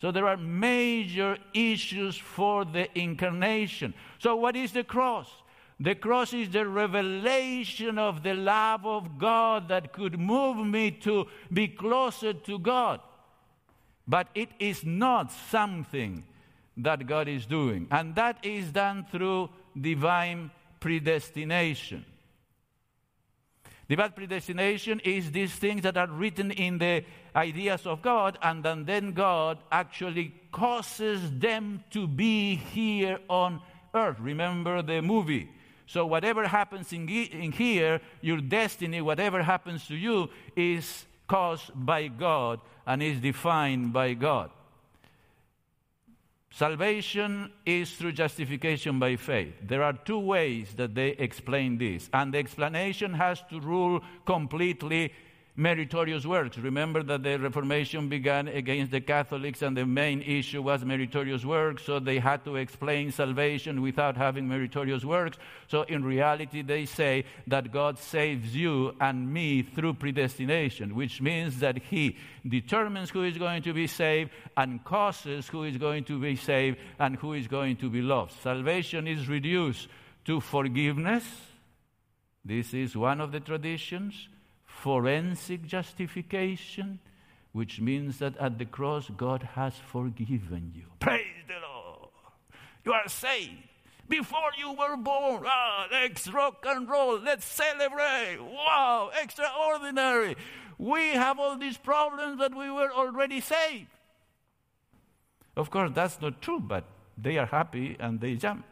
So 0.00 0.12
there 0.12 0.28
are 0.28 0.36
major 0.36 1.38
issues 1.52 2.16
for 2.16 2.64
the 2.64 2.86
incarnation. 2.96 3.94
So, 4.20 4.36
what 4.36 4.54
is 4.54 4.70
the 4.70 4.84
cross? 4.84 5.28
The 5.80 5.96
cross 5.96 6.32
is 6.32 6.50
the 6.50 6.68
revelation 6.68 7.98
of 7.98 8.22
the 8.22 8.34
love 8.34 8.86
of 8.86 9.18
God 9.18 9.66
that 9.70 9.92
could 9.92 10.20
move 10.20 10.64
me 10.64 10.92
to 11.02 11.26
be 11.52 11.66
closer 11.66 12.32
to 12.32 12.60
God. 12.60 13.00
But 14.06 14.28
it 14.36 14.50
is 14.60 14.84
not 14.84 15.32
something 15.32 16.22
that 16.76 17.06
God 17.06 17.28
is 17.28 17.46
doing. 17.46 17.86
And 17.90 18.14
that 18.14 18.44
is 18.44 18.70
done 18.70 19.06
through 19.10 19.50
divine 19.80 20.50
predestination. 20.80 22.04
Divine 23.88 24.12
predestination 24.12 25.00
is 25.00 25.30
these 25.30 25.52
things 25.52 25.82
that 25.82 25.96
are 25.96 26.08
written 26.08 26.50
in 26.50 26.78
the 26.78 27.04
ideas 27.36 27.86
of 27.86 28.00
God, 28.00 28.38
and 28.42 28.64
then, 28.64 29.12
God 29.12 29.58
actually 29.70 30.34
causes 30.50 31.20
them 31.38 31.84
to 31.90 32.06
be 32.06 32.56
here 32.56 33.18
on 33.28 33.60
earth. 33.92 34.16
Remember 34.20 34.80
the 34.80 35.02
movie. 35.02 35.50
So, 35.86 36.06
whatever 36.06 36.48
happens 36.48 36.92
in, 36.94 37.06
in 37.08 37.52
here, 37.52 38.00
your 38.22 38.40
destiny, 38.40 39.02
whatever 39.02 39.42
happens 39.42 39.86
to 39.88 39.96
you, 39.96 40.30
is 40.56 41.04
caused 41.28 41.70
by 41.74 42.08
God 42.08 42.60
and 42.86 43.02
is 43.02 43.20
defined 43.20 43.92
by 43.92 44.14
God. 44.14 44.50
Salvation 46.56 47.50
is 47.66 47.90
through 47.96 48.12
justification 48.12 49.00
by 49.00 49.16
faith. 49.16 49.54
There 49.60 49.82
are 49.82 49.92
two 49.92 50.20
ways 50.20 50.72
that 50.76 50.94
they 50.94 51.08
explain 51.08 51.78
this, 51.78 52.08
and 52.12 52.32
the 52.32 52.38
explanation 52.38 53.12
has 53.14 53.42
to 53.50 53.58
rule 53.58 54.00
completely 54.24 55.12
meritorious 55.56 56.26
works. 56.26 56.58
Remember 56.58 57.02
that 57.04 57.22
the 57.22 57.38
Reformation 57.38 58.08
began 58.08 58.48
against 58.48 58.90
the 58.90 59.00
Catholics, 59.00 59.62
and 59.62 59.76
the 59.76 59.86
main 59.86 60.20
issue 60.22 60.62
was 60.62 60.84
meritorious 60.84 61.44
works, 61.44 61.84
so 61.84 62.00
they 62.00 62.18
had 62.18 62.44
to 62.44 62.56
explain 62.56 63.12
salvation 63.12 63.80
without 63.80 64.16
having 64.16 64.48
meritorious 64.48 65.04
works. 65.04 65.38
So, 65.68 65.82
in 65.82 66.04
reality, 66.04 66.62
they 66.62 66.86
say 66.86 67.24
that 67.46 67.72
God 67.72 67.98
saves 67.98 68.54
you 68.54 68.96
and 69.00 69.32
me 69.32 69.62
through 69.62 69.94
predestination, 69.94 70.94
which 70.94 71.20
means 71.20 71.60
that 71.60 71.78
He 71.78 72.16
determines 72.46 73.10
who 73.10 73.22
is 73.22 73.38
going 73.38 73.62
to 73.62 73.72
be 73.72 73.86
saved 73.86 74.30
and 74.56 74.82
causes 74.84 75.46
who 75.46 75.62
is 75.62 75.76
going 75.76 76.04
to 76.04 76.18
be 76.18 76.34
saved 76.34 76.78
and 76.98 77.16
who 77.16 77.32
is 77.32 77.46
going 77.46 77.76
to 77.76 77.88
be 77.88 78.02
lost. 78.02 78.42
Salvation 78.42 79.06
is 79.06 79.28
reduced 79.28 79.86
to 80.24 80.40
forgiveness. 80.40 81.24
This 82.44 82.74
is 82.74 82.96
one 82.96 83.20
of 83.20 83.30
the 83.30 83.40
traditions 83.40 84.28
forensic 84.84 85.66
justification, 85.66 86.98
which 87.52 87.80
means 87.80 88.18
that 88.18 88.36
at 88.36 88.58
the 88.58 88.66
cross, 88.66 89.08
God 89.16 89.42
has 89.54 89.72
forgiven 89.90 90.72
you. 90.74 90.84
Praise 91.00 91.42
the 91.48 91.54
Lord. 91.66 92.10
You 92.84 92.92
are 92.92 93.08
saved. 93.08 93.64
Before 94.10 94.50
you 94.58 94.72
were 94.72 94.98
born, 94.98 95.44
ah, 95.46 95.86
let's 95.90 96.28
rock 96.28 96.66
and 96.66 96.86
roll, 96.86 97.18
let's 97.18 97.46
celebrate. 97.46 98.36
Wow, 98.38 99.10
extraordinary. 99.22 100.36
We 100.76 101.14
have 101.14 101.38
all 101.40 101.56
these 101.56 101.78
problems, 101.78 102.36
but 102.36 102.54
we 102.54 102.70
were 102.70 102.92
already 102.92 103.40
saved. 103.40 103.88
Of 105.56 105.70
course, 105.70 105.92
that's 105.94 106.20
not 106.20 106.42
true, 106.42 106.60
but 106.60 106.84
they 107.16 107.38
are 107.38 107.46
happy 107.46 107.96
and 107.98 108.20
they 108.20 108.34
jump. 108.34 108.66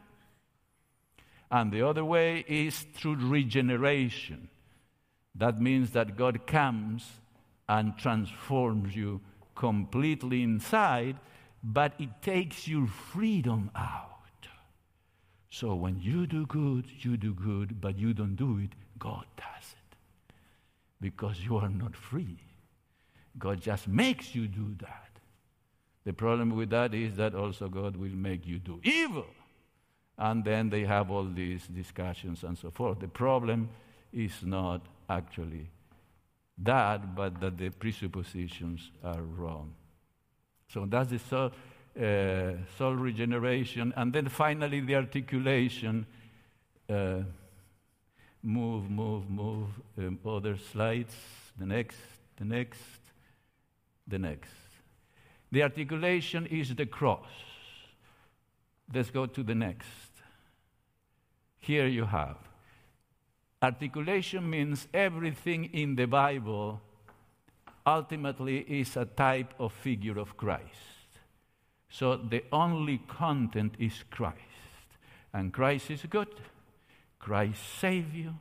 And 1.51 1.73
the 1.73 1.81
other 1.89 2.05
way 2.05 2.45
is 2.47 2.85
through 2.95 3.17
regeneration. 3.17 4.51
That 5.35 5.61
means 5.61 5.91
that 5.93 6.17
God 6.17 6.47
comes 6.47 7.09
and 7.69 7.97
transforms 7.97 8.95
you 8.95 9.21
completely 9.55 10.43
inside, 10.43 11.17
but 11.63 11.93
it 11.99 12.11
takes 12.23 12.67
your 12.69 12.87
freedom 12.87 13.71
out. 13.75 14.09
So 15.51 15.75
when 15.75 16.01
you 16.01 16.27
do 16.27 16.47
good, 16.47 16.87
you 17.01 17.19
do 17.19 17.35
good, 17.35 17.79
but 17.79 17.99
you 17.99 18.15
don't 18.15 18.37
do 18.37 18.59
it, 18.59 18.71
God 18.99 19.27
does 19.37 19.73
it. 19.73 20.35
Because 21.01 21.41
you 21.41 21.59
are 21.59 21.69
not 21.69 21.95
free. 21.95 22.39
God 23.39 23.61
just 23.61 23.87
makes 23.87 24.35
you 24.35 24.49
do 24.49 24.75
that. 24.81 25.11
The 26.05 26.13
problem 26.13 26.57
with 26.57 26.71
that 26.71 26.95
is 26.95 27.17
that 27.17 27.35
also 27.35 27.69
God 27.69 27.97
will 27.97 28.17
make 28.17 28.47
you 28.47 28.59
do 28.59 28.81
evil. 28.83 29.27
And 30.17 30.45
then 30.45 30.71
they 30.71 30.85
have 30.85 31.11
all 31.11 31.25
these 31.25 31.67
discussions 31.67 32.45
and 32.45 32.57
so 32.57 32.71
forth. 32.71 33.01
The 33.01 33.09
problem 33.09 33.69
is 34.13 34.33
not 34.43 34.87
actually 35.09 35.69
that, 36.59 37.15
but 37.15 37.41
that 37.41 37.59
the 37.59 37.71
presuppositions 37.71 38.91
are 39.03 39.23
wrong. 39.23 39.75
So 40.69 40.87
that's 40.87 41.11
the 41.11 41.19
soul, 41.19 41.53
uh, 42.01 42.53
soul 42.79 42.95
regeneration. 42.95 43.93
And 43.97 44.13
then 44.13 44.29
finally, 44.29 44.81
the 44.81 44.97
articulation. 44.97 46.07
Uh, 46.89 47.23
move, 48.43 48.91
move, 48.91 49.29
move. 49.31 49.69
Um, 49.99 50.19
other 50.25 50.57
slides. 50.57 51.15
The 51.59 51.67
next, 51.67 51.99
the 52.37 52.45
next, 52.45 52.81
the 54.07 54.19
next. 54.19 54.51
The 55.51 55.63
articulation 55.63 56.47
is 56.47 56.75
the 56.75 56.87
cross. 56.87 57.29
Let's 58.93 59.11
go 59.11 59.27
to 59.27 59.43
the 59.43 59.55
next. 59.55 59.89
Here 61.61 61.87
you 61.87 62.05
have 62.05 62.37
Articulation 63.63 64.51
means 64.51 64.89
everything 64.93 65.67
in 65.67 65.95
the 65.95 66.07
Bible 66.07 66.81
ultimately 67.87 68.59
is 68.59 68.97
a 68.97 69.05
type 69.05 69.55
of 69.61 69.73
figure 69.73 70.19
of 70.19 70.37
Christ. 70.37 70.65
So 71.89 72.17
the 72.17 72.43
only 72.51 72.99
content 73.07 73.75
is 73.79 74.03
Christ. 74.11 74.37
And 75.33 75.53
Christ 75.53 75.91
is 75.91 76.03
good. 76.11 76.29
Christ 77.21 77.61
save 77.79 78.15
you. 78.15 78.35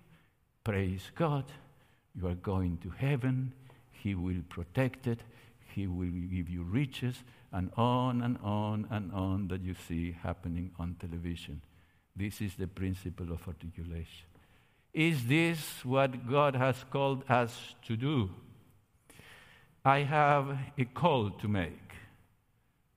Praise 0.64 1.12
God. 1.16 1.46
You 2.16 2.28
are 2.28 2.36
going 2.36 2.78
to 2.78 2.90
heaven. 2.90 3.54
He 3.92 4.16
will 4.16 4.42
protect 4.50 5.06
it. 5.06 5.20
He 5.76 5.86
will 5.86 6.10
give 6.10 6.50
you 6.50 6.64
riches, 6.64 7.24
and 7.54 7.72
on 7.78 8.22
and 8.22 8.38
on 8.44 8.88
and 8.90 9.12
on 9.14 9.48
that 9.48 9.62
you 9.62 9.76
see 9.88 10.16
happening 10.24 10.72
on 10.78 10.96
television. 11.00 11.62
This 12.16 12.42
is 12.42 12.56
the 12.56 12.68
principle 12.68 13.32
of 13.32 13.48
articulation. 13.48 14.31
Is 14.94 15.26
this 15.28 15.86
what 15.86 16.28
God 16.30 16.56
has 16.56 16.84
called 16.92 17.24
us 17.30 17.76
to 17.88 17.96
do? 17.96 18.30
I 19.86 20.00
have 20.00 20.58
a 20.78 20.86
call 20.86 21.32
to 21.32 21.48
make 21.48 21.94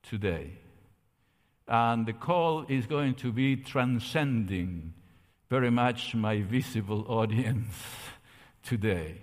today. 0.02 0.58
And 1.66 2.04
the 2.04 2.12
call 2.12 2.66
is 2.68 2.86
going 2.86 3.14
to 3.16 3.32
be 3.32 3.56
transcending 3.56 4.92
very 5.48 5.70
much 5.70 6.14
my 6.14 6.42
visible 6.42 7.06
audience 7.08 7.74
today. 8.62 9.18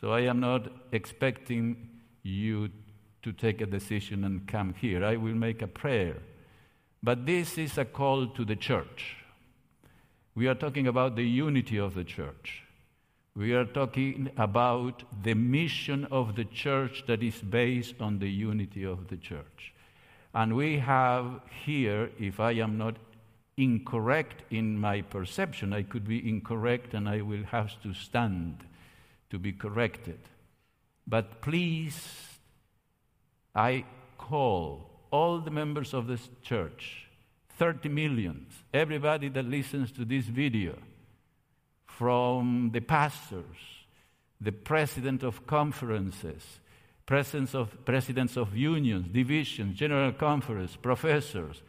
So 0.00 0.12
I 0.12 0.20
am 0.20 0.40
not 0.40 0.68
expecting 0.92 1.88
you 2.22 2.70
to 3.22 3.32
take 3.32 3.60
a 3.60 3.66
decision 3.66 4.24
and 4.24 4.46
come 4.46 4.74
here. 4.80 5.04
I 5.04 5.16
will 5.16 5.34
make 5.34 5.62
a 5.62 5.66
prayer. 5.66 6.18
But 7.02 7.26
this 7.26 7.58
is 7.58 7.76
a 7.76 7.84
call 7.84 8.28
to 8.28 8.44
the 8.44 8.56
church. 8.56 9.16
We 10.34 10.48
are 10.48 10.54
talking 10.54 10.86
about 10.88 11.14
the 11.14 11.24
unity 11.24 11.78
of 11.78 11.94
the 11.94 12.04
church. 12.04 12.62
We 13.36 13.52
are 13.52 13.64
talking 13.64 14.30
about 14.36 15.02
the 15.22 15.34
mission 15.34 16.06
of 16.10 16.36
the 16.36 16.44
church 16.44 17.04
that 17.06 17.22
is 17.22 17.40
based 17.40 18.00
on 18.00 18.18
the 18.18 18.30
unity 18.30 18.84
of 18.84 19.08
the 19.08 19.16
church. 19.16 19.72
And 20.34 20.56
we 20.56 20.78
have 20.78 21.40
here, 21.64 22.10
if 22.18 22.40
I 22.40 22.52
am 22.52 22.78
not 22.78 22.96
incorrect 23.56 24.42
in 24.50 24.78
my 24.78 25.02
perception, 25.02 25.72
I 25.72 25.82
could 25.82 26.06
be 26.06 26.28
incorrect 26.28 26.94
and 26.94 27.08
I 27.08 27.20
will 27.20 27.44
have 27.44 27.80
to 27.82 27.94
stand 27.94 28.64
to 29.30 29.38
be 29.38 29.52
corrected. 29.52 30.18
But 31.06 31.40
please, 31.40 32.08
I 33.54 33.84
call 34.18 34.90
all 35.10 35.38
the 35.38 35.50
members 35.50 35.94
of 35.94 36.08
this 36.08 36.28
church, 36.42 37.03
30 37.58 37.88
millions, 37.88 38.52
everybody 38.72 39.28
that 39.28 39.44
listens 39.44 39.92
to 39.92 40.04
this 40.04 40.26
video, 40.26 40.76
from 41.86 42.70
the 42.72 42.80
pastors, 42.80 43.56
the 44.40 44.52
president 44.52 45.22
of 45.22 45.46
conferences, 45.46 46.42
presidents 47.06 47.54
of, 47.54 47.84
presidents 47.84 48.36
of 48.36 48.56
unions, 48.56 49.06
divisions, 49.12 49.78
general 49.78 50.12
conference, 50.12 50.76
professors, 50.76 51.62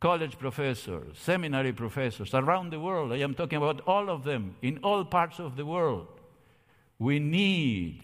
college 0.00 0.38
professors, 0.38 1.18
seminary 1.18 1.72
professors 1.72 2.34
around 2.34 2.70
the 2.70 2.80
world. 2.80 3.12
I 3.12 3.18
am 3.18 3.34
talking 3.34 3.58
about 3.58 3.80
all 3.86 4.10
of 4.10 4.24
them 4.24 4.56
in 4.62 4.78
all 4.82 5.04
parts 5.04 5.38
of 5.38 5.56
the 5.56 5.66
world. 5.66 6.08
We 6.98 7.18
need 7.18 8.02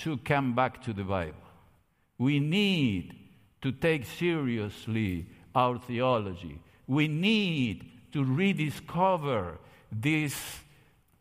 to 0.00 0.16
come 0.18 0.54
back 0.54 0.82
to 0.84 0.92
the 0.92 1.04
Bible. 1.04 1.34
We 2.16 2.40
need 2.40 3.14
to 3.62 3.72
take 3.72 4.06
seriously 4.06 5.26
our 5.58 5.78
theology. 5.78 6.60
We 6.86 7.08
need 7.08 7.84
to 8.12 8.22
rediscover 8.24 9.58
these 9.90 10.38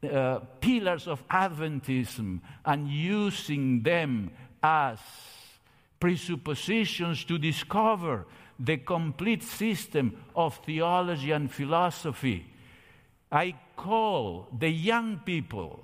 uh, 0.04 0.40
pillars 0.62 1.08
of 1.08 1.28
Adventism 1.28 2.42
and 2.64 2.88
using 2.88 3.82
them 3.82 4.32
as 4.62 5.00
presuppositions 6.00 7.26
to 7.26 7.38
discover 7.40 8.26
the 8.60 8.78
complete 8.78 9.44
system 9.44 10.06
of 10.36 10.58
theology 10.66 11.32
and 11.32 11.52
philosophy. 11.52 12.46
I 13.32 13.56
call 13.76 14.48
the 14.58 14.70
young 14.70 15.20
people, 15.26 15.84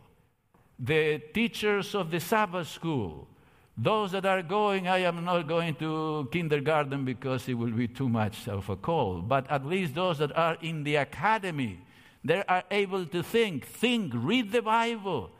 the 0.77 1.19
teachers 1.33 1.95
of 1.95 2.11
the 2.11 2.19
Sabbath 2.19 2.67
school, 2.67 3.27
those 3.75 4.11
that 4.11 4.23
are 4.25 4.43
going, 4.43 4.87
I 4.87 4.99
am 4.99 5.25
not 5.25 5.47
going 5.47 5.73
to 5.75 6.29
kindergarten 6.31 7.03
because 7.05 7.49
it 7.49 7.55
will 7.55 7.71
be 7.71 7.87
too 7.87 8.07
much 8.07 8.47
of 8.47 8.69
a 8.69 8.75
call, 8.75 9.21
but 9.21 9.49
at 9.49 9.65
least 9.65 9.95
those 9.95 10.19
that 10.19 10.37
are 10.37 10.57
in 10.61 10.83
the 10.83 10.97
academy, 10.97 11.79
they 12.23 12.43
are 12.47 12.63
able 12.69 13.07
to 13.07 13.23
think. 13.23 13.65
Think, 13.65 14.13
read 14.15 14.51
the 14.51 14.61
Bible. 14.61 15.31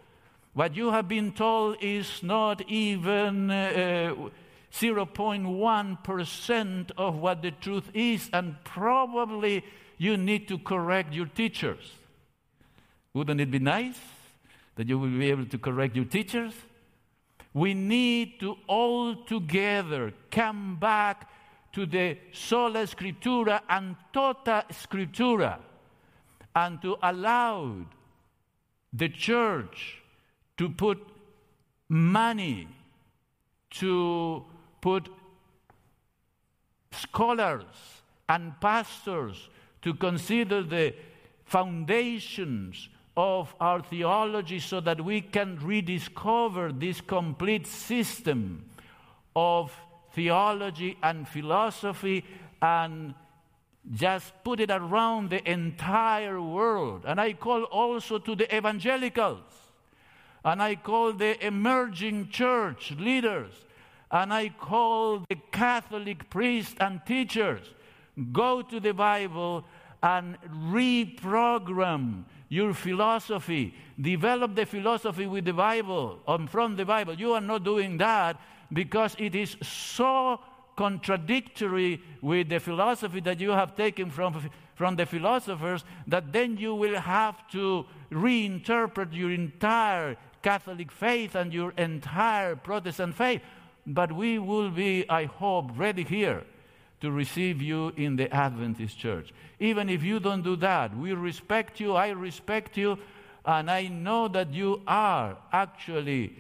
What 0.53 0.75
you 0.75 0.89
have 0.91 1.07
been 1.07 1.31
told 1.31 1.77
is 1.81 2.23
not 2.23 2.67
even 2.69 3.51
uh, 3.51 4.15
0.1% 4.71 6.91
of 6.97 7.17
what 7.17 7.43
the 7.43 7.51
truth 7.51 7.91
is, 7.93 8.31
and 8.33 8.55
probably 8.63 9.63
you 9.97 10.17
need 10.17 10.47
to 10.47 10.57
correct 10.57 11.13
your 11.13 11.27
teachers. 11.27 11.93
Wouldn't 13.13 13.39
it 13.39 13.51
be 13.51 13.59
nice 13.59 13.99
that 14.75 14.87
you 14.87 14.97
will 14.97 15.09
be 15.09 15.29
able 15.29 15.45
to 15.45 15.59
correct 15.59 15.95
your 15.95 16.05
teachers? 16.05 16.55
We 17.53 17.73
need 17.73 18.39
to 18.39 18.57
all 18.67 19.15
together 19.15 20.13
come 20.31 20.77
back 20.79 21.29
to 21.73 21.85
the 21.85 22.17
sola 22.31 22.87
scriptura 22.87 23.61
and 23.69 23.95
tota 24.11 24.65
scriptura 24.71 25.59
and 26.55 26.81
to 26.81 26.97
allow 27.01 27.85
the 28.91 29.09
church 29.09 30.01
to 30.57 30.69
put 30.69 30.99
money, 31.89 32.67
to 33.71 34.45
put 34.81 35.09
scholars 36.91 37.65
and 38.29 38.59
pastors 38.61 39.49
to 39.81 39.93
consider 39.93 40.63
the 40.63 40.93
foundations 41.45 42.89
of 43.15 43.53
our 43.59 43.81
theology 43.81 44.59
so 44.59 44.79
that 44.81 45.01
we 45.01 45.21
can 45.21 45.59
rediscover 45.61 46.71
this 46.71 46.99
complete 47.01 47.67
system 47.67 48.65
of 49.35 49.71
theology 50.13 50.97
and 51.03 51.27
philosophy 51.27 52.23
and 52.61 53.13
just 53.91 54.31
put 54.43 54.59
it 54.59 54.71
around 54.71 55.29
the 55.29 55.49
entire 55.49 56.41
world. 56.41 57.03
And 57.05 57.19
I 57.19 57.33
call 57.33 57.63
also 57.63 58.17
to 58.19 58.35
the 58.35 58.55
evangelicals, 58.55 59.43
and 60.43 60.61
I 60.61 60.75
call 60.75 61.13
the 61.13 61.45
emerging 61.45 62.29
church 62.29 62.91
leaders, 62.91 63.51
and 64.09 64.33
I 64.33 64.49
call 64.49 65.25
the 65.29 65.37
Catholic 65.51 66.29
priests 66.29 66.75
and 66.79 67.01
teachers. 67.05 67.61
Go 68.31 68.61
to 68.61 68.79
the 68.79 68.93
Bible 68.93 69.65
and 70.01 70.37
reprogram 70.71 72.23
your 72.53 72.73
philosophy. 72.73 73.73
Develop 73.99 74.53
the 74.53 74.65
philosophy 74.65 75.25
with 75.25 75.45
the 75.45 75.53
Bible, 75.53 76.19
and 76.27 76.47
from 76.47 76.75
the 76.75 76.85
Bible. 76.85 77.15
You 77.15 77.33
are 77.33 77.41
not 77.41 77.63
doing 77.63 77.97
that 77.97 78.39
because 78.71 79.15
it 79.17 79.33
is 79.33 79.57
so 79.61 80.39
contradictory 80.75 82.01
with 82.21 82.49
the 82.49 82.59
philosophy 82.59 83.21
that 83.21 83.39
you 83.39 83.49
have 83.49 83.75
taken 83.75 84.11
from, 84.11 84.51
from 84.75 84.95
the 84.95 85.05
philosophers, 85.05 85.83
that 86.05 86.31
then 86.31 86.57
you 86.57 86.75
will 86.75 86.99
have 86.99 87.47
to 87.49 87.85
reinterpret 88.11 89.13
your 89.13 89.31
entire 89.31 90.15
Catholic 90.43 90.91
faith 90.91 91.33
and 91.33 91.51
your 91.51 91.71
entire 91.77 92.55
Protestant 92.55 93.15
faith. 93.15 93.41
But 93.87 94.11
we 94.11 94.37
will 94.37 94.69
be, 94.69 95.09
I 95.09 95.25
hope, 95.25 95.71
ready 95.75 96.03
here 96.03 96.43
to 97.03 97.11
receive 97.11 97.61
you 97.61 97.91
in 97.97 98.15
the 98.15 98.33
Adventist 98.33 98.97
church. 98.97 99.33
Even 99.59 99.89
if 99.89 100.01
you 100.03 100.21
don't 100.21 100.41
do 100.41 100.55
that, 100.55 100.95
we 100.97 101.11
respect 101.11 101.81
you, 101.81 101.95
I 101.95 102.11
respect 102.11 102.77
you, 102.77 102.97
and 103.43 103.69
I 103.69 103.89
know 103.89 104.29
that 104.29 104.53
you 104.53 104.81
are 104.87 105.35
actually 105.51 106.37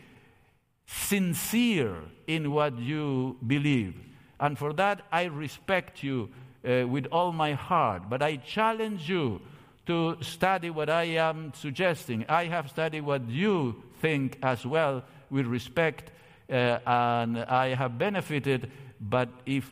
sincere 0.85 1.97
in 2.27 2.49
what 2.53 2.79
you 2.79 3.35
believe. 3.45 3.93
And 4.39 4.57
for 4.57 4.71
that, 4.73 5.01
I 5.11 5.25
respect 5.25 6.01
you 6.01 6.29
uh, 6.65 6.87
with 6.87 7.07
all 7.11 7.33
my 7.33 7.51
heart. 7.51 8.09
But 8.09 8.21
I 8.23 8.37
challenge 8.37 9.09
you 9.09 9.41
to 9.85 10.15
study 10.21 10.69
what 10.69 10.89
I 10.89 11.03
am 11.03 11.51
suggesting. 11.53 12.23
I 12.29 12.45
have 12.45 12.69
studied 12.69 13.01
what 13.01 13.27
you 13.27 13.83
think 13.99 14.37
as 14.41 14.65
well 14.65 15.03
with 15.29 15.45
respect, 15.45 16.11
uh, 16.49 16.79
and 16.85 17.39
I 17.39 17.73
have 17.75 17.97
benefited. 17.97 18.71
But 19.01 19.27
if 19.45 19.69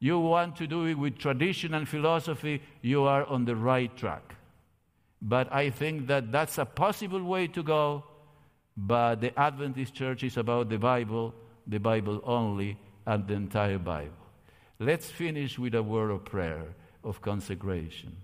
you 0.00 0.18
want 0.20 0.56
to 0.56 0.66
do 0.66 0.86
it 0.86 0.94
with 0.94 1.18
tradition 1.18 1.74
and 1.74 1.88
philosophy, 1.88 2.62
you 2.82 3.04
are 3.04 3.24
on 3.24 3.44
the 3.44 3.56
right 3.56 3.94
track. 3.96 4.34
But 5.20 5.52
I 5.52 5.70
think 5.70 6.06
that 6.06 6.30
that's 6.30 6.58
a 6.58 6.64
possible 6.64 7.22
way 7.22 7.48
to 7.48 7.62
go. 7.62 8.04
But 8.76 9.20
the 9.20 9.36
Adventist 9.38 9.94
church 9.94 10.22
is 10.22 10.36
about 10.36 10.68
the 10.68 10.78
Bible, 10.78 11.34
the 11.66 11.80
Bible 11.80 12.20
only, 12.24 12.78
and 13.06 13.26
the 13.26 13.34
entire 13.34 13.78
Bible. 13.78 14.12
Let's 14.78 15.10
finish 15.10 15.58
with 15.58 15.74
a 15.74 15.82
word 15.82 16.10
of 16.10 16.24
prayer, 16.24 16.62
of 17.02 17.20
consecration. 17.20 18.16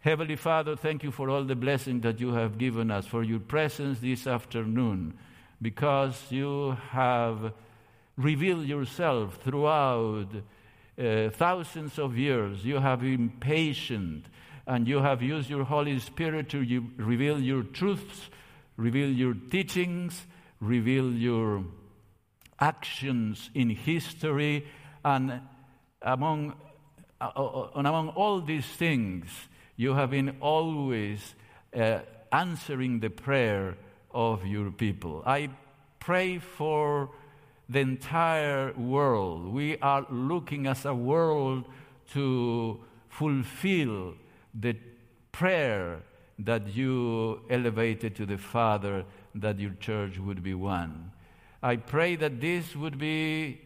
Heavenly 0.00 0.34
Father, 0.34 0.74
thank 0.74 1.04
you 1.04 1.12
for 1.12 1.30
all 1.30 1.44
the 1.44 1.54
blessing 1.54 2.00
that 2.00 2.18
you 2.18 2.32
have 2.32 2.58
given 2.58 2.90
us, 2.90 3.06
for 3.06 3.22
your 3.22 3.38
presence 3.38 4.00
this 4.00 4.26
afternoon, 4.26 5.16
because 5.60 6.20
you 6.30 6.76
have 6.90 7.52
revealed 8.16 8.66
yourself 8.66 9.38
throughout 9.44 10.26
uh, 10.98 11.30
thousands 11.30 11.98
of 11.98 12.16
years. 12.16 12.64
You 12.64 12.78
have 12.78 13.00
been 13.00 13.30
patient, 13.40 14.26
and 14.66 14.86
you 14.86 14.98
have 14.98 15.22
used 15.22 15.48
your 15.48 15.64
Holy 15.64 15.98
Spirit 15.98 16.48
to 16.50 16.62
you, 16.62 16.90
reveal 16.96 17.40
your 17.40 17.62
truths, 17.62 18.30
reveal 18.76 19.08
your 19.08 19.34
teachings, 19.50 20.26
reveal 20.60 21.12
your 21.12 21.64
actions 22.60 23.50
in 23.54 23.70
history, 23.70 24.66
and 25.04 25.40
among, 26.02 26.54
uh, 27.20 27.30
uh 27.34 27.70
and 27.74 27.86
among 27.86 28.08
all 28.10 28.40
these 28.40 28.66
things, 28.66 29.28
you 29.76 29.94
have 29.94 30.10
been 30.10 30.36
always 30.40 31.34
uh, 31.74 32.00
answering 32.30 33.00
the 33.00 33.10
prayer 33.10 33.76
of 34.12 34.46
your 34.46 34.70
people. 34.70 35.22
I 35.26 35.50
pray 35.98 36.38
for 36.38 37.10
the 37.72 37.80
entire 37.80 38.72
world. 38.74 39.52
We 39.52 39.78
are 39.78 40.06
looking 40.10 40.66
as 40.66 40.84
a 40.84 40.94
world 40.94 41.64
to 42.12 42.80
fulfill 43.08 44.14
the 44.54 44.76
prayer 45.32 46.02
that 46.38 46.74
you 46.74 47.40
elevated 47.48 48.14
to 48.16 48.26
the 48.26 48.38
Father, 48.38 49.04
that 49.34 49.58
your 49.58 49.74
church 49.80 50.18
would 50.18 50.42
be 50.42 50.54
one. 50.54 51.12
I 51.62 51.76
pray 51.76 52.16
that 52.16 52.40
this 52.40 52.74
would 52.74 52.98
be 52.98 53.60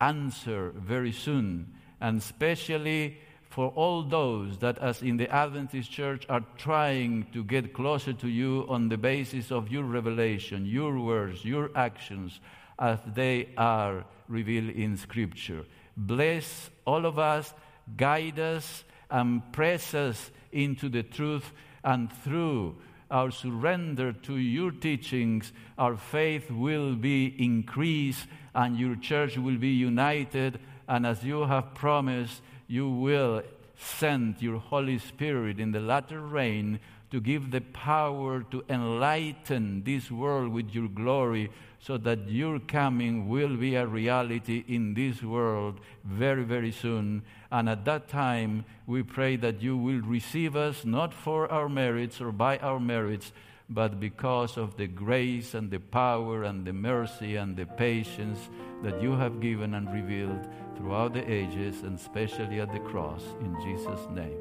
answered 0.00 0.74
very 0.74 1.12
soon, 1.12 1.74
and 2.00 2.18
especially 2.18 3.18
for 3.50 3.68
all 3.70 4.02
those 4.02 4.58
that, 4.58 4.78
as 4.78 5.02
in 5.02 5.16
the 5.16 5.28
Adventist 5.30 5.90
Church, 5.90 6.26
are 6.28 6.44
trying 6.56 7.26
to 7.32 7.42
get 7.42 7.72
closer 7.72 8.12
to 8.12 8.28
you 8.28 8.66
on 8.68 8.88
the 8.88 8.98
basis 8.98 9.50
of 9.50 9.70
your 9.70 9.84
revelation, 9.84 10.66
your 10.66 10.98
words, 10.98 11.44
your 11.44 11.70
actions, 11.74 12.40
as 12.78 12.98
they 13.14 13.48
are 13.56 14.04
revealed 14.28 14.70
in 14.70 14.96
Scripture. 14.96 15.64
Bless 15.96 16.70
all 16.86 17.06
of 17.06 17.18
us, 17.18 17.52
guide 17.96 18.38
us, 18.38 18.84
and 19.10 19.52
press 19.52 19.94
us 19.94 20.30
into 20.52 20.88
the 20.88 21.02
truth, 21.02 21.52
and 21.84 22.12
through 22.12 22.76
our 23.10 23.30
surrender 23.30 24.12
to 24.12 24.36
your 24.36 24.72
teachings, 24.72 25.52
our 25.78 25.96
faith 25.96 26.50
will 26.50 26.94
be 26.96 27.34
increased 27.38 28.26
and 28.54 28.76
your 28.76 28.96
church 28.96 29.38
will 29.38 29.56
be 29.56 29.68
united. 29.68 30.58
And 30.88 31.06
as 31.06 31.22
you 31.22 31.44
have 31.44 31.74
promised, 31.74 32.42
you 32.66 32.88
will 32.88 33.42
send 33.78 34.42
your 34.42 34.58
Holy 34.58 34.98
Spirit 34.98 35.60
in 35.60 35.72
the 35.72 35.80
latter 35.80 36.20
rain 36.20 36.80
to 37.10 37.20
give 37.20 37.50
the 37.50 37.60
power 37.60 38.42
to 38.50 38.64
enlighten 38.68 39.84
this 39.84 40.10
world 40.10 40.52
with 40.52 40.74
your 40.74 40.88
glory 40.88 41.50
so 41.86 41.96
that 41.96 42.28
your 42.28 42.58
coming 42.58 43.28
will 43.28 43.56
be 43.56 43.76
a 43.76 43.86
reality 43.86 44.64
in 44.66 44.92
this 44.94 45.22
world 45.22 45.78
very, 46.04 46.42
very 46.42 46.72
soon. 46.72 47.22
And 47.52 47.68
at 47.68 47.84
that 47.84 48.08
time, 48.08 48.64
we 48.88 49.04
pray 49.04 49.36
that 49.36 49.62
you 49.62 49.76
will 49.76 50.00
receive 50.00 50.56
us 50.56 50.84
not 50.84 51.14
for 51.14 51.50
our 51.52 51.68
merits 51.68 52.20
or 52.20 52.32
by 52.32 52.58
our 52.58 52.80
merits, 52.80 53.30
but 53.70 54.00
because 54.00 54.56
of 54.56 54.76
the 54.76 54.88
grace 54.88 55.54
and 55.54 55.70
the 55.70 55.78
power 55.78 56.42
and 56.42 56.64
the 56.64 56.72
mercy 56.72 57.36
and 57.36 57.56
the 57.56 57.66
patience 57.66 58.48
that 58.82 59.00
you 59.00 59.12
have 59.12 59.38
given 59.38 59.74
and 59.74 59.92
revealed 59.92 60.48
throughout 60.76 61.14
the 61.14 61.30
ages 61.30 61.82
and 61.82 62.00
especially 62.00 62.58
at 62.58 62.72
the 62.72 62.80
cross. 62.80 63.22
In 63.40 63.54
Jesus' 63.62 64.08
name, 64.10 64.40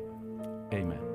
amen. 0.74 1.15